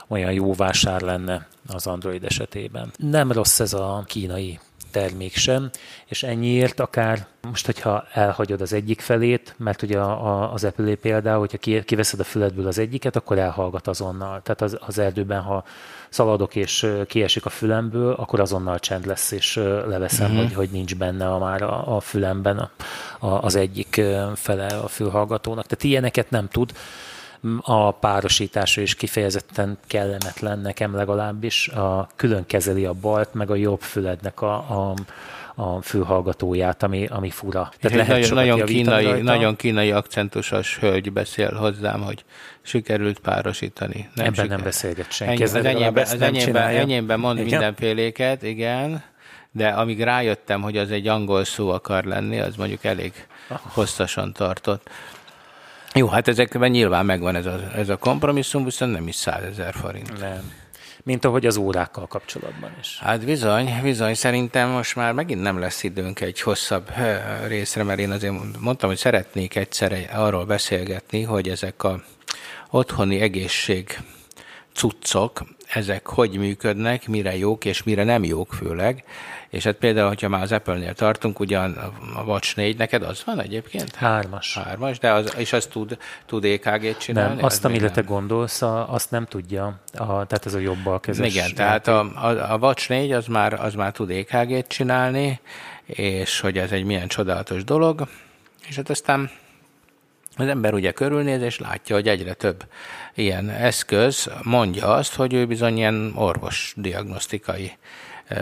olyan 0.08 0.32
jó 0.32 0.54
vásár 0.54 1.02
lenne 1.02 1.48
az 1.68 1.88
Android 1.88 2.24
esetében. 2.24 2.92
Nem 2.98 3.32
rossz 3.32 3.60
ez 3.60 3.74
a 3.74 4.04
kínai 4.06 4.60
termék 4.92 5.36
sem, 5.36 5.70
és 6.06 6.24
ennyiért 6.24 6.80
akár 6.80 7.28
most, 7.42 7.66
hogyha 7.66 8.04
elhagyod 8.14 8.62
az 8.62 8.74
egyik 8.74 9.02
felét, 9.02 9.56
mert 9.58 9.82
ugye 9.82 10.00
a, 10.00 10.28
a, 10.28 10.54
az 10.54 10.64
Apple 10.64 10.96
például, 10.96 11.40
hogyha 11.40 11.84
kiveszed 11.84 12.20
a 12.20 12.24
füledből 12.24 12.68
az 12.68 12.78
egyiket, 12.78 13.16
akkor 13.16 13.38
elhallgat 13.38 13.88
azonnal. 13.88 14.42
Tehát 14.42 14.62
az, 14.62 14.78
az 14.86 14.98
erdőben, 14.98 15.42
ha 15.42 15.64
szaladok 16.10 16.56
és 16.56 16.88
kiesik 17.08 17.46
a 17.46 17.50
fülemből, 17.50 18.14
akkor 18.14 18.40
azonnal 18.40 18.80
csend 18.80 19.06
lesz, 19.06 19.32
és 19.32 19.56
leveszem, 19.88 20.32
uh-huh. 20.32 20.44
hogy, 20.44 20.54
hogy 20.54 20.70
nincs 20.72 20.96
benne 20.96 21.28
a, 21.32 21.40
már 21.40 21.62
a, 21.62 21.96
a 21.96 22.00
fülemben 22.00 22.58
a, 22.58 22.72
a, 23.20 23.44
az 23.44 23.56
egyik 23.56 24.02
fele 24.36 24.66
a 24.66 24.88
fülhallgatónak. 24.88 25.66
Tehát 25.66 25.84
ilyeneket 25.84 26.30
nem 26.30 26.48
tud 26.48 26.72
a 27.62 27.92
párosítása 27.92 28.82
is 28.82 28.96
kifejezetten 28.96 29.78
kellemetlen 29.88 30.60
nekem 30.60 30.96
legalábbis. 30.96 31.68
A, 31.68 32.10
külön 32.16 32.46
kezeli 32.46 32.86
a 32.86 32.94
balt, 32.94 33.34
meg 33.34 33.52
a 33.52 33.56
jobb 33.56 33.82
fülednek 33.82 34.42
a, 34.42 34.54
a 34.56 34.94
a 35.62 35.82
fülhallgatóját, 35.82 36.84
ami, 36.84 37.06
ami 37.06 37.30
fura. 37.30 37.72
Tehát 37.80 37.98
lehet 37.98 38.30
nagyon, 38.30 38.34
nagyon, 38.34 38.66
kínai, 38.66 39.06
rajta. 39.06 39.24
nagyon 39.24 39.56
kínai 39.56 39.92
akcentusos 39.92 40.78
hölgy 40.78 41.12
beszél 41.12 41.54
hozzám, 41.54 42.02
hogy 42.02 42.24
sikerült 42.62 43.20
párosítani. 43.20 44.10
Nem 44.14 44.26
Ebben 44.26 44.30
sikerült. 44.30 44.50
nem 44.50 44.64
beszélget 44.64 45.12
senki. 45.12 45.34
Ennyi, 45.34 45.44
az 45.44 45.56
enyémben, 45.66 46.04
az 46.04 46.22
enyémben, 46.22 46.68
enyémben 46.68 47.20
mond 47.20 47.38
igen? 47.38 47.50
mindenféléket, 47.50 48.44
igen, 48.44 49.04
de 49.52 49.68
amíg 49.68 50.04
rájöttem, 50.04 50.62
hogy 50.62 50.78
az 50.78 50.92
egy 50.92 51.08
angol 51.08 51.44
szó 51.44 51.70
akar 51.70 52.04
lenni, 52.04 52.40
az 52.40 52.56
mondjuk 52.56 52.84
elég 52.84 53.14
hosszasan 53.48 54.34
tartott. 54.34 54.90
Jó, 55.94 56.08
hát 56.08 56.28
ezekben 56.28 56.72
nyilván 56.72 57.06
megvan 57.06 57.36
ez 57.36 57.46
a, 57.46 57.60
ez 57.76 57.90
a 57.90 57.98
kompromisszum, 57.98 58.64
viszont 58.64 58.92
nem 58.92 59.08
is 59.08 59.16
százezer 59.16 59.74
forint. 59.74 60.20
Nem 60.20 60.52
mint 61.04 61.26
ahogy 61.26 61.46
az 61.46 61.58
órákkal 61.58 62.08
kapcsolatban 62.08 62.72
is. 62.80 63.00
Hát 63.00 63.26
bizony, 63.26 63.80
bizony, 63.82 64.14
szerintem 64.14 64.70
most 64.70 64.96
már 64.96 65.14
megint 65.14 65.42
nem 65.42 65.60
lesz 65.60 65.84
időnk 65.84 66.22
egy 66.22 66.42
hosszabb 66.42 66.92
részre, 67.48 67.84
mert 67.84 68.00
én 68.00 68.12
azért 68.12 68.34
mondtam, 68.60 68.90
hogy 68.90 68.98
szeretnék 68.98 69.56
egyszer 69.56 70.10
arról 70.14 70.46
beszélgetni, 70.46 71.24
hogy 71.24 71.50
ezek 71.50 71.84
a 71.84 72.02
otthoni 72.70 73.20
egészség 73.20 74.00
cuccok, 74.74 75.42
ezek 75.68 76.08
hogy 76.08 76.38
működnek, 76.38 77.08
mire 77.08 77.38
jók 77.38 77.66
és 77.66 77.84
mire 77.84 78.04
nem 78.04 78.24
jók 78.24 78.54
főleg. 78.54 79.04
És 79.50 79.64
hát 79.64 79.76
például, 79.76 80.08
hogyha 80.08 80.30
már 80.30 80.42
az 80.42 80.52
Apple-nél 80.52 80.94
tartunk, 80.94 81.40
ugyan 81.40 81.78
a 82.16 82.24
Watch 82.24 82.58
4 82.58 82.78
neked 82.78 83.04
az 83.04 83.24
van 83.26 83.42
egyébként? 83.42 83.96
Hármas. 83.96 84.58
Hármas, 84.58 85.00
de 85.00 85.12
az, 85.12 85.34
és 85.38 85.54
az 85.54 85.66
tud, 85.66 85.98
tud 86.26 86.46
EKG-t 86.46 86.98
csinálni? 86.98 87.36
Nem, 87.36 87.46
azt, 87.46 87.66
amire 87.66 87.92
te 87.92 88.02
gondolsz, 88.02 88.62
azt 88.88 89.12
nem 89.12 89.26
tudja, 89.26 89.66
a, 89.94 90.06
tehát 90.06 90.46
ez 90.46 90.54
a 90.54 90.60
jobb 90.60 91.02
kezes. 91.02 91.34
Igen, 91.34 91.54
tehát 91.56 91.88
a, 91.88 92.00
a, 92.00 92.54
a 92.54 92.58
Watch 92.58 92.90
4 92.90 93.12
az 93.12 93.26
már, 93.26 93.54
az 93.54 93.74
már 93.74 93.92
tud 93.92 94.10
EKG-t 94.10 94.68
csinálni, 94.68 95.40
és 95.86 96.40
hogy 96.40 96.58
ez 96.58 96.72
egy 96.72 96.84
milyen 96.84 97.08
csodálatos 97.08 97.64
dolog, 97.64 98.08
és 98.68 98.76
hát 98.76 98.90
aztán 98.90 99.30
az 100.36 100.48
ember 100.48 100.74
ugye 100.74 100.92
körülnéz, 100.92 101.42
és 101.42 101.60
látja, 101.60 101.96
hogy 101.96 102.08
egyre 102.08 102.34
több 102.34 102.64
ilyen 103.16 103.50
eszköz 103.50 104.30
mondja 104.44 104.88
azt, 104.88 105.16
hogy 105.16 105.34
ő 105.34 105.46
bizony 105.46 105.78
ilyen 105.78 106.12
orvos 106.16 106.74
diagnosztikai 106.76 107.72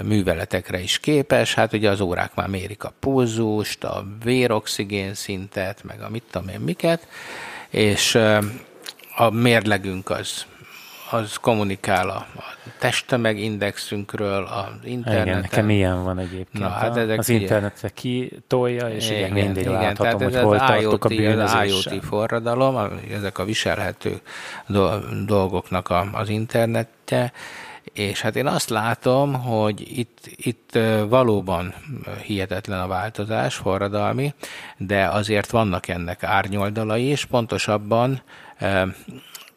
műveletekre 0.04 0.80
is 0.80 1.00
képes. 1.00 1.54
Hát 1.54 1.74
ugye 1.74 1.90
az 1.90 2.02
órák 2.02 2.36
már 2.36 2.48
mérik 2.48 2.84
a 2.84 2.94
pulzust, 3.00 3.84
a 3.84 4.06
véroxigén 4.24 5.14
szintet, 5.14 5.84
meg 5.84 6.02
a 6.02 6.10
mit 6.10 6.24
tudom 6.32 6.48
én 6.48 6.60
miket, 6.60 7.08
és 7.70 8.16
a 9.16 9.30
mérlegünk 9.30 10.10
az 10.10 10.46
az 11.12 11.36
kommunikál 11.36 12.10
a, 12.10 12.26
a 12.36 12.44
testtömegindexünkről, 12.80 14.44
az 14.44 14.74
interneten. 14.84 15.28
Igen, 15.28 15.40
nekem 15.40 15.70
ilyen 15.70 16.04
van 16.04 16.20
egyébként. 16.20 16.64
Na, 16.64 16.70
hát 16.70 16.98
ezek 16.98 17.20
az 17.20 17.30
internetre 17.30 17.90
kitolja, 17.90 18.90
és 18.90 19.10
igen, 19.10 19.18
igen 19.18 19.32
mindig 19.32 19.64
igen, 19.64 19.74
láthatom, 19.74 20.22
hogy 20.22 20.36
hol 20.36 20.58
tartok 20.58 21.06
a 21.06 21.08
bűnözéssel. 21.08 21.60
Az 21.60 21.88
IoT 21.92 22.04
forradalom, 22.04 23.00
ezek 23.12 23.38
a 23.38 23.44
viselhető 23.46 24.22
dolgoknak 25.26 25.90
a, 25.90 26.10
az 26.12 26.30
internetje, 26.30 27.32
és 27.98 28.22
hát 28.22 28.36
én 28.36 28.48
azt 28.48 28.70
látom, 28.70 29.34
hogy 29.34 29.98
itt, 30.00 30.20
itt 30.36 30.80
valóban 31.08 31.74
hihetetlen 32.24 32.80
a 32.80 32.88
változás, 32.88 33.56
forradalmi, 33.56 34.34
de 34.78 35.06
azért 35.06 35.52
vannak 35.52 35.88
ennek 35.88 36.24
árnyoldalai, 36.24 37.04
és 37.04 37.26
pontosabban 37.26 38.22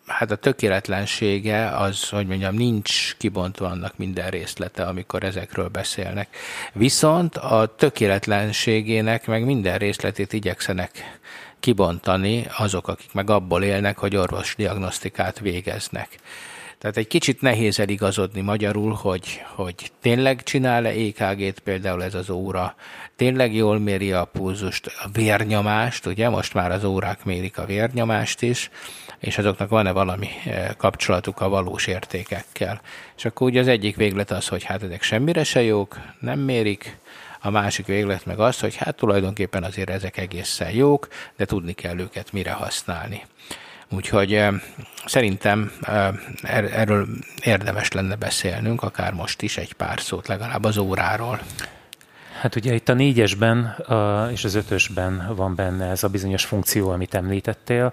hát 0.06 0.30
a 0.30 0.36
tökéletlensége 0.36 1.76
az, 1.76 2.08
hogy 2.08 2.26
mondjam, 2.26 2.54
nincs 2.54 3.16
kibontva 3.16 3.66
annak 3.66 3.96
minden 3.96 4.30
részlete, 4.30 4.82
amikor 4.82 5.24
ezekről 5.24 5.68
beszélnek. 5.68 6.36
Viszont 6.72 7.36
a 7.36 7.74
tökéletlenségének 7.76 9.26
meg 9.26 9.44
minden 9.44 9.78
részletét 9.78 10.32
igyekszenek 10.32 11.18
kibontani 11.60 12.46
azok, 12.58 12.88
akik 12.88 13.12
meg 13.12 13.30
abból 13.30 13.62
élnek, 13.62 13.98
hogy 13.98 14.16
orvosdiagnosztikát 14.16 15.38
végeznek. 15.38 16.18
Tehát 16.80 16.96
egy 16.96 17.06
kicsit 17.06 17.40
nehéz 17.40 17.78
eligazodni 17.80 18.40
magyarul, 18.40 18.92
hogy, 18.92 19.42
hogy 19.54 19.74
tényleg 20.00 20.42
csinál-e 20.42 20.88
EKG-t 20.88 21.58
például 21.58 22.02
ez 22.04 22.14
az 22.14 22.30
óra, 22.30 22.74
tényleg 23.16 23.54
jól 23.54 23.78
méri 23.78 24.12
a 24.12 24.24
pulzust, 24.24 24.86
a 24.86 25.08
vérnyomást, 25.12 26.06
ugye 26.06 26.28
most 26.28 26.54
már 26.54 26.70
az 26.70 26.84
órák 26.84 27.24
mérik 27.24 27.58
a 27.58 27.64
vérnyomást 27.64 28.42
is, 28.42 28.70
és 29.18 29.38
azoknak 29.38 29.68
van-e 29.68 29.92
valami 29.92 30.28
eh, 30.44 30.68
kapcsolatuk 30.76 31.40
a 31.40 31.48
valós 31.48 31.86
értékekkel. 31.86 32.80
És 33.16 33.24
akkor 33.24 33.48
ugye 33.48 33.60
az 33.60 33.68
egyik 33.68 33.96
véglet 33.96 34.30
az, 34.30 34.48
hogy 34.48 34.62
hát 34.62 34.82
ezek 34.82 35.02
semmire 35.02 35.44
se 35.44 35.62
jók, 35.62 35.98
nem 36.20 36.38
mérik, 36.38 36.98
a 37.40 37.50
másik 37.50 37.86
véglet 37.86 38.26
meg 38.26 38.38
az, 38.38 38.60
hogy 38.60 38.76
hát 38.76 38.96
tulajdonképpen 38.96 39.64
azért 39.64 39.90
ezek 39.90 40.16
egészen 40.16 40.70
jók, 40.70 41.08
de 41.36 41.44
tudni 41.44 41.72
kell 41.72 41.98
őket 41.98 42.32
mire 42.32 42.52
használni. 42.52 43.22
Úgyhogy 43.90 44.44
szerintem 45.04 45.72
er-, 46.42 46.72
erről 46.72 47.06
érdemes 47.42 47.92
lenne 47.92 48.16
beszélnünk, 48.16 48.82
akár 48.82 49.12
most 49.12 49.42
is 49.42 49.56
egy 49.56 49.72
pár 49.72 50.00
szót 50.00 50.28
legalább 50.28 50.64
az 50.64 50.76
óráról. 50.76 51.40
Hát 52.40 52.56
ugye 52.56 52.74
itt 52.74 52.88
a 52.88 52.94
négyesben 52.94 53.76
és 54.32 54.44
az 54.44 54.54
ötösben 54.54 55.32
van 55.36 55.54
benne 55.54 55.86
ez 55.86 56.02
a 56.02 56.08
bizonyos 56.08 56.44
funkció, 56.44 56.90
amit 56.90 57.14
említettél. 57.14 57.92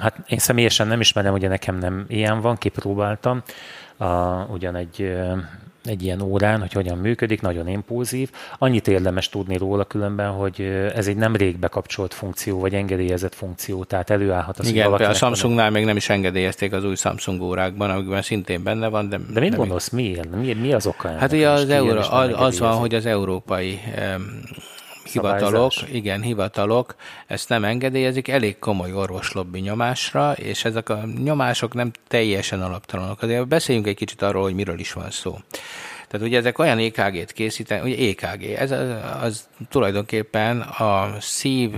Hát 0.00 0.16
én 0.26 0.38
személyesen 0.38 0.86
nem 0.86 1.00
ismerem, 1.00 1.32
ugye 1.32 1.48
nekem 1.48 1.78
nem 1.78 2.04
ilyen 2.08 2.40
van, 2.40 2.56
kipróbáltam. 2.56 3.42
Ugyan 4.48 4.76
egy 4.76 5.16
egy 5.84 6.02
ilyen 6.02 6.20
órán, 6.20 6.60
hogy 6.60 6.72
hogyan 6.72 6.98
működik, 6.98 7.40
nagyon 7.40 7.68
impulzív. 7.68 8.30
Annyit 8.58 8.88
érdemes 8.88 9.28
tudni 9.28 9.56
róla 9.56 9.84
különben, 9.84 10.30
hogy 10.30 10.60
ez 10.94 11.06
egy 11.06 11.16
nem 11.16 11.36
rég 11.36 11.58
bekapcsolt 11.58 12.14
funkció, 12.14 12.60
vagy 12.60 12.74
engedélyezett 12.74 13.34
funkció, 13.34 13.84
tehát 13.84 14.10
előállhat 14.10 14.58
az, 14.58 14.68
Igen, 14.68 14.92
a 14.92 15.14
Samsungnál 15.14 15.70
még 15.70 15.84
nem 15.84 15.96
is 15.96 16.08
engedélyezték 16.08 16.72
az 16.72 16.84
új 16.84 16.94
Samsung 16.94 17.42
órákban, 17.42 17.90
amikben 17.90 18.22
szintén 18.22 18.62
benne 18.62 18.88
van. 18.88 19.08
De, 19.08 19.18
de 19.32 19.40
mit 19.40 19.56
gondolsz, 19.56 19.88
miért? 19.88 20.36
Mi, 20.36 20.52
mi 20.52 20.72
az 20.72 20.86
oka? 20.86 21.08
Hát 21.08 21.32
ugye 21.32 21.48
az, 21.48 21.68
euró, 21.68 21.98
az, 21.98 22.30
az 22.32 22.58
van, 22.58 22.72
hogy 22.72 22.94
az 22.94 23.06
európai 23.06 23.80
hivatalok, 25.22 25.72
igen, 25.92 26.22
hivatalok 26.22 26.94
ezt 27.26 27.48
nem 27.48 27.64
engedélyezik, 27.64 28.28
elég 28.28 28.58
komoly 28.58 28.92
orvoslobbi 28.92 29.60
nyomásra, 29.60 30.32
és 30.32 30.64
ezek 30.64 30.88
a 30.88 31.04
nyomások 31.24 31.74
nem 31.74 31.90
teljesen 32.08 32.62
alaptalanok. 32.62 33.22
Azért 33.22 33.48
beszéljünk 33.48 33.86
egy 33.86 33.96
kicsit 33.96 34.22
arról, 34.22 34.42
hogy 34.42 34.54
miről 34.54 34.78
is 34.78 34.92
van 34.92 35.10
szó. 35.10 35.38
Tehát 36.14 36.28
ugye 36.28 36.38
ezek 36.38 36.58
olyan 36.58 36.78
EKG-t 36.78 37.32
készítenek, 37.32 37.84
ugye 37.84 38.08
EKG, 38.08 38.42
ez 38.44 38.70
az, 38.70 38.88
az 39.20 39.48
tulajdonképpen 39.68 40.60
a 40.60 41.16
szív 41.20 41.70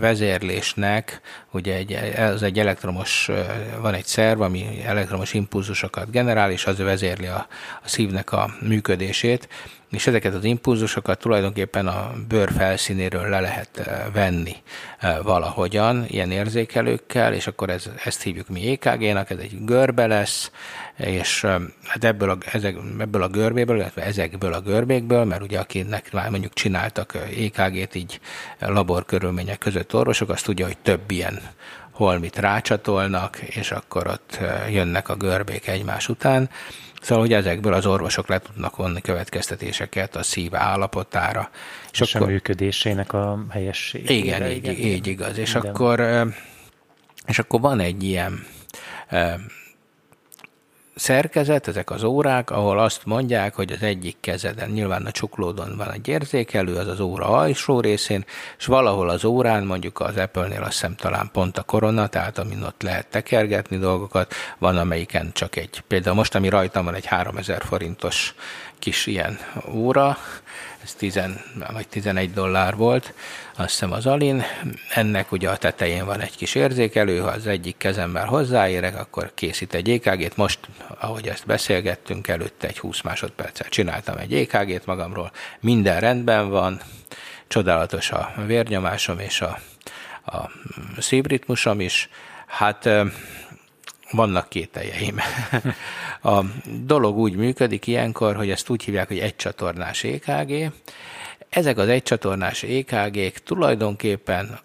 vezérlésnek, 0.00 1.20
ugye 1.50 1.74
egy, 1.74 1.92
ez 1.92 2.42
egy 2.42 2.58
elektromos, 2.58 3.30
van 3.80 3.94
egy 3.94 4.04
szerv, 4.04 4.40
ami 4.40 4.82
elektromos 4.84 5.34
impulzusokat 5.34 6.10
generál, 6.10 6.50
és 6.50 6.66
az 6.66 6.78
vezérli 6.78 7.26
a, 7.26 7.46
a 7.82 7.88
szívnek 7.88 8.32
a 8.32 8.50
működését, 8.60 9.48
és 9.92 10.06
ezeket 10.06 10.34
az 10.34 10.44
impulzusokat 10.44 11.18
tulajdonképpen 11.18 11.86
a 11.86 12.12
bőr 12.28 12.52
felszínéről 12.52 13.28
le 13.28 13.40
lehet 13.40 13.78
eh, 13.78 14.02
venni 14.12 14.56
eh, 14.98 15.16
valahogyan, 15.22 16.04
ilyen 16.08 16.30
érzékelőkkel, 16.30 17.32
és 17.32 17.46
akkor 17.46 17.70
ez, 17.70 17.90
ezt 18.04 18.22
hívjuk 18.22 18.48
mi 18.48 18.70
EKG-nak, 18.70 19.30
ez 19.30 19.38
egy 19.38 19.64
görbe 19.64 20.06
lesz, 20.06 20.50
és 20.96 21.44
eh, 21.44 21.60
hát 21.84 22.04
ebből 22.04 22.30
a, 22.30 22.38
ezek, 22.52 22.76
ebből 22.98 23.22
a 23.22 23.28
görbéből, 23.28 23.76
illetve 23.76 24.02
ezekből 24.02 24.52
a 24.52 24.60
görbékből, 24.60 25.24
mert 25.24 25.42
ugye 25.42 25.58
akinek 25.58 26.12
már 26.12 26.30
mondjuk 26.30 26.52
csináltak 26.52 27.14
EKG-t 27.14 27.94
így 27.94 28.20
laborkörülmények 28.58 29.58
között 29.58 29.94
orvosok, 29.94 30.28
azt 30.28 30.44
tudja, 30.44 30.66
hogy 30.66 30.78
több 30.78 31.10
ilyen 31.10 31.40
holmit 31.90 32.36
rácsatolnak, 32.36 33.38
és 33.38 33.70
akkor 33.70 34.06
ott 34.06 34.38
jönnek 34.70 35.08
a 35.08 35.14
görbék 35.14 35.66
egymás 35.66 36.08
után, 36.08 36.50
Szóval, 37.02 37.24
hogy 37.24 37.32
ezekből 37.32 37.72
az 37.72 37.86
orvosok 37.86 38.28
le 38.28 38.38
tudnak 38.38 38.76
vonni 38.76 39.00
következtetéseket 39.00 40.16
a 40.16 40.22
szív 40.22 40.54
állapotára. 40.54 41.50
És, 41.92 42.00
és 42.00 42.14
akkor, 42.14 42.26
a 42.26 42.30
működésének 42.30 43.12
a 43.12 43.44
helyességére. 43.50 44.14
Igen, 44.14 44.50
így, 44.50 44.56
igen, 44.56 44.74
így 44.74 45.06
igaz. 45.06 45.38
És 45.38 45.54
akkor, 45.54 46.26
és 47.26 47.38
akkor 47.38 47.60
van 47.60 47.80
egy 47.80 48.02
ilyen 48.02 48.44
szerkezet, 50.94 51.68
ezek 51.68 51.90
az 51.90 52.02
órák, 52.02 52.50
ahol 52.50 52.78
azt 52.78 53.04
mondják, 53.04 53.54
hogy 53.54 53.72
az 53.72 53.82
egyik 53.82 54.16
kezeden, 54.20 54.70
nyilván 54.70 55.06
a 55.06 55.10
csuklódon 55.10 55.76
van 55.76 55.90
egy 55.92 56.08
érzékelő, 56.08 56.76
az 56.76 56.88
az 56.88 57.00
óra 57.00 57.26
alsó 57.26 57.80
részén, 57.80 58.24
és 58.58 58.66
valahol 58.66 59.08
az 59.08 59.24
órán, 59.24 59.64
mondjuk 59.64 60.00
az 60.00 60.16
Apple-nél 60.16 60.62
azt 60.62 60.72
hiszem 60.72 60.94
talán 60.94 61.30
pont 61.32 61.58
a 61.58 61.62
korona, 61.62 62.06
tehát 62.06 62.38
amin 62.38 62.62
ott 62.62 62.82
lehet 62.82 63.06
tekergetni 63.06 63.78
dolgokat, 63.78 64.34
van 64.58 64.76
amelyiken 64.76 65.30
csak 65.32 65.56
egy, 65.56 65.82
például 65.88 66.16
most, 66.16 66.34
ami 66.34 66.48
rajtam 66.48 66.84
van 66.84 66.94
egy 66.94 67.06
3000 67.06 67.62
forintos 67.62 68.34
kis 68.82 69.06
ilyen 69.06 69.38
óra, 69.68 70.18
ez 70.82 70.94
10 70.94 71.20
vagy 71.72 71.88
11 71.88 72.32
dollár 72.32 72.76
volt, 72.76 73.14
azt 73.56 73.70
hiszem 73.70 73.92
az 73.92 74.06
Alin. 74.06 74.42
Ennek 74.94 75.32
ugye 75.32 75.50
a 75.50 75.56
tetején 75.56 76.04
van 76.04 76.20
egy 76.20 76.36
kis 76.36 76.54
érzékelő, 76.54 77.18
ha 77.18 77.28
az 77.28 77.46
egyik 77.46 77.76
kezemmel 77.76 78.26
hozzáérek, 78.26 78.98
akkor 78.98 79.30
készít 79.34 79.74
egy 79.74 79.90
EKG-t. 79.90 80.36
Most, 80.36 80.58
ahogy 80.98 81.28
ezt 81.28 81.46
beszélgettünk, 81.46 82.28
előtte 82.28 82.66
egy 82.66 82.78
20 82.78 83.00
másodperccel 83.00 83.68
csináltam 83.68 84.16
egy 84.16 84.34
EKG-t 84.34 84.86
magamról. 84.86 85.32
Minden 85.60 86.00
rendben 86.00 86.50
van, 86.50 86.80
csodálatos 87.48 88.10
a 88.10 88.32
vérnyomásom 88.46 89.18
és 89.18 89.40
a, 89.40 89.58
a 90.24 90.50
szívritmusom 90.98 91.80
is. 91.80 92.08
Hát 92.46 92.88
vannak 94.12 94.48
kételjeim. 94.48 95.16
A 96.22 96.40
dolog 96.84 97.16
úgy 97.16 97.36
működik 97.36 97.86
ilyenkor, 97.86 98.36
hogy 98.36 98.50
ezt 98.50 98.68
úgy 98.68 98.82
hívják, 98.82 99.08
hogy 99.08 99.18
egycsatornás 99.18 100.04
EKG. 100.04 100.72
Ezek 101.48 101.78
az 101.78 101.88
egycsatornás 101.88 102.62
EKG-k 102.62 103.38
tulajdonképpen 103.38 104.58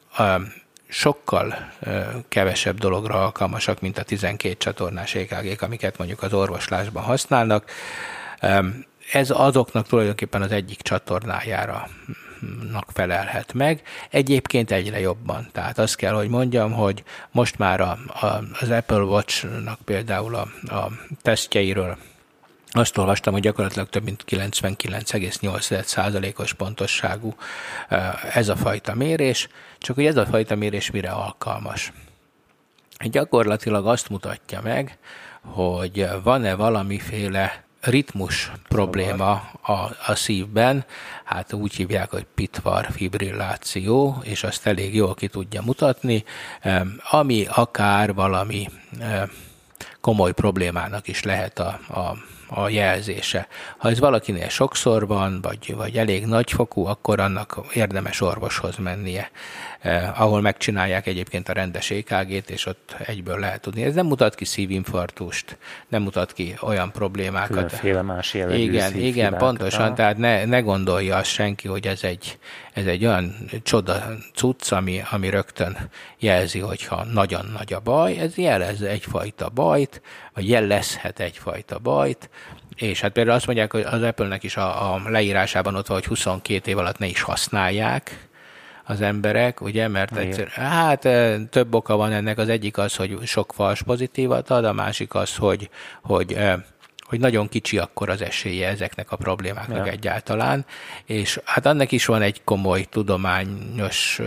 sokkal 0.88 1.72
kevesebb 2.28 2.78
dologra 2.78 3.24
alkalmasak, 3.24 3.82
mint 3.82 3.98
a 3.98 4.04
12 4.04 4.56
csatornás 4.58 5.16
EKG-k, 5.16 5.62
amiket 5.62 5.98
mondjuk 5.98 6.24
az 6.24 6.34
orvoslásban 6.34 7.04
használnak. 7.04 7.72
Ez 9.12 9.30
azoknak 9.30 9.88
tulajdonképpen 9.88 10.42
az 10.42 10.52
egyik 10.52 10.82
csatornájára 10.82 11.90
nak 12.72 12.90
felelhet 12.94 13.54
meg. 13.54 13.82
Egyébként 14.10 14.72
egyre 14.72 15.00
jobban. 15.00 15.48
Tehát 15.52 15.78
azt 15.78 15.96
kell, 15.96 16.14
hogy 16.14 16.30
mondjam, 16.30 16.72
hogy 16.72 17.04
most 17.32 17.58
már 17.58 17.82
a, 17.82 17.98
a, 18.08 18.26
az 18.60 18.70
Apple 18.70 19.02
Watch-nak 19.02 19.80
például 19.86 20.36
a, 20.36 20.48
a 20.76 20.92
tesztjeiről 21.22 21.98
azt 22.72 22.98
olvastam, 22.98 23.34
hogy 23.34 23.42
gyakorlatilag 23.42 23.90
több 23.90 24.04
mint 24.04 24.24
99,8%-os 24.28 26.54
pontosságú 26.54 27.36
ez 28.34 28.50
a 28.50 28.56
fajta 28.56 28.94
mérés, 28.94 29.48
csak 29.78 29.96
hogy 29.96 30.06
ez 30.06 30.18
a 30.18 30.26
fajta 30.26 30.56
mérés 30.56 30.92
mire 30.92 31.10
alkalmas. 31.10 31.92
Gyakorlatilag 33.00 33.88
azt 33.88 34.10
mutatja 34.10 34.62
meg, 34.64 34.98
hogy 35.42 36.08
van-e 36.24 36.56
valamiféle 36.56 37.67
ritmus 37.90 38.52
probléma 38.68 39.32
a, 39.62 39.72
a 40.08 40.16
szívben, 40.16 40.86
hát 41.24 41.54
úgy 41.54 41.76
hívják, 41.76 42.10
hogy 42.10 42.26
pitvar 42.36 42.88
fibrilláció, 42.92 44.22
és 44.24 44.44
azt 44.44 44.68
elég 44.68 44.96
jól 44.96 45.14
ki 45.14 45.28
tudja 45.28 45.62
mutatni, 45.62 46.24
ami 47.12 47.48
akár 47.50 48.14
valami 48.14 48.70
komoly 50.02 50.34
problémának 50.34 51.08
is 51.08 51.24
lehet 51.24 51.60
a, 51.60 51.80
a 51.90 52.18
a 52.50 52.70
jelzése. 52.70 53.48
Ha 53.78 53.90
ez 53.90 54.00
valakinél 54.00 54.50
sokszor 54.50 55.08
van, 55.08 55.42
vagy, 55.42 55.76
vagy 55.76 55.98
elég 55.98 56.26
nagyfokú, 56.26 56.86
akkor 56.86 57.20
annak 57.20 57.60
érdemes 57.74 58.22
orvoshoz 58.22 58.78
mennie, 58.78 59.32
eh, 59.80 60.22
ahol 60.22 60.42
megcsinálják 60.42 61.08
egyébként 61.08 61.50
a 61.50 61.54
rendes 61.54 61.92
EKG-t, 61.92 62.50
és 62.50 62.66
ott 62.66 62.96
egyből 63.06 63.40
lehet 63.40 63.62
tudni. 63.62 63.84
Ez 63.84 63.94
nem 63.94 64.06
mutat 64.06 64.36
ki 64.36 64.46
szívinfarktust, 64.46 65.58
nem 65.88 66.02
mutat 66.02 66.34
ki 66.34 66.56
olyan 66.62 66.92
problémákat. 66.92 67.48
Különféle 67.56 68.02
más 68.02 68.34
jellegű 68.34 68.62
Igen, 68.62 68.96
igen, 68.96 69.38
pontosan, 69.38 69.96
tehát 69.96 70.18
ne, 70.18 70.46
ne 70.46 70.60
gondolja 70.60 71.16
azt 71.16 71.32
senki, 71.32 71.68
hogy 71.68 71.88
ez 71.88 72.04
egy, 72.04 72.38
ez 72.74 72.86
egy 72.86 73.06
olyan 73.06 73.36
csoda 73.64 74.04
cucc, 74.36 74.72
ami, 74.72 75.02
ami 75.12 75.30
rögtön 75.30 75.78
jelzi, 76.20 76.60
hogyha 76.60 77.04
nagyon 77.04 77.46
nagy 77.54 77.74
a 77.74 77.80
baj, 77.80 78.18
ez 78.18 78.38
jelez 78.38 78.82
egyfajta 78.82 79.50
bajt, 79.50 80.02
vagy 80.38 80.50
jelezhet 80.50 81.20
egyfajta 81.20 81.80
bajt, 81.80 82.30
és 82.76 83.02
hát 83.02 83.12
például 83.12 83.36
azt 83.36 83.46
mondják, 83.46 83.72
hogy 83.72 83.82
az 83.82 84.02
Apple-nek 84.02 84.44
is 84.44 84.58
a, 84.58 84.94
a 84.94 85.10
leírásában 85.10 85.76
ott 85.76 85.88
van, 85.88 85.98
hogy 85.98 86.08
22 86.08 86.72
év 86.72 86.78
alatt 86.78 86.98
ne 86.98 87.06
is 87.06 87.22
használják 87.22 88.28
az 88.84 89.02
emberek, 89.02 89.62
ugye, 89.62 89.88
mert 89.88 90.18
egyszer, 90.18 90.48
hát 90.48 91.00
több 91.50 91.74
oka 91.74 91.96
van 91.96 92.12
ennek, 92.12 92.38
az 92.38 92.50
egyik 92.50 92.78
az, 92.78 92.96
hogy 92.96 93.20
sok 93.26 93.54
fals 93.54 93.82
pozitívat 93.82 94.50
ad, 94.50 94.66
a 94.66 94.74
másik 94.74 95.14
az, 95.14 95.36
hogy, 95.36 95.70
hogy 96.02 96.38
hogy 97.08 97.20
nagyon 97.20 97.48
kicsi 97.48 97.78
akkor 97.78 98.10
az 98.10 98.22
esélye 98.22 98.68
ezeknek 98.68 99.12
a 99.12 99.16
problémáknak 99.16 99.86
ja. 99.86 99.92
egyáltalán, 99.92 100.66
és 101.06 101.40
hát 101.44 101.66
annak 101.66 101.92
is 101.92 102.06
van 102.06 102.22
egy 102.22 102.44
komoly 102.44 102.84
tudományos 102.84 104.22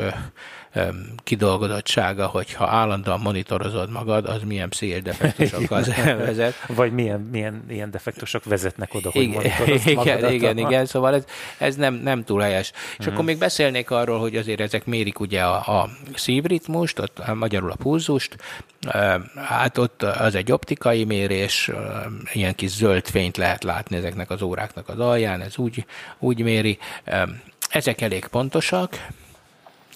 kidolgozottsága, 1.24 2.26
hogyha 2.26 2.66
állandóan 2.66 3.20
monitorozod 3.20 3.90
magad, 3.90 4.26
az 4.26 4.42
milyen 4.46 4.68
pszichés 4.68 5.02
defektusokhoz 5.02 5.94
vezet. 6.04 6.54
Vagy 6.66 6.92
milyen, 6.92 7.20
milyen 7.20 7.64
ilyen 7.68 7.90
defektusok 7.90 8.44
vezetnek 8.44 8.94
oda, 8.94 9.10
hogy 9.10 9.22
igen, 9.22 9.44
igen, 9.84 10.32
igen, 10.32 10.58
igen, 10.58 10.86
szóval 10.86 11.14
ez, 11.14 11.24
ez 11.58 11.76
nem, 11.76 11.94
nem 11.94 12.24
túl 12.24 12.40
helyes. 12.40 12.72
És 12.98 13.06
mm. 13.06 13.12
akkor 13.12 13.24
még 13.24 13.38
beszélnék 13.38 13.90
arról, 13.90 14.18
hogy 14.18 14.36
azért 14.36 14.60
ezek 14.60 14.86
mérik 14.86 15.20
ugye 15.20 15.42
a, 15.42 15.80
a 15.80 15.88
szívritmust, 16.14 16.98
ott 16.98 17.34
magyarul 17.34 17.70
a 17.70 17.76
pulzust, 17.76 18.36
hát 19.36 19.78
ott 19.78 20.02
az 20.02 20.34
egy 20.34 20.52
optikai 20.52 21.04
mérés, 21.04 21.70
ilyen 22.32 22.54
kis 22.54 22.70
zöld 22.70 23.06
fényt 23.06 23.36
lehet 23.36 23.64
látni 23.64 23.96
ezeknek 23.96 24.30
az 24.30 24.42
óráknak 24.42 24.88
az 24.88 24.98
alján, 24.98 25.40
ez 25.40 25.56
úgy, 25.56 25.84
úgy 26.18 26.42
méri. 26.42 26.78
Ezek 27.70 28.00
elég 28.00 28.26
pontosak, 28.26 29.06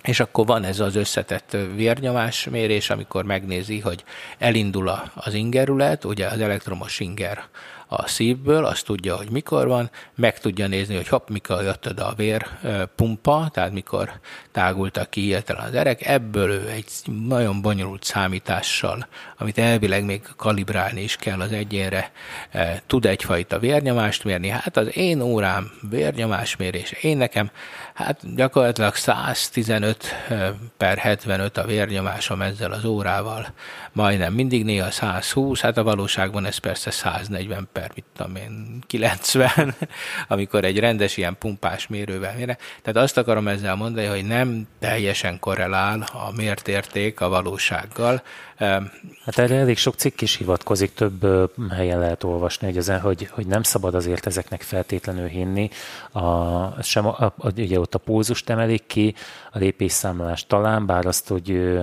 és 0.05 0.21
akkor 0.21 0.47
van 0.47 0.65
ez 0.65 0.81
az 0.81 0.97
összetett 0.97 1.57
vérnyomásmérés, 1.75 2.91
amikor 2.91 3.25
megnézi, 3.25 3.81
hogy 3.81 4.05
elindul 4.39 4.91
az 5.15 5.35
ingerület, 5.35 6.05
ugye 6.05 6.27
az 6.27 6.41
elektromos 6.41 7.01
inger 7.01 7.45
a 7.87 8.07
szívből, 8.07 8.65
azt 8.65 8.85
tudja, 8.85 9.17
hogy 9.17 9.31
mikor 9.31 9.67
van, 9.67 9.91
meg 10.15 10.39
tudja 10.39 10.67
nézni, 10.67 10.95
hogy 10.95 11.09
hopp, 11.09 11.29
mikor 11.29 11.63
jött 11.63 11.89
oda 11.89 12.07
a 12.07 12.15
vérpumpa, 12.15 13.49
tehát 13.53 13.73
mikor 13.73 14.11
tágultak 14.53 15.11
ki 15.11 15.21
hirtelen 15.21 15.67
az 15.67 15.75
erek. 15.75 16.07
Ebből 16.07 16.51
ő 16.51 16.69
egy 16.69 16.87
nagyon 17.27 17.63
bonyolult 17.63 18.05
számítással, 18.05 19.07
amit 19.39 19.59
elvileg 19.59 20.05
még 20.05 20.23
kalibrálni 20.37 21.03
is 21.03 21.17
kell 21.17 21.41
az 21.41 21.53
egyénre, 21.53 22.13
tud 22.87 23.07
egyfajta 23.07 23.59
vérnyomást 23.59 24.25
mérni. 24.25 24.49
Hát 24.49 24.77
az 24.77 24.97
én 24.97 25.21
órám 25.21 25.71
vérnyomásmérés, 25.91 26.93
én 26.93 27.17
nekem, 27.17 27.51
hát 27.95 28.35
gyakorlatilag 28.35 28.95
115 28.95 30.15
per 30.77 30.99
75 30.99 31.57
a 31.57 31.65
vérnyomásom 31.65 32.43
ezzel 32.43 32.73
az 32.73 32.85
órával, 32.85 33.47
majdnem 33.93 34.33
mindig 34.33 34.65
néha 34.65 34.91
120, 34.91 35.61
hát 35.61 35.77
a 35.77 35.83
valóságban 35.83 36.47
ez 36.47 36.57
persze 36.57 36.91
140 36.91 37.69
per, 37.73 37.91
mit 37.95 38.05
tudom 38.17 38.37
én, 38.37 38.79
90, 38.87 39.75
amikor 40.29 40.65
egy 40.65 40.79
rendes 40.79 41.17
ilyen 41.17 41.37
pumpás 41.39 41.87
mérővel 41.87 42.35
mére. 42.37 42.59
Tehát 42.83 43.03
azt 43.03 43.19
akarom 43.19 43.49
ezzel 43.49 43.75
mondani, 43.75 44.07
hogy 44.07 44.25
nem 44.25 44.67
teljesen 44.79 45.39
korrelál 45.39 46.07
a 46.13 46.33
mért 46.37 46.69
érték 46.69 47.21
a 47.21 47.29
valósággal. 47.29 48.23
Hát 48.57 49.39
erre 49.39 49.55
elég 49.55 49.77
sok 49.77 49.95
cikk 49.95 50.21
is 50.21 50.37
hivatkozik, 50.37 50.95
több 50.95 51.27
helyen 51.71 51.99
lehet 51.99 52.25
olvasni, 52.25 52.67
hogy, 52.67 52.77
ezen, 52.77 53.01
hogy, 53.01 53.29
hogy 53.31 53.47
nem 53.47 53.63
szabad 53.63 53.95
azért 53.95 54.27
ezeknek 54.27 54.63
feltétlenül 54.63 55.27
hinni. 55.27 55.71
A, 56.13 56.83
sem 56.83 57.07
a, 57.07 57.35
ugye 57.57 57.81
ott 57.81 57.95
a 57.95 57.99
pulzust 57.99 58.51
emelik 58.51 58.87
ki, 58.87 59.15
a 59.53 59.59
lépésszámlás 59.59 60.47
talán, 60.47 60.87
bár 60.87 61.07
azt, 61.07 61.29
hogy 61.29 61.79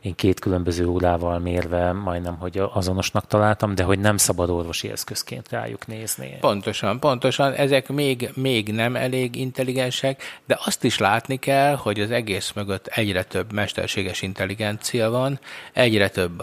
én 0.00 0.14
két 0.14 0.40
különböző 0.40 0.86
órával 0.86 1.38
mérve 1.38 1.92
majdnem, 1.92 2.36
hogy 2.36 2.62
azonosnak 2.72 3.26
találtam, 3.26 3.74
de 3.74 3.82
hogy 3.82 3.98
nem 3.98 4.16
szabad 4.16 4.50
orvosi 4.50 4.90
eszközként 4.90 5.48
rájuk 5.50 5.86
nézni. 5.86 6.36
Pontosan, 6.40 7.00
pontosan. 7.00 7.52
Ezek 7.52 7.88
még, 7.88 8.30
még 8.34 8.72
nem 8.72 8.96
elég 8.96 9.36
intelligensek, 9.36 10.22
de 10.46 10.58
azt 10.64 10.84
is 10.84 10.98
látni 10.98 11.36
kell, 11.36 11.74
hogy 11.74 12.00
az 12.00 12.10
egész 12.10 12.52
mögött 12.54 12.86
egyre 12.86 13.22
több 13.22 13.52
mesterséges 13.52 14.22
intelligencia 14.22 15.10
van, 15.10 15.40
egyre 15.72 16.08
több 16.08 16.42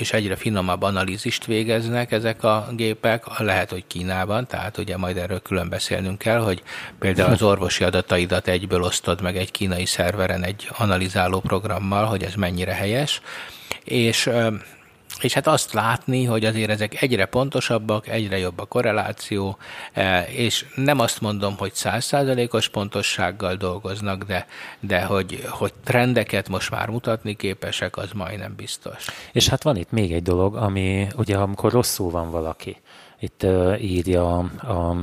és 0.00 0.12
egyre 0.12 0.36
finomabb 0.36 0.82
analízist 0.82 1.44
végeznek 1.44 2.12
ezek 2.12 2.42
a 2.42 2.68
gépek, 2.72 3.38
lehet, 3.38 3.70
hogy 3.70 3.86
Kínában, 3.86 4.46
tehát 4.46 4.78
ugye 4.78 4.96
majd 4.96 5.16
erről 5.16 5.42
külön 5.42 5.68
beszélnünk 5.68 6.18
kell, 6.18 6.38
hogy 6.38 6.62
például 6.98 7.32
az 7.32 7.42
orvosi 7.42 7.84
adataidat 7.84 8.48
egyből 8.48 8.82
osztod 8.82 9.20
meg 9.22 9.36
egy 9.36 9.50
kínai 9.50 9.86
szerveren 9.86 10.44
egy 10.44 10.68
analizáló 10.78 11.40
programmal, 11.40 12.04
hogy 12.04 12.22
ez 12.22 12.34
mennyire 12.34 12.72
helyes, 12.72 13.20
és 13.84 14.30
és 15.20 15.32
hát 15.32 15.46
azt 15.46 15.72
látni, 15.72 16.24
hogy 16.24 16.44
azért 16.44 16.70
ezek 16.70 17.02
egyre 17.02 17.26
pontosabbak, 17.26 18.08
egyre 18.08 18.38
jobb 18.38 18.58
a 18.58 18.64
korreláció, 18.64 19.56
és 20.28 20.64
nem 20.74 21.00
azt 21.00 21.20
mondom, 21.20 21.56
hogy 21.56 21.74
százszázalékos 21.74 22.68
pontossággal 22.68 23.54
dolgoznak, 23.54 24.22
de, 24.24 24.46
de 24.80 25.02
hogy, 25.02 25.44
hogy 25.48 25.72
trendeket 25.84 26.48
most 26.48 26.70
már 26.70 26.88
mutatni 26.88 27.34
képesek, 27.34 27.96
az 27.96 28.10
majdnem 28.14 28.54
biztos. 28.56 29.06
És 29.32 29.48
hát 29.48 29.62
van 29.62 29.76
itt 29.76 29.90
még 29.90 30.12
egy 30.12 30.22
dolog, 30.22 30.56
ami 30.56 31.06
ugye 31.16 31.36
amikor 31.36 31.72
rosszul 31.72 32.10
van 32.10 32.30
valaki, 32.30 32.76
itt 33.20 33.46
írja 33.80 34.36
a 34.38 34.96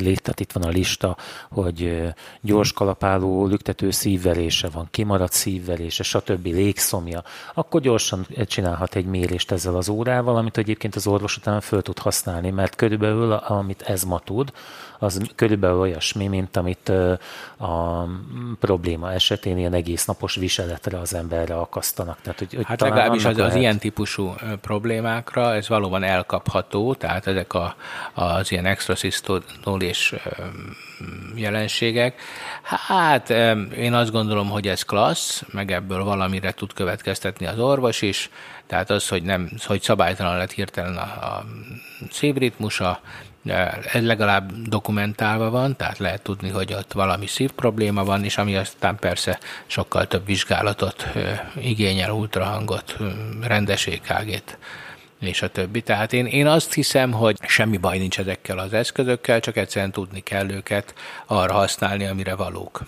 tehát 0.00 0.40
itt 0.40 0.52
van 0.52 0.62
a 0.62 0.68
lista, 0.68 1.16
hogy 1.50 2.08
gyors 2.40 2.72
kalapáló 2.72 3.46
lüktető 3.46 3.90
szívverése 3.90 4.68
van, 4.68 4.88
kimaradt 4.90 5.32
szívverése, 5.32 6.02
stb. 6.02 6.44
légszomja, 6.46 7.22
akkor 7.54 7.80
gyorsan 7.80 8.26
csinálhat 8.46 8.94
egy 8.94 9.06
mérést 9.06 9.50
ezzel 9.50 9.76
az 9.76 9.88
órával, 9.88 10.36
amit 10.36 10.58
egyébként 10.58 10.96
az 10.96 11.06
orvos 11.06 11.36
utána 11.36 11.60
föl 11.60 11.82
tud 11.82 11.98
használni, 11.98 12.50
mert 12.50 12.76
körülbelül 12.76 13.32
amit 13.32 13.82
ez 13.82 14.02
ma 14.02 14.18
tud, 14.18 14.52
az 15.02 15.20
körülbelül 15.34 15.78
olyasmi, 15.78 16.26
mint 16.26 16.56
amit 16.56 16.88
a 17.58 18.04
probléma 18.58 19.12
esetén 19.12 19.58
ilyen 19.58 19.72
egész 19.72 20.04
napos 20.04 20.34
viseletre 20.34 20.98
az 20.98 21.14
emberre 21.14 21.54
akasztanak. 21.54 22.20
Tehát, 22.20 22.38
hogy, 22.38 22.54
hogy 22.54 22.64
hát 22.64 22.80
legalábbis 22.80 23.24
az, 23.24 23.36
lehet... 23.36 23.52
az 23.52 23.58
ilyen 23.58 23.78
típusú 23.78 24.34
problémákra 24.60 25.54
ez 25.54 25.68
valóban 25.68 26.02
elkapható, 26.02 26.94
tehát 26.94 27.26
ezek 27.26 27.54
a, 27.54 27.74
az 28.14 28.52
ilyen 28.52 28.66
extraszisztolis 28.66 30.14
jelenségek. 31.34 32.20
Hát 32.62 33.30
én 33.76 33.94
azt 33.94 34.10
gondolom, 34.10 34.48
hogy 34.48 34.68
ez 34.68 34.82
klassz, 34.82 35.42
meg 35.52 35.72
ebből 35.72 36.04
valamire 36.04 36.52
tud 36.52 36.72
következtetni 36.72 37.46
az 37.46 37.58
orvos 37.58 38.02
is, 38.02 38.30
tehát 38.66 38.90
az, 38.90 39.08
hogy, 39.08 39.22
nem, 39.22 39.50
hogy 39.66 39.82
szabálytalan 39.82 40.36
lett 40.36 40.52
hirtelen 40.52 40.96
a, 40.96 41.00
a 41.00 41.44
szívritmusa, 42.10 43.00
ez 43.92 44.04
legalább 44.04 44.52
dokumentálva 44.52 45.50
van, 45.50 45.76
tehát 45.76 45.98
lehet 45.98 46.22
tudni, 46.22 46.48
hogy 46.48 46.72
ott 46.72 46.92
valami 46.92 47.26
szív 47.26 47.50
probléma 47.50 48.04
van, 48.04 48.24
és 48.24 48.38
ami 48.38 48.56
aztán 48.56 48.96
persze 48.96 49.38
sokkal 49.66 50.06
több 50.06 50.26
vizsgálatot 50.26 51.06
igényel, 51.60 52.10
ultrahangot, 52.10 52.96
rendes 53.40 53.86
EKG-t 53.86 54.58
és 55.20 55.42
a 55.42 55.48
többi. 55.48 55.82
Tehát 55.82 56.12
én, 56.12 56.26
én 56.26 56.46
azt 56.46 56.72
hiszem, 56.72 57.12
hogy 57.12 57.36
semmi 57.46 57.76
baj 57.76 57.98
nincs 57.98 58.18
ezekkel 58.18 58.58
az 58.58 58.72
eszközökkel, 58.72 59.40
csak 59.40 59.56
egyszerűen 59.56 59.92
tudni 59.92 60.20
kell 60.20 60.50
őket 60.50 60.94
arra 61.26 61.52
használni, 61.52 62.06
amire 62.06 62.34
valók. 62.34 62.82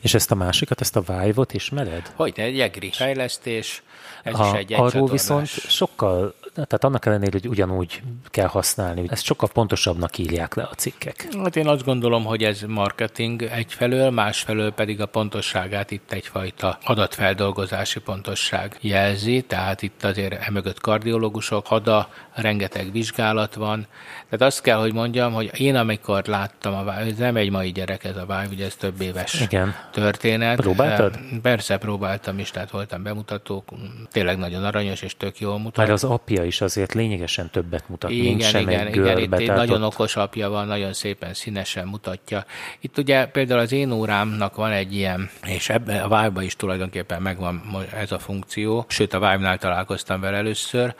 És 0.00 0.14
ezt 0.14 0.30
a 0.30 0.34
másikat, 0.34 0.80
ezt 0.80 0.96
a 0.96 1.00
Vive-ot 1.00 1.54
ismered? 1.54 2.12
Hogy 2.14 2.32
egy 2.36 2.60
egri 2.60 2.90
fejlesztés, 2.90 3.82
ez 4.22 4.38
a, 4.38 4.46
is 4.46 4.58
egy 4.58 4.72
Arról 4.72 5.08
viszont 5.08 5.46
sokkal 5.46 6.34
tehát 6.64 6.84
annak 6.84 7.06
ellenére, 7.06 7.30
hogy 7.32 7.48
ugyanúgy 7.48 8.02
kell 8.24 8.46
használni, 8.46 9.04
ezt 9.08 9.24
sokkal 9.24 9.48
pontosabbnak 9.52 10.18
írják 10.18 10.54
le 10.54 10.62
a 10.62 10.74
cikkek. 10.74 11.28
Hát 11.42 11.56
én 11.56 11.66
azt 11.68 11.84
gondolom, 11.84 12.24
hogy 12.24 12.42
ez 12.42 12.60
marketing 12.60 13.42
egyfelől, 13.42 14.10
másfelől 14.10 14.72
pedig 14.72 15.00
a 15.00 15.06
pontosságát 15.06 15.90
itt 15.90 16.12
egyfajta 16.12 16.78
adatfeldolgozási 16.84 18.00
pontosság 18.00 18.76
jelzi, 18.80 19.42
tehát 19.42 19.82
itt 19.82 20.04
azért 20.04 20.46
emögött 20.46 20.80
kardiológusok, 20.80 21.66
hada, 21.66 22.08
rengeteg 22.34 22.92
vizsgálat 22.92 23.54
van. 23.54 23.86
Tehát 24.30 24.46
azt 24.46 24.62
kell, 24.62 24.78
hogy 24.78 24.92
mondjam, 24.92 25.32
hogy 25.32 25.50
én 25.60 25.76
amikor 25.76 26.24
láttam 26.24 26.74
a 26.74 26.78
Vive, 26.78 26.92
ez 26.92 27.18
nem 27.18 27.36
egy 27.36 27.50
mai 27.50 27.72
gyerek 27.72 28.04
ez 28.04 28.16
a 28.16 28.20
Vive, 28.20 28.46
ugye 28.50 28.64
ez 28.64 28.74
több 28.74 29.00
éves 29.00 29.40
Igen. 29.40 29.74
történet. 29.92 30.60
Próbáltad? 30.60 31.18
Persze 31.42 31.76
próbáltam 31.76 32.38
is, 32.38 32.50
tehát 32.50 32.70
voltam 32.70 33.02
bemutatók, 33.02 33.68
tényleg 34.10 34.38
nagyon 34.38 34.64
aranyos 34.64 35.02
és 35.02 35.16
tök 35.16 35.40
jól 35.40 35.58
mutat. 35.58 35.76
Mert 35.76 35.90
az 35.90 36.04
apja 36.04 36.44
is 36.44 36.60
azért 36.60 36.94
lényegesen 36.94 37.50
többet 37.50 37.88
mutat, 37.88 38.10
igen, 38.10 38.24
mint 38.24 38.42
sem 38.42 38.60
igen, 38.60 38.86
egy 38.86 38.96
igen, 38.96 39.18
itt 39.18 39.46
nagyon 39.46 39.82
ott... 39.82 39.92
okos 39.92 40.16
apja 40.16 40.48
van, 40.48 40.66
nagyon 40.66 40.92
szépen 40.92 41.34
színesen 41.34 41.86
mutatja. 41.86 42.44
Itt 42.80 42.98
ugye 42.98 43.26
például 43.26 43.60
az 43.60 43.72
én 43.72 43.90
órámnak 43.90 44.56
van 44.56 44.70
egy 44.70 44.94
ilyen, 44.94 45.30
és 45.44 45.68
ebben 45.68 46.02
a 46.02 46.08
Vive-ban 46.08 46.42
is 46.42 46.56
tulajdonképpen 46.56 47.22
megvan 47.22 47.62
ez 47.94 48.12
a 48.12 48.18
funkció, 48.18 48.84
sőt 48.88 49.14
a 49.14 49.18
Vive-nál 49.18 49.58
találkoztam 49.58 50.20
vele 50.20 50.36
először, 50.36 50.94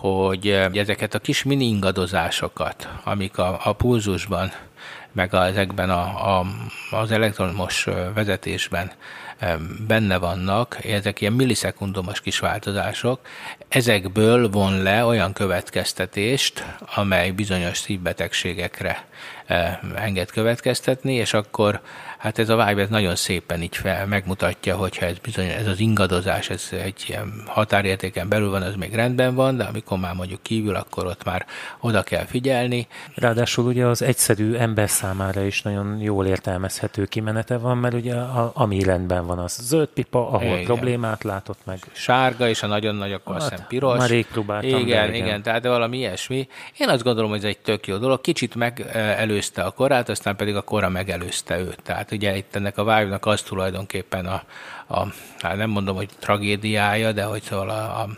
hogy 0.00 0.48
ezeket 0.72 1.14
a 1.14 1.18
kis 1.18 1.42
mini 1.42 1.64
ingadozásokat, 1.64 2.88
amik 3.04 3.38
a, 3.38 3.60
a 3.64 3.72
pulzusban, 3.72 4.52
meg 5.12 5.34
a, 5.34 5.46
ezekben 5.46 5.90
a, 5.90 6.38
a, 6.38 6.46
az 6.90 7.10
elektromos 7.10 7.86
vezetésben 8.14 8.92
benne 9.86 10.18
vannak, 10.18 10.84
ezek 10.84 11.20
ilyen 11.20 11.32
millisekundumos 11.32 12.20
kis 12.20 12.38
változások, 12.38 13.20
ezekből 13.68 14.50
von 14.50 14.82
le 14.82 15.04
olyan 15.04 15.32
következtetést, 15.32 16.64
amely 16.94 17.30
bizonyos 17.30 17.78
szívbetegségekre 17.78 19.04
enged 19.96 20.30
következtetni, 20.30 21.14
és 21.14 21.34
akkor 21.34 21.80
hát 22.18 22.38
ez 22.38 22.48
a 22.48 22.66
Vibe 22.66 22.82
ez 22.82 22.88
nagyon 22.88 23.16
szépen 23.16 23.62
így 23.62 23.76
fel, 23.76 24.06
megmutatja, 24.06 24.76
hogyha 24.76 25.06
ez 25.06 25.18
bizony, 25.18 25.46
ez 25.46 25.66
az 25.66 25.80
ingadozás, 25.80 26.50
ez 26.50 26.68
egy 26.70 27.04
ilyen 27.06 27.42
határértéken 27.46 28.28
belül 28.28 28.50
van, 28.50 28.62
az 28.62 28.74
még 28.74 28.94
rendben 28.94 29.34
van, 29.34 29.56
de 29.56 29.64
amikor 29.64 29.98
már 29.98 30.14
mondjuk 30.14 30.42
kívül, 30.42 30.74
akkor 30.74 31.06
ott 31.06 31.24
már 31.24 31.46
oda 31.80 32.02
kell 32.02 32.24
figyelni. 32.24 32.86
Ráadásul 33.14 33.66
ugye 33.66 33.86
az 33.86 34.02
egyszerű 34.02 34.54
ember 34.54 34.90
számára 34.90 35.44
is 35.44 35.62
nagyon 35.62 35.98
jól 36.00 36.26
értelmezhető 36.26 37.04
kimenete 37.04 37.56
van, 37.56 37.78
mert 37.78 37.94
ugye 37.94 38.14
a, 38.14 38.50
ami 38.54 38.82
rendben 38.82 39.26
van, 39.26 39.38
az 39.38 39.58
zöld 39.62 39.88
pipa, 39.88 40.30
ahol 40.30 40.42
igen. 40.42 40.64
problémát 40.64 41.24
látott 41.24 41.58
meg. 41.64 41.78
Sárga, 41.92 42.48
és 42.48 42.62
a 42.62 42.66
nagyon 42.66 42.94
nagy, 42.94 43.12
akkor 43.12 43.40
hát, 43.40 43.64
piros. 43.68 43.98
Már 43.98 44.08
rég 44.08 44.26
próbáltam. 44.26 44.70
Igen, 44.70 44.82
igen, 44.82 45.14
igen, 45.14 45.42
tehát 45.42 45.64
valami 45.64 45.96
ilyesmi. 45.98 46.48
Én 46.78 46.88
azt 46.88 47.02
gondolom, 47.02 47.30
hogy 47.30 47.38
ez 47.38 47.44
egy 47.44 47.58
tök 47.58 47.86
jó 47.86 47.96
dolog. 47.96 48.20
Kicsit 48.20 48.54
megelőzte 49.38 49.62
a 49.62 49.70
korát, 49.70 50.08
aztán 50.08 50.36
pedig 50.36 50.56
a 50.56 50.62
kora 50.62 50.88
megelőzte 50.88 51.58
őt. 51.58 51.82
Tehát 51.82 52.12
ugye 52.12 52.36
itt 52.36 52.54
ennek 52.54 52.78
a 52.78 52.84
vibe 52.84 53.18
az 53.20 53.42
tulajdonképpen 53.42 54.26
a, 54.26 54.42
a 54.94 55.06
hát 55.38 55.56
nem 55.56 55.70
mondom, 55.70 55.96
hogy 55.96 56.08
tragédiája, 56.18 57.12
de 57.12 57.24
hogy 57.24 57.42
szóval 57.42 57.70
a, 57.70 58.00
a 58.00 58.08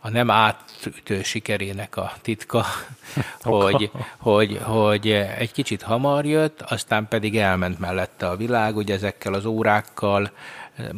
a 0.00 0.10
nem 0.10 0.30
átütő 0.30 1.22
sikerének 1.22 1.96
a 1.96 2.12
titka, 2.22 2.64
hogy, 3.42 3.90
hogy, 4.18 4.60
hogy 4.62 5.10
egy 5.10 5.52
kicsit 5.52 5.82
hamar 5.82 6.24
jött, 6.24 6.62
aztán 6.62 7.08
pedig 7.08 7.38
elment 7.38 7.78
mellette 7.78 8.28
a 8.28 8.36
világ, 8.36 8.76
ugye 8.76 8.94
ezekkel 8.94 9.34
az 9.34 9.44
órákkal, 9.44 10.30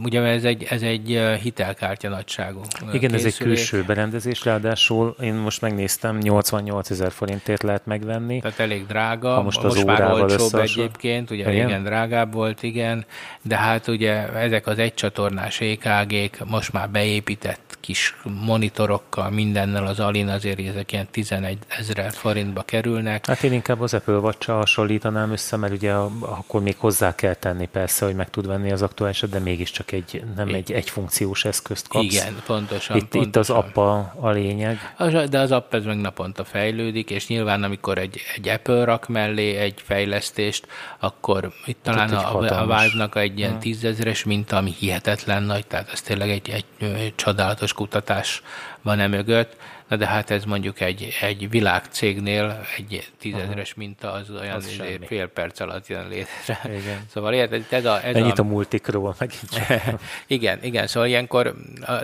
Ugye 0.05 0.22
ez 0.22 0.45
egy, 0.45 0.66
ez 0.70 0.83
egy 0.83 1.22
hitelkártya 1.43 2.09
nagyságú 2.09 2.61
Igen, 2.81 2.91
készülék. 2.91 3.14
ez 3.14 3.24
egy 3.24 3.37
külső 3.37 3.85
berendezés, 3.87 4.45
ráadásul 4.45 5.16
én 5.20 5.35
most 5.35 5.61
megnéztem, 5.61 6.18
88 6.18 6.91
ezer 6.91 7.12
forintért 7.12 7.62
lehet 7.62 7.87
megvenni. 7.87 8.41
Tehát 8.41 8.59
elég 8.59 8.87
drága, 8.87 9.35
ha 9.35 9.43
most, 9.43 9.59
az 9.59 9.74
most 9.74 9.87
már 9.87 10.12
olcsóbb 10.12 10.55
egyébként, 10.55 11.31
ugye 11.31 11.53
igen? 11.53 11.66
régen 11.66 11.83
drágább 11.83 12.33
volt, 12.33 12.62
igen, 12.62 13.05
de 13.43 13.57
hát 13.57 13.89
ugye 13.89 14.33
ezek 14.33 14.66
az 14.66 14.79
egycsatornás 14.79 15.61
EKG-k 15.61 16.45
most 16.45 16.72
már 16.72 16.91
beépített 16.91 17.68
kis 17.81 18.16
monitorokkal, 18.45 19.31
mindennel 19.31 19.87
az 19.87 20.01
Alin 20.01 20.29
azért 20.29 20.59
ezek 20.59 20.93
ilyen 20.93 21.07
11 21.11 21.59
ezer 21.68 22.12
forintba 22.12 22.62
kerülnek. 22.62 23.26
Hát 23.26 23.43
én 23.43 23.53
inkább 23.53 23.81
az 23.81 23.95
Apple 23.95 24.16
watch 24.16 24.47
hasonlítanám 24.47 25.33
össze, 25.33 25.57
mert 25.57 25.72
ugye 25.72 25.93
akkor 26.20 26.62
még 26.62 26.76
hozzá 26.79 27.14
kell 27.14 27.35
tenni 27.35 27.66
persze, 27.66 28.05
hogy 28.05 28.14
meg 28.14 28.31
tud 28.31 28.47
venni 28.47 28.72
az 28.72 28.83
aktuálisat, 28.83 29.31
de 29.31 29.39
mégiscsak 29.69 29.93
egy, 29.93 30.25
nem 30.37 30.55
egy 30.55 30.73
egyfunkciós 30.73 31.45
eszközt 31.45 31.89
kapsz. 31.89 32.05
Igen, 32.05 32.43
pontosan. 32.47 32.97
Itt, 32.97 33.03
pontosan. 33.03 33.29
itt 33.29 33.37
az 33.37 33.51
app 33.51 33.77
a, 33.77 34.14
a 34.21 34.31
lényeg. 34.31 34.95
De 35.31 35.39
az 35.39 35.53
app 35.53 35.75
ez 35.75 35.85
meg 35.85 36.01
naponta 36.01 36.45
fejlődik, 36.45 37.11
és 37.11 37.27
nyilván 37.27 37.62
amikor 37.62 37.99
egy, 37.99 38.21
egy 38.37 38.49
Apple 38.49 38.85
rak 38.85 39.09
mellé 39.09 39.57
egy 39.57 39.83
fejlesztést, 39.85 40.66
akkor 40.99 41.53
itt 41.66 41.79
talán 41.83 42.12
a, 42.12 42.37
a 42.37 42.66
Vive-nak 42.66 43.16
egy 43.16 43.39
ilyen 43.39 43.59
tízezeres 43.59 44.25
minta, 44.25 44.57
ami 44.57 44.75
hihetetlen 44.79 45.43
nagy, 45.43 45.66
tehát 45.66 45.91
ez 45.93 46.03
tényleg 46.03 46.31
egy, 46.31 46.51
egy, 46.51 46.64
egy 46.79 47.14
csodálatos 47.14 47.73
kutatás 47.73 48.43
van 48.83 49.01
e 49.01 49.07
mögött, 49.07 49.57
na 49.89 49.97
de 49.97 50.07
hát 50.07 50.30
ez 50.30 50.45
mondjuk 50.45 50.80
egy, 50.80 51.16
egy 51.20 51.51
világcégnél 51.51 52.66
egy 52.76 53.11
tízezeres 53.18 53.74
minta 53.74 54.12
az 54.12 54.30
olyan 54.30 54.55
az 54.55 54.66
izé 54.66 54.99
fél 55.07 55.26
perc 55.26 55.61
alatt 55.61 55.86
jön 55.86 56.09
létre. 56.09 56.61
Igen. 56.64 57.07
Szóval 57.12 57.34
érted, 57.34 57.66
ez 57.70 57.84
a... 57.84 58.03
Ez 58.03 58.14
Ennyit 58.14 58.39
a, 58.39 58.43
a 58.43 58.47
multikról 58.47 59.14
megint 59.18 59.80
Igen, 60.26 60.59
igen, 60.62 60.86
szóval 60.86 61.09
ilyenkor, 61.09 61.55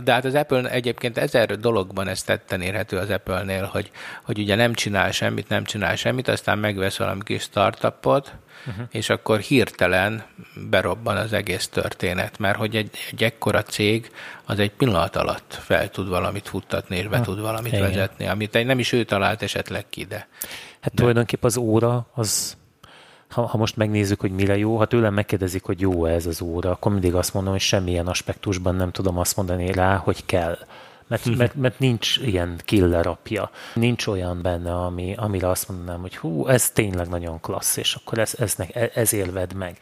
de 0.04 0.12
hát 0.12 0.24
az 0.24 0.34
Apple 0.34 0.70
egyébként 0.70 1.18
ezer 1.18 1.58
dologban 1.58 2.08
ezt 2.08 2.26
tetten 2.26 2.60
érhető 2.60 2.96
az 2.96 3.10
Apple-nél, 3.10 3.64
hogy, 3.64 3.90
hogy 4.22 4.38
ugye 4.38 4.54
nem 4.54 4.74
csinál 4.74 5.10
semmit, 5.10 5.48
nem 5.48 5.64
csinál 5.64 5.96
semmit, 5.96 6.28
aztán 6.28 6.58
megvesz 6.58 6.98
valami 6.98 7.20
kis 7.24 7.42
startupot, 7.42 8.32
uh-huh. 8.66 8.86
és 8.90 9.08
akkor 9.08 9.38
hirtelen 9.38 10.24
berobban 10.70 11.16
az 11.16 11.32
egész 11.32 11.68
történet, 11.68 12.38
mert 12.38 12.56
hogy 12.56 12.76
egy, 12.76 12.90
egy 13.10 13.22
ekkora 13.22 13.62
cég 13.62 14.10
az 14.44 14.58
egy 14.58 14.70
pillanat 14.70 15.16
alatt 15.16 15.58
fel 15.60 15.90
tud 15.90 16.08
valamit 16.08 16.48
futtatni, 16.48 16.96
és 16.96 17.06
be 17.06 17.18
uh, 17.18 17.24
tud 17.24 17.40
valamit 17.40 17.72
igen. 17.72 17.88
vezetni, 17.88 18.26
amit 18.26 18.64
nem 18.64 18.78
is 18.78 18.92
ő 18.92 19.04
talált 19.04 19.42
esetleg 19.42 19.84
ki, 19.90 20.04
de... 20.04 20.28
Hát 20.80 20.94
de... 20.94 21.00
tulajdonképpen 21.00 21.50
az 21.50 21.56
óra 21.56 22.06
az 22.14 22.56
ha, 23.28 23.46
ha 23.46 23.56
most 23.56 23.76
megnézzük, 23.76 24.20
hogy 24.20 24.30
mire 24.30 24.56
jó, 24.56 24.76
ha 24.76 24.86
tőlem 24.86 25.14
megkérdezik, 25.14 25.64
hogy 25.64 25.80
jó 25.80 26.04
ez 26.04 26.26
az 26.26 26.40
óra, 26.40 26.70
akkor 26.70 26.92
mindig 26.92 27.14
azt 27.14 27.34
mondom, 27.34 27.52
hogy 27.52 27.60
semmilyen 27.60 28.06
aspektusban 28.06 28.74
nem 28.74 28.90
tudom 28.90 29.18
azt 29.18 29.36
mondani 29.36 29.72
rá, 29.72 29.96
hogy 29.96 30.26
kell 30.26 30.58
mert, 31.06 31.24
mert, 31.38 31.54
mert 31.54 31.78
nincs 31.78 32.16
ilyen 32.16 32.60
killer 32.64 33.06
apja. 33.06 33.50
Nincs 33.74 34.06
olyan 34.06 34.42
benne, 34.42 34.74
ami, 34.74 35.14
amire 35.16 35.48
azt 35.48 35.68
mondanám, 35.68 36.00
hogy 36.00 36.16
hú, 36.16 36.46
ez 36.46 36.70
tényleg 36.70 37.08
nagyon 37.08 37.40
klassz, 37.40 37.76
és 37.76 37.94
akkor 37.94 38.18
ez, 38.18 38.34
ez, 38.38 38.56
ez 38.94 39.12
élved 39.12 39.54
meg. 39.54 39.78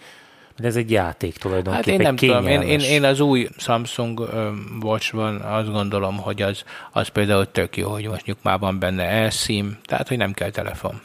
Mert 0.57 0.69
ez 0.69 0.77
egy 0.77 0.91
játék 0.91 1.37
tulajdonképpen. 1.37 1.93
Hát 1.93 2.01
én 2.01 2.01
nem 2.01 2.17
tudom, 2.17 2.47
én, 2.47 2.61
én, 2.61 2.81
én 2.81 3.05
az 3.05 3.21
új 3.21 3.49
Samsung 3.57 4.29
Watch-ban 4.83 5.41
azt 5.41 5.73
gondolom, 5.73 6.17
hogy 6.17 6.43
az, 6.43 6.65
az 6.93 7.09
például 7.09 7.51
tök 7.51 7.77
jó, 7.77 7.91
hogy 7.91 8.09
most 8.09 8.37
már 8.43 8.59
van 8.59 8.79
benne 8.79 9.05
eSIM, 9.05 9.79
tehát 9.85 10.09
hogy 10.09 10.17
nem 10.17 10.33
kell 10.33 10.51
telefon. 10.51 11.01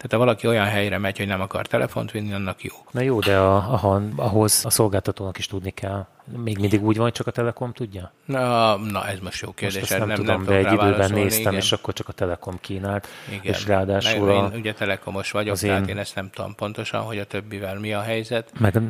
Tehát 0.00 0.12
ha 0.12 0.18
valaki 0.18 0.46
olyan 0.46 0.64
helyre 0.64 0.98
megy, 0.98 1.16
hogy 1.16 1.26
nem 1.26 1.40
akar 1.40 1.66
telefont 1.66 2.10
vinni, 2.10 2.32
annak 2.32 2.62
jó. 2.62 2.74
Na 2.90 3.00
jó, 3.00 3.18
de 3.18 3.36
a, 3.36 3.56
a, 3.56 4.02
ahhoz 4.16 4.64
a 4.64 4.70
szolgáltatónak 4.70 5.38
is 5.38 5.46
tudni 5.46 5.70
kell 5.70 6.06
még 6.36 6.58
mindig 6.58 6.84
úgy 6.84 6.96
van, 6.96 7.12
csak 7.12 7.26
a 7.26 7.30
Telekom 7.30 7.72
tudja? 7.72 8.12
Na, 8.24 8.76
na 8.76 9.08
ez 9.08 9.18
most 9.18 9.42
jó 9.42 9.52
kérdés. 9.52 9.80
Most 9.80 9.98
nem, 9.98 10.08
nem 10.08 10.16
tudom, 10.16 10.36
nem 10.36 10.44
de 10.44 10.54
egy 10.54 10.72
időben 10.72 11.12
néztem, 11.12 11.40
igen. 11.40 11.54
és 11.54 11.72
akkor 11.72 11.94
csak 11.94 12.08
a 12.08 12.12
Telekom 12.12 12.58
kínált. 12.60 13.08
Igen. 13.28 13.54
És 13.54 13.66
ráadásul 13.66 14.26
meg, 14.26 14.36
a, 14.36 14.46
én 14.52 14.58
ugye 14.58 14.74
telekomos 14.74 15.30
vagyok, 15.30 15.52
az 15.52 15.60
tehát 15.60 15.82
én... 15.82 15.88
én 15.88 15.98
ezt 15.98 16.14
nem 16.14 16.30
tudom 16.30 16.54
pontosan, 16.54 17.00
hogy 17.00 17.18
a 17.18 17.24
többivel 17.24 17.78
mi 17.78 17.92
a 17.92 18.00
helyzet. 18.00 18.50
Meg 18.58 18.80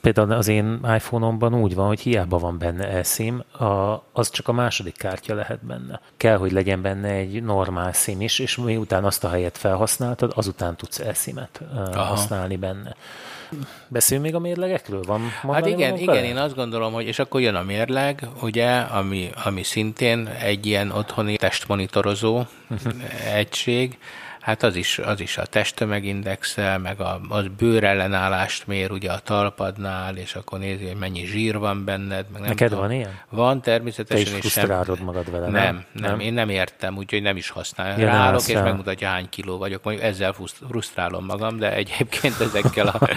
például 0.00 0.32
az 0.32 0.48
én 0.48 0.80
iPhone-omban 0.94 1.54
úgy 1.54 1.74
van, 1.74 1.86
hogy 1.86 2.00
hiába 2.00 2.38
van 2.38 2.58
benne 2.58 2.88
eSIM, 2.88 3.44
a, 3.58 4.02
az 4.12 4.30
csak 4.30 4.48
a 4.48 4.52
második 4.52 4.96
kártya 4.96 5.34
lehet 5.34 5.64
benne. 5.64 6.00
Kell, 6.16 6.36
hogy 6.36 6.52
legyen 6.52 6.82
benne 6.82 7.08
egy 7.08 7.42
normál 7.42 7.92
SIM 7.92 8.20
is, 8.20 8.38
és 8.38 8.56
miután 8.56 9.04
azt 9.04 9.24
a 9.24 9.28
helyet 9.28 9.58
felhasználtad, 9.58 10.32
azután 10.34 10.76
tudsz 10.76 10.98
eSIM-et 10.98 11.60
használni 11.92 12.56
benne. 12.56 12.94
Beszéljünk 13.88 14.30
még 14.30 14.40
a 14.40 14.42
mérlegekről? 14.42 15.02
Van 15.02 15.20
hát 15.52 15.66
igen, 15.66 15.96
igen, 15.96 16.24
én 16.24 16.36
azt 16.36 16.54
gondolom, 16.54 16.92
hogy 16.92 17.06
és 17.06 17.18
akkor 17.18 17.40
jön 17.40 17.54
a 17.54 17.62
mérleg, 17.62 18.28
ugye, 18.42 18.70
ami, 18.70 19.30
ami 19.44 19.62
szintén 19.62 20.26
egy 20.26 20.66
ilyen 20.66 20.90
otthoni 20.90 21.36
testmonitorozó 21.36 22.42
egység, 23.34 23.98
hát 24.44 24.62
az 24.62 24.76
is, 24.76 24.98
az 24.98 25.20
is 25.20 25.38
a 25.38 25.46
testtömegindexe, 25.46 26.78
meg 26.78 27.00
a, 27.00 27.20
az 27.28 27.44
bőrellenállást 27.58 28.66
mér 28.66 28.90
ugye 28.90 29.12
a 29.12 29.18
talpadnál, 29.18 30.16
és 30.16 30.34
akkor 30.34 30.58
nézi, 30.58 30.86
hogy 30.86 30.96
mennyi 30.96 31.26
zsír 31.26 31.58
van 31.58 31.84
benned. 31.84 32.26
Meg 32.32 32.40
nem 32.40 32.48
Neked 32.48 32.68
tudom. 32.68 32.84
van 32.84 32.92
ilyen? 32.92 33.18
Van 33.28 33.62
természetesen. 33.62 34.24
Te 34.24 34.30
is 34.30 34.38
frusztrálod 34.38 34.96
sem... 34.96 35.04
magad 35.04 35.30
vele, 35.30 35.48
nem? 35.48 35.52
Nem, 35.52 35.84
nem, 35.92 36.20
én 36.20 36.32
nem 36.32 36.48
értem, 36.48 36.96
úgyhogy 36.96 37.22
nem 37.22 37.36
is 37.36 37.48
használom. 37.48 38.00
Ja, 38.00 38.06
Ráállok, 38.06 38.48
és 38.48 38.54
megmutatja, 38.54 39.08
hány 39.08 39.28
kiló 39.28 39.58
vagyok. 39.58 39.84
Mondjuk 39.84 40.06
ezzel 40.06 40.34
frusztrálom 40.68 41.24
magam, 41.24 41.58
de 41.58 41.72
egyébként 41.72 42.40
ezekkel 42.40 42.86
a, 42.86 43.08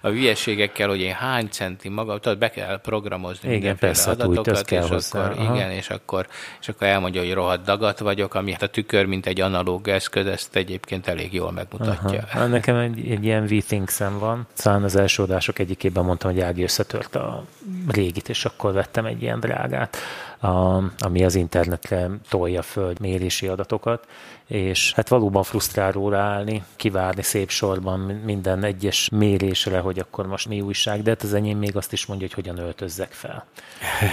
a 0.00 0.08
hülyeségekkel, 0.08 0.88
hogy 0.88 1.00
én 1.00 1.14
hány 1.14 1.48
centi 1.50 1.88
magam, 1.88 2.18
tudod, 2.18 2.38
be 2.38 2.50
kell 2.50 2.80
programozni 2.80 3.54
igen, 3.54 3.76
persze, 3.76 4.10
adatokat, 4.10 4.64
kell 4.64 4.82
és 4.82 4.88
hozzá. 4.88 5.24
akkor, 5.24 5.54
igen, 5.54 5.70
és 5.70 5.90
akkor, 5.90 6.26
és 6.60 6.68
akkor 6.68 6.86
elmondja, 6.86 7.20
hogy 7.20 7.32
rohadt 7.32 7.64
dagat 7.64 7.98
vagyok, 7.98 8.34
ami 8.34 8.52
hát 8.52 8.62
a 8.62 8.66
tükör, 8.66 9.06
mint 9.06 9.26
egy 9.26 9.40
analóg 9.40 9.88
eszköz, 9.88 10.26
ezt 10.26 10.56
egy 10.56 10.71
egyébként 10.72 11.06
elég 11.06 11.32
jól 11.32 11.52
megmutatja. 11.52 12.18
Aha. 12.18 12.26
Hát 12.40 12.48
nekem 12.48 12.76
egy, 12.76 13.10
egy 13.10 13.24
ilyen 13.24 13.46
V-Things-em 13.46 14.18
van. 14.18 14.46
Szóval 14.52 14.84
az 14.84 14.96
első 14.96 15.22
adások 15.22 15.58
egyikében 15.58 16.04
mondtam, 16.04 16.30
hogy 16.30 16.40
Ági 16.40 16.62
összetört 16.62 17.14
a 17.14 17.44
régit, 17.88 18.28
és 18.28 18.44
akkor 18.44 18.72
vettem 18.72 19.04
egy 19.04 19.22
ilyen 19.22 19.40
drágát, 19.40 19.96
a, 20.38 20.82
ami 20.98 21.24
az 21.24 21.34
internetre 21.34 22.10
tolja 22.28 22.62
föl 22.62 22.92
mérési 23.00 23.46
adatokat, 23.46 24.06
és 24.46 24.92
hát 24.92 25.08
valóban 25.08 25.42
frusztráló 25.42 26.08
ráállni, 26.08 26.64
kivárni 26.76 27.22
szép 27.22 27.50
sorban 27.50 28.00
minden 28.00 28.64
egyes 28.64 29.08
mérésre, 29.08 29.78
hogy 29.78 29.98
akkor 29.98 30.26
most 30.26 30.48
mi 30.48 30.60
újság, 30.60 31.02
de 31.02 31.10
hát 31.10 31.22
az 31.22 31.34
enyém 31.34 31.58
még 31.58 31.76
azt 31.76 31.92
is 31.92 32.06
mondja, 32.06 32.26
hogy 32.26 32.44
hogyan 32.44 32.64
öltözzek 32.64 33.12
fel. 33.12 33.44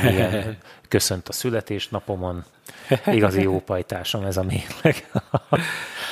Milyen, 0.03 0.57
köszönt 0.88 1.28
a 1.28 1.34
születésnapomon, 1.34 2.43
igazi 3.05 3.41
jó 3.41 3.62
pajtásom 3.62 4.24
ez 4.24 4.38
a 4.38 4.43
mérleg. 4.43 5.12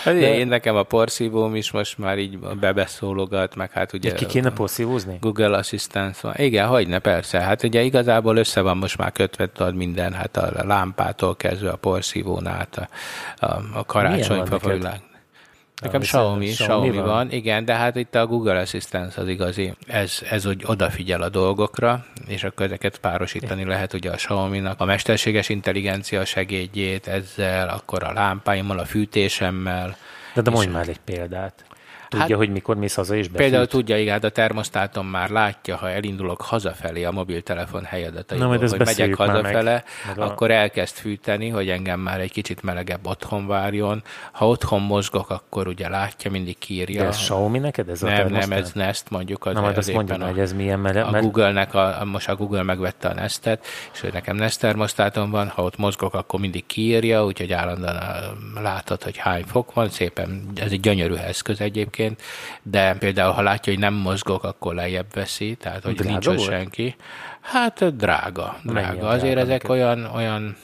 Hát 0.07 0.19
De... 0.19 0.37
Én 0.37 0.47
nekem 0.47 0.75
a 0.75 0.83
porszívóm 0.83 1.55
is 1.55 1.71
most 1.71 1.97
már 1.97 2.17
így 2.17 2.39
bebeszólogat, 2.39 3.55
meg 3.55 3.71
hát 3.71 3.93
ugye... 3.93 4.13
Ki 4.13 4.25
kéne 4.25 4.51
porszívózni? 4.51 5.17
Google 5.21 5.57
Assistant 5.57 6.19
van. 6.19 6.33
Igen, 6.37 6.67
hogyne, 6.67 6.99
persze. 6.99 7.41
Hát 7.41 7.63
ugye 7.63 7.81
igazából 7.81 8.37
össze 8.37 8.61
van 8.61 8.77
most 8.77 8.97
már 8.97 9.11
kötve 9.11 9.47
tudod 9.47 9.75
minden, 9.75 10.13
hát 10.13 10.37
a 10.37 10.65
lámpától 10.65 11.35
kezdve 11.35 11.69
a 11.69 11.75
porszívón 11.75 12.47
át 12.47 12.77
a, 12.77 13.45
a, 13.45 13.61
a 13.73 13.85
karácsonyfa. 13.85 14.59
Nekem 15.81 16.01
Xiaomi, 16.01 16.47
Xiaomi 16.47 16.91
van. 16.91 17.05
van, 17.05 17.31
igen, 17.31 17.65
de 17.65 17.73
hát 17.73 17.95
itt 17.95 18.15
a 18.15 18.27
Google 18.27 18.59
Assistant 18.59 19.15
az 19.15 19.27
igazi. 19.27 19.73
Ez, 19.87 20.19
ez 20.29 20.43
hogy 20.43 20.63
odafigyel 20.65 21.21
a 21.21 21.29
dolgokra, 21.29 22.05
és 22.27 22.43
akkor 22.43 22.65
ezeket 22.65 22.97
párosítani 22.97 23.65
lehet 23.65 23.93
ugye 23.93 24.11
a 24.11 24.15
Xiaomi-nak 24.15 24.79
a 24.79 24.85
mesterséges 24.85 25.49
intelligencia 25.49 26.25
segédjét 26.25 27.07
ezzel, 27.07 27.69
akkor 27.69 28.03
a 28.03 28.13
lámpáimmal, 28.13 28.79
a 28.79 28.85
fűtésemmel. 28.85 29.97
De, 30.33 30.41
de 30.41 30.49
mondj 30.49 30.71
már 30.71 30.87
egy 30.87 30.99
példát. 31.05 31.65
Tudja, 32.09 32.27
hát, 32.27 32.37
hogy 32.37 32.49
mikor 32.49 32.75
mész 32.75 32.95
haza 32.95 33.15
és 33.15 33.27
befűt. 33.27 33.37
Például 33.37 33.67
tudja, 33.67 33.97
igen, 33.97 34.19
a 34.19 34.29
termosztátom 34.29 35.07
már 35.07 35.29
látja, 35.29 35.75
ha 35.75 35.89
elindulok 35.89 36.41
hazafelé 36.41 37.03
a 37.03 37.11
mobiltelefon 37.11 37.83
helyedet, 37.83 38.33
Na, 38.37 38.47
hogy 38.47 38.73
megyek 38.77 39.15
hazafele, 39.15 39.83
meg, 40.07 40.17
meg 40.17 40.29
akkor 40.29 40.51
elkezd 40.51 40.95
fűteni, 40.95 41.49
hogy 41.49 41.69
engem 41.69 41.99
már 41.99 42.19
egy 42.19 42.31
kicsit 42.31 42.63
melegebb 42.63 43.07
otthon 43.07 43.47
várjon. 43.47 44.03
Ha 44.31 44.47
otthon 44.47 44.81
mozgok, 44.81 45.29
akkor 45.29 45.67
ugye 45.67 45.89
látja, 45.89 46.31
mindig 46.31 46.57
kírja. 46.57 47.01
De 47.01 47.07
ez 47.07 47.17
Xiaomi 47.17 47.59
neked 47.59 47.89
ez 47.89 48.03
a 48.03 48.07
Nem, 48.07 48.27
nem, 48.27 48.51
ez 48.51 48.71
Nest 48.71 49.09
mondjuk. 49.09 49.45
Az, 49.45 49.53
Na, 49.53 49.61
majd 49.61 49.77
azt 49.77 49.93
mondja, 49.93 50.25
hogy 50.25 50.39
ez 50.39 50.53
milyen 50.53 50.79
mele, 50.79 51.01
a 51.01 51.21
Google-nek, 51.21 51.73
a, 51.73 52.01
most 52.05 52.29
a 52.29 52.35
Google 52.35 52.63
megvette 52.63 53.07
a 53.07 53.13
Nestet, 53.13 53.65
és 53.93 54.01
hogy 54.01 54.13
nekem 54.13 54.35
Nest 54.35 54.59
termosztátom 54.59 55.29
van, 55.29 55.47
ha 55.47 55.63
ott 55.63 55.77
mozgok, 55.77 56.13
akkor 56.13 56.39
mindig 56.39 56.65
kiírja, 56.65 57.25
úgyhogy 57.25 57.53
állandóan 57.53 57.97
látod, 58.61 59.03
hogy 59.03 59.17
hány 59.17 59.43
fok 59.43 59.73
van, 59.73 59.89
szépen, 59.89 60.45
ez 60.55 60.71
egy 60.71 60.79
gyönyörű 60.79 61.13
eszköz 61.13 61.61
egyébként 61.61 61.95
egyébként, 61.99 62.21
de 62.63 62.95
például 62.99 63.31
ha 63.31 63.41
látja, 63.41 63.73
hogy 63.73 63.81
nem 63.81 63.93
mozgok, 63.93 64.43
akkor 64.43 64.75
lejjebb 64.75 65.13
veszi, 65.13 65.55
tehát 65.55 65.83
hogy 65.83 65.95
drága 65.95 66.11
nincs 66.11 66.25
volt? 66.25 66.41
senki. 66.41 66.95
Hát 67.41 67.95
drága, 67.95 68.57
drága. 68.63 69.07
Azért 69.07 69.33
drága 69.33 69.39
ezek 69.39 69.61
neked? 69.61 69.69
olyan, 69.69 70.05
olyan 70.05 70.55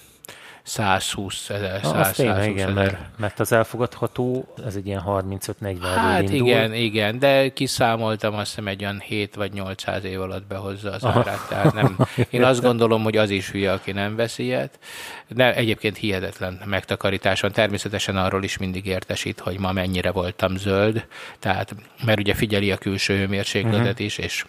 120 0.64 1.50
ezer, 1.50 1.80
100, 1.84 1.92
azt 1.94 2.16
tényleg, 2.16 2.50
igen, 2.50 2.72
mert, 2.72 2.98
mert 3.18 3.40
az 3.40 3.52
elfogadható, 3.52 4.54
ez 4.66 4.76
egy 4.76 4.88
ilyen 4.88 5.04
35-40 5.06 5.78
Hát 5.96 6.22
indul. 6.22 6.48
igen, 6.48 6.74
igen, 6.74 7.20
de 7.20 7.50
kiszámoltam, 7.50 8.34
azt 8.34 8.50
hiszem 8.50 8.68
egy 8.68 8.84
olyan 8.84 9.00
7 9.00 9.36
vagy 9.36 9.54
800 9.54 10.04
év 10.04 10.22
alatt 10.22 10.46
behozza 10.48 10.92
az 10.92 11.06
árát, 11.06 11.48
tehát 11.50 11.74
nem, 11.74 11.98
én 12.30 12.44
azt 12.44 12.62
gondolom, 12.62 13.04
hogy 13.04 13.18
az 13.18 13.30
is 13.30 13.52
hülye, 13.52 13.72
aki 13.72 13.92
nem 13.92 14.16
vesz 14.16 14.38
ilyet, 14.38 14.80
de 15.28 15.56
egyébként 15.56 15.98
hihetetlen 15.98 16.62
megtakarítás 16.66 17.42
van. 17.42 17.52
Természetesen 17.52 18.18
arról 18.18 18.44
is 18.44 18.58
mindig 18.58 18.86
értesít, 18.86 19.40
hogy 19.40 19.60
ma 19.60 19.72
mennyire 19.72 20.12
voltam 20.12 20.56
zöld, 20.58 21.06
tehát, 21.40 21.76
mert 22.06 22.20
ugye 22.20 22.34
figyeli 22.34 22.72
a 22.72 22.78
külső 22.78 23.18
hőmérsékletet 23.18 23.92
uh-huh. 23.92 24.06
is, 24.06 24.18
és 24.18 24.46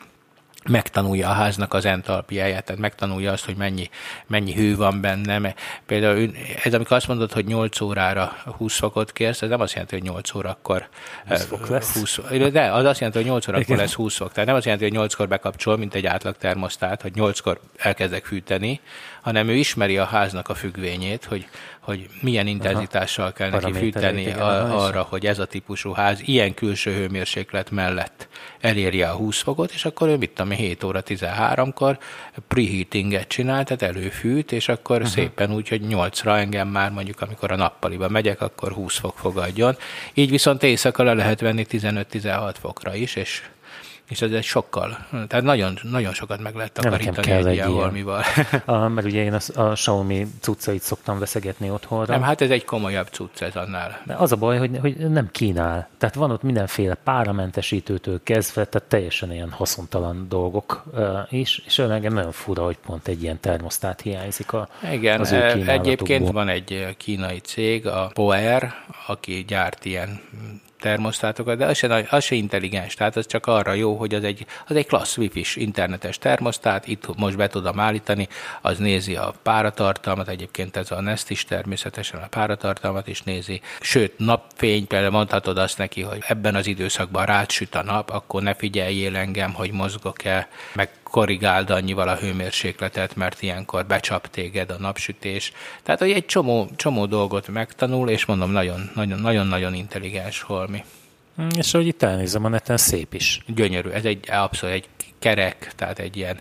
megtanulja 0.69 1.29
a 1.29 1.33
háznak 1.33 1.75
az 1.75 1.85
entalpiáját, 1.85 2.65
tehát 2.65 2.81
megtanulja 2.81 3.33
azt, 3.33 3.45
hogy 3.45 3.57
mennyi, 3.57 3.91
mennyi 4.27 4.55
hő 4.55 4.77
van 4.77 5.01
benne. 5.01 5.55
Például 5.87 6.31
ez, 6.63 6.75
amikor 6.75 6.97
azt 6.97 7.09
mondod, 7.09 7.33
hogy 7.33 7.45
8 7.45 7.81
órára 7.81 8.37
20 8.45 8.79
fokot 8.79 9.13
kérsz, 9.13 9.43
ez 9.43 9.49
nem 9.49 9.61
azt 9.61 9.73
jelenti, 9.73 9.95
hogy 9.95 10.05
8 10.05 10.35
órakor 10.35 10.89
20 11.29 11.45
fok 11.45 11.69
lesz. 11.69 11.95
20, 11.95 12.19
de 12.53 12.73
az 12.73 12.85
azt 12.85 13.01
jelenti, 13.01 13.19
hogy 13.23 13.31
8 13.31 13.49
órakor 13.49 13.77
lesz 13.77 13.93
20 13.93 14.17
fok. 14.17 14.33
Tehát 14.33 14.47
nem 14.47 14.57
azt 14.57 14.65
jelenti, 14.65 14.89
hogy 14.89 15.09
8-kor 15.11 15.29
bekapcsol, 15.29 15.77
mint 15.77 15.95
egy 15.95 16.07
átlag 16.07 16.37
termosztát, 16.37 17.03
hogy 17.03 17.13
8-kor 17.17 17.61
elkezdek 17.77 18.25
fűteni, 18.25 18.81
hanem 19.25 19.49
ő 19.49 19.55
ismeri 19.55 19.99
a 19.99 20.05
háznak 20.05 20.49
a 20.49 20.55
függvényét, 20.55 21.25
hogy, 21.25 21.47
hogy 21.81 22.09
milyen 22.21 22.47
intenzitással 22.47 23.33
kell 23.33 23.51
neki 23.51 23.63
Paramétereit, 23.63 23.95
fűteni 23.95 24.41
a, 24.41 24.65
aha, 24.65 24.77
arra, 24.77 25.03
hogy 25.03 25.27
ez 25.27 25.39
a 25.39 25.45
típusú 25.45 25.93
ház 25.93 26.21
ilyen 26.25 26.55
külső 26.55 26.93
hőmérséklet 26.93 27.71
mellett 27.71 28.29
elérje 28.61 29.09
a 29.09 29.15
20 29.15 29.43
fokot, 29.43 29.73
és 29.73 29.85
akkor 29.85 30.09
ő 30.09 30.17
mit 30.17 30.31
tudom, 30.31 30.51
én, 30.51 30.59
7 30.59 30.85
óra 30.85 31.03
13-kor 31.07 31.99
preheatinget 32.49 33.29
csinál, 33.29 33.65
tehát 33.65 33.83
előfűt, 33.83 34.53
és 34.53 34.69
akkor 34.69 34.97
uh-huh. 34.97 35.13
szépen 35.13 35.53
úgy, 35.53 35.69
hogy 35.69 35.83
8-ra 35.89 36.39
engem 36.39 36.69
már 36.69 36.91
mondjuk, 36.91 37.21
amikor 37.21 37.53
a 37.53 37.57
nappaliba 37.57 38.09
megyek, 38.09 38.41
akkor 38.41 38.73
20 38.73 38.99
fok 38.99 39.19
fogadjon. 39.19 39.77
Így 40.15 40.31
viszont 40.31 40.63
éjszaka 40.63 41.03
le 41.03 41.15
lehet 41.15 41.41
venni 41.41 41.67
15-16 41.71 42.55
fokra 42.61 42.95
is, 42.95 43.17
és 43.17 43.43
és 44.09 44.23
ez 44.23 44.31
egy 44.31 44.45
sokkal, 44.45 45.07
tehát 45.11 45.45
nagyon, 45.45 45.79
nagyon 45.83 46.13
sokat 46.13 46.41
meg 46.41 46.55
lehet 46.55 46.73
takarítani 46.73 47.27
kell 47.27 47.47
egy 47.47 47.55
ilyen 47.55 47.73
valamival. 47.73 48.23
A, 48.65 48.89
mert 48.89 49.07
ugye 49.07 49.23
én 49.23 49.33
a, 49.33 49.61
a 49.61 49.73
Xiaomi 49.73 50.27
cuccait 50.41 50.83
szoktam 50.83 51.19
veszegetni 51.19 51.71
otthonra. 51.71 52.13
Nem, 52.13 52.23
hát 52.23 52.41
ez 52.41 52.51
egy 52.51 52.65
komolyabb 52.65 53.07
cucc 53.07 53.43
ez 53.43 53.57
annál. 53.57 54.03
De 54.07 54.15
az 54.15 54.33
a 54.33 54.37
baj, 54.37 54.59
hogy, 54.59 54.79
hogy 54.81 54.97
nem 54.97 55.29
kínál. 55.33 55.89
Tehát 55.99 56.15
van 56.15 56.31
ott 56.31 56.43
mindenféle 56.43 56.95
páramentesítőtől 56.95 58.21
kezdve, 58.23 58.65
tehát 58.65 58.89
teljesen 58.89 59.33
ilyen 59.33 59.51
haszontalan 59.51 60.27
dolgok 60.29 60.85
is, 61.31 61.63
és 61.67 61.79
engem 61.79 62.13
nagyon 62.13 62.33
fura, 62.33 62.65
hogy 62.65 62.79
pont 62.87 63.09
egy 63.09 63.23
ilyen 63.23 63.41
termosztát 63.41 64.01
hiányzik 64.01 64.53
a, 64.53 64.69
Igen, 64.93 65.21
az 65.21 65.33
ő 65.33 65.43
egyébként 65.67 66.31
van 66.31 66.49
egy 66.49 66.97
kínai 66.97 67.39
cég, 67.39 67.87
a 67.87 68.11
Power, 68.15 68.75
aki 69.07 69.45
gyárt 69.49 69.85
ilyen 69.85 70.21
termosztátokat, 70.85 71.57
de 71.57 71.67
az 71.67 71.77
se, 71.77 72.07
az 72.11 72.25
se 72.25 72.35
intelligens, 72.35 72.95
tehát 72.95 73.17
az 73.17 73.27
csak 73.27 73.47
arra 73.47 73.73
jó, 73.73 73.97
hogy 73.97 74.15
az 74.15 74.25
egy, 74.25 74.47
az 74.67 74.77
egy 74.77 74.87
klassz 74.87 75.17
wifi-s 75.17 75.57
internetes 75.57 76.19
termosztát, 76.19 76.87
itt 76.87 77.17
most 77.17 77.37
be 77.37 77.47
tudom 77.49 77.81
állítani, 77.81 78.29
az 78.61 78.79
nézi 78.79 79.17
a 79.17 79.35
páratartalmat, 79.43 80.29
egyébként 80.29 80.77
ez 80.77 80.91
a 80.91 81.01
Nest 81.01 81.31
is 81.31 81.45
természetesen 81.45 82.21
a 82.21 82.27
páratartalmat 82.27 83.09
is 83.09 83.23
nézi, 83.23 83.61
sőt 83.81 84.19
napfény, 84.19 84.87
például 84.87 85.11
mondhatod 85.11 85.59
azt 85.59 85.79
neki, 85.79 86.03
hogy 86.03 86.19
ebben 86.27 86.55
az 86.55 86.67
időszakban 86.67 87.27
rád 87.27 87.51
süt 87.51 87.75
a 87.75 87.83
nap, 87.83 88.11
akkor 88.11 88.43
ne 88.43 88.55
figyeljél 88.55 89.17
engem, 89.17 89.53
hogy 89.53 89.73
mozgok-e, 89.73 90.49
meg 90.73 90.89
korrigáld 91.15 91.71
annyival 91.71 92.09
a 92.09 92.17
hőmérsékletet, 92.17 93.17
mert 93.17 93.43
ilyenkor 93.43 93.87
becsap 93.87 94.27
téged 94.27 94.71
a 94.71 94.79
napsütés. 94.79 95.53
Tehát, 95.83 96.01
hogy 96.01 96.11
egy 96.11 96.27
csomó, 96.27 96.69
csomó 96.77 97.07
dolgot 97.07 97.49
megtanul, 97.49 98.09
és 98.09 98.25
mondom, 98.25 98.51
nagyon, 98.51 98.91
nagyon, 98.95 99.19
nagyon-nagyon 99.19 99.75
intelligens 99.75 100.43
holmi. 100.43 100.85
Mm, 101.41 101.49
És 101.57 101.73
hogy 101.73 101.87
itt 101.87 102.03
elnézem 102.03 102.45
a 102.45 102.49
neten, 102.49 102.77
szép 102.77 103.15
is. 103.15 103.43
Gyönyörű. 103.47 103.89
Ez 103.89 104.05
egy 104.05 104.31
abszolút 104.31 104.75
egy 104.75 104.89
kerek, 105.19 105.73
tehát 105.77 105.99
egy 105.99 106.17
ilyen 106.17 106.41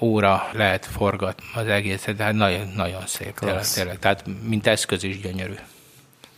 óra 0.00 0.48
lehet 0.52 0.86
forgatni 0.86 1.44
az 1.54 1.66
egészet, 1.66 2.16
tehát 2.16 2.34
nagyon, 2.34 2.72
nagyon 2.76 3.06
szép. 3.06 3.38
Tényleg, 3.38 3.66
tényleg. 3.74 3.98
Tehát, 3.98 4.24
mint 4.42 4.66
eszköz 4.66 5.02
is 5.02 5.20
gyönyörű. 5.20 5.54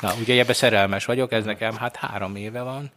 Na, 0.00 0.12
ugye 0.20 0.38
ebbe 0.38 0.52
szerelmes 0.52 1.04
vagyok, 1.04 1.32
ez 1.32 1.44
nekem 1.44 1.76
hát 1.76 1.96
három 1.96 2.36
éve 2.36 2.62
van, 2.62 2.90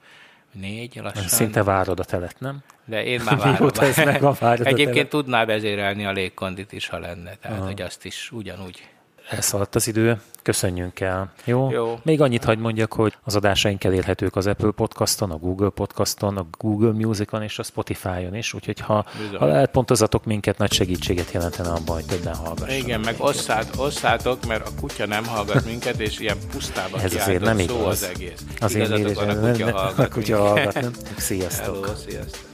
négy 0.52 1.00
lassan. 1.04 1.28
Szinte 1.28 1.64
várod 1.64 2.00
a 2.00 2.04
telet, 2.04 2.36
nem? 2.40 2.60
De 2.86 3.04
én 3.04 3.22
már 3.26 3.38
várom. 3.38 3.54
Mióta 3.54 3.86
ez 3.86 3.98
meg 3.98 4.24
a 4.24 4.34
a 4.42 4.54
Egyébként 4.54 4.94
tele- 4.94 5.08
tudná 5.10 5.46
vezérelni 5.46 6.06
a 6.06 6.12
légkondit 6.12 6.72
is, 6.72 6.88
ha 6.88 7.00
lenne. 7.00 7.36
Tehát, 7.36 7.64
hogy 7.64 7.82
azt 7.82 8.06
is 8.06 8.32
ugyanúgy. 8.32 8.88
Elszaladt 9.30 9.76
az 9.76 9.88
idő, 9.88 10.22
köszönjünk 10.44 11.00
el. 11.00 11.32
Jó? 11.44 11.70
Jó. 11.72 12.00
Még 12.04 12.22
annyit 12.22 12.44
hagy 12.44 12.58
mondjak, 12.60 12.94
hogy 12.94 13.18
az 13.24 13.36
adásaink 13.36 13.84
elérhetők 13.84 14.36
az 14.36 14.48
Apple 14.48 14.72
Podcaston, 14.72 15.32
a 15.32 15.38
Google 15.38 15.70
Podcaston, 15.70 16.38
a 16.38 16.46
Google 16.58 16.92
Musicon 16.92 17.44
és 17.44 17.60
a 17.60 17.64
Spotify-on 17.64 18.36
is, 18.36 18.54
úgyhogy 18.54 18.80
ha, 18.80 19.06
Bizony. 19.18 19.38
ha 19.40 19.46
lehet 19.46 19.72
pontozatok 19.72 20.26
minket, 20.26 20.58
nagy 20.58 20.72
segítséget 20.72 21.32
jelentene 21.32 21.70
abban, 21.70 21.96
hogy 21.96 22.06
többen 22.06 22.36
hallgassanak. 22.36 22.84
Igen, 22.84 23.00
meg 23.00 23.16
osszát, 23.18 23.76
osszátok, 23.78 24.46
mert 24.46 24.68
a 24.68 24.72
kutya 24.80 25.06
nem 25.06 25.26
hallgat 25.26 25.66
minket, 25.66 26.00
és 26.00 26.20
ilyen 26.20 26.38
pusztában 26.52 27.00
Ez 27.00 27.16
azért 27.16 27.42
nem 27.44 27.58
szó 27.58 27.64
igaz. 27.64 27.86
az 27.86 28.04
egész. 28.04 28.44
Azért 28.60 28.88
Igazatok 28.98 29.16
van, 29.26 29.30
a 29.30 29.52
kutya 29.52 29.72
hallgat 29.72 30.00
a 30.00 30.08
kutya 30.08 30.38
hallgat, 30.38 30.74
nem? 30.74 30.92
Sziasztok! 31.18 31.76
Hello, 31.86 31.96
sziasztok! 31.96 32.49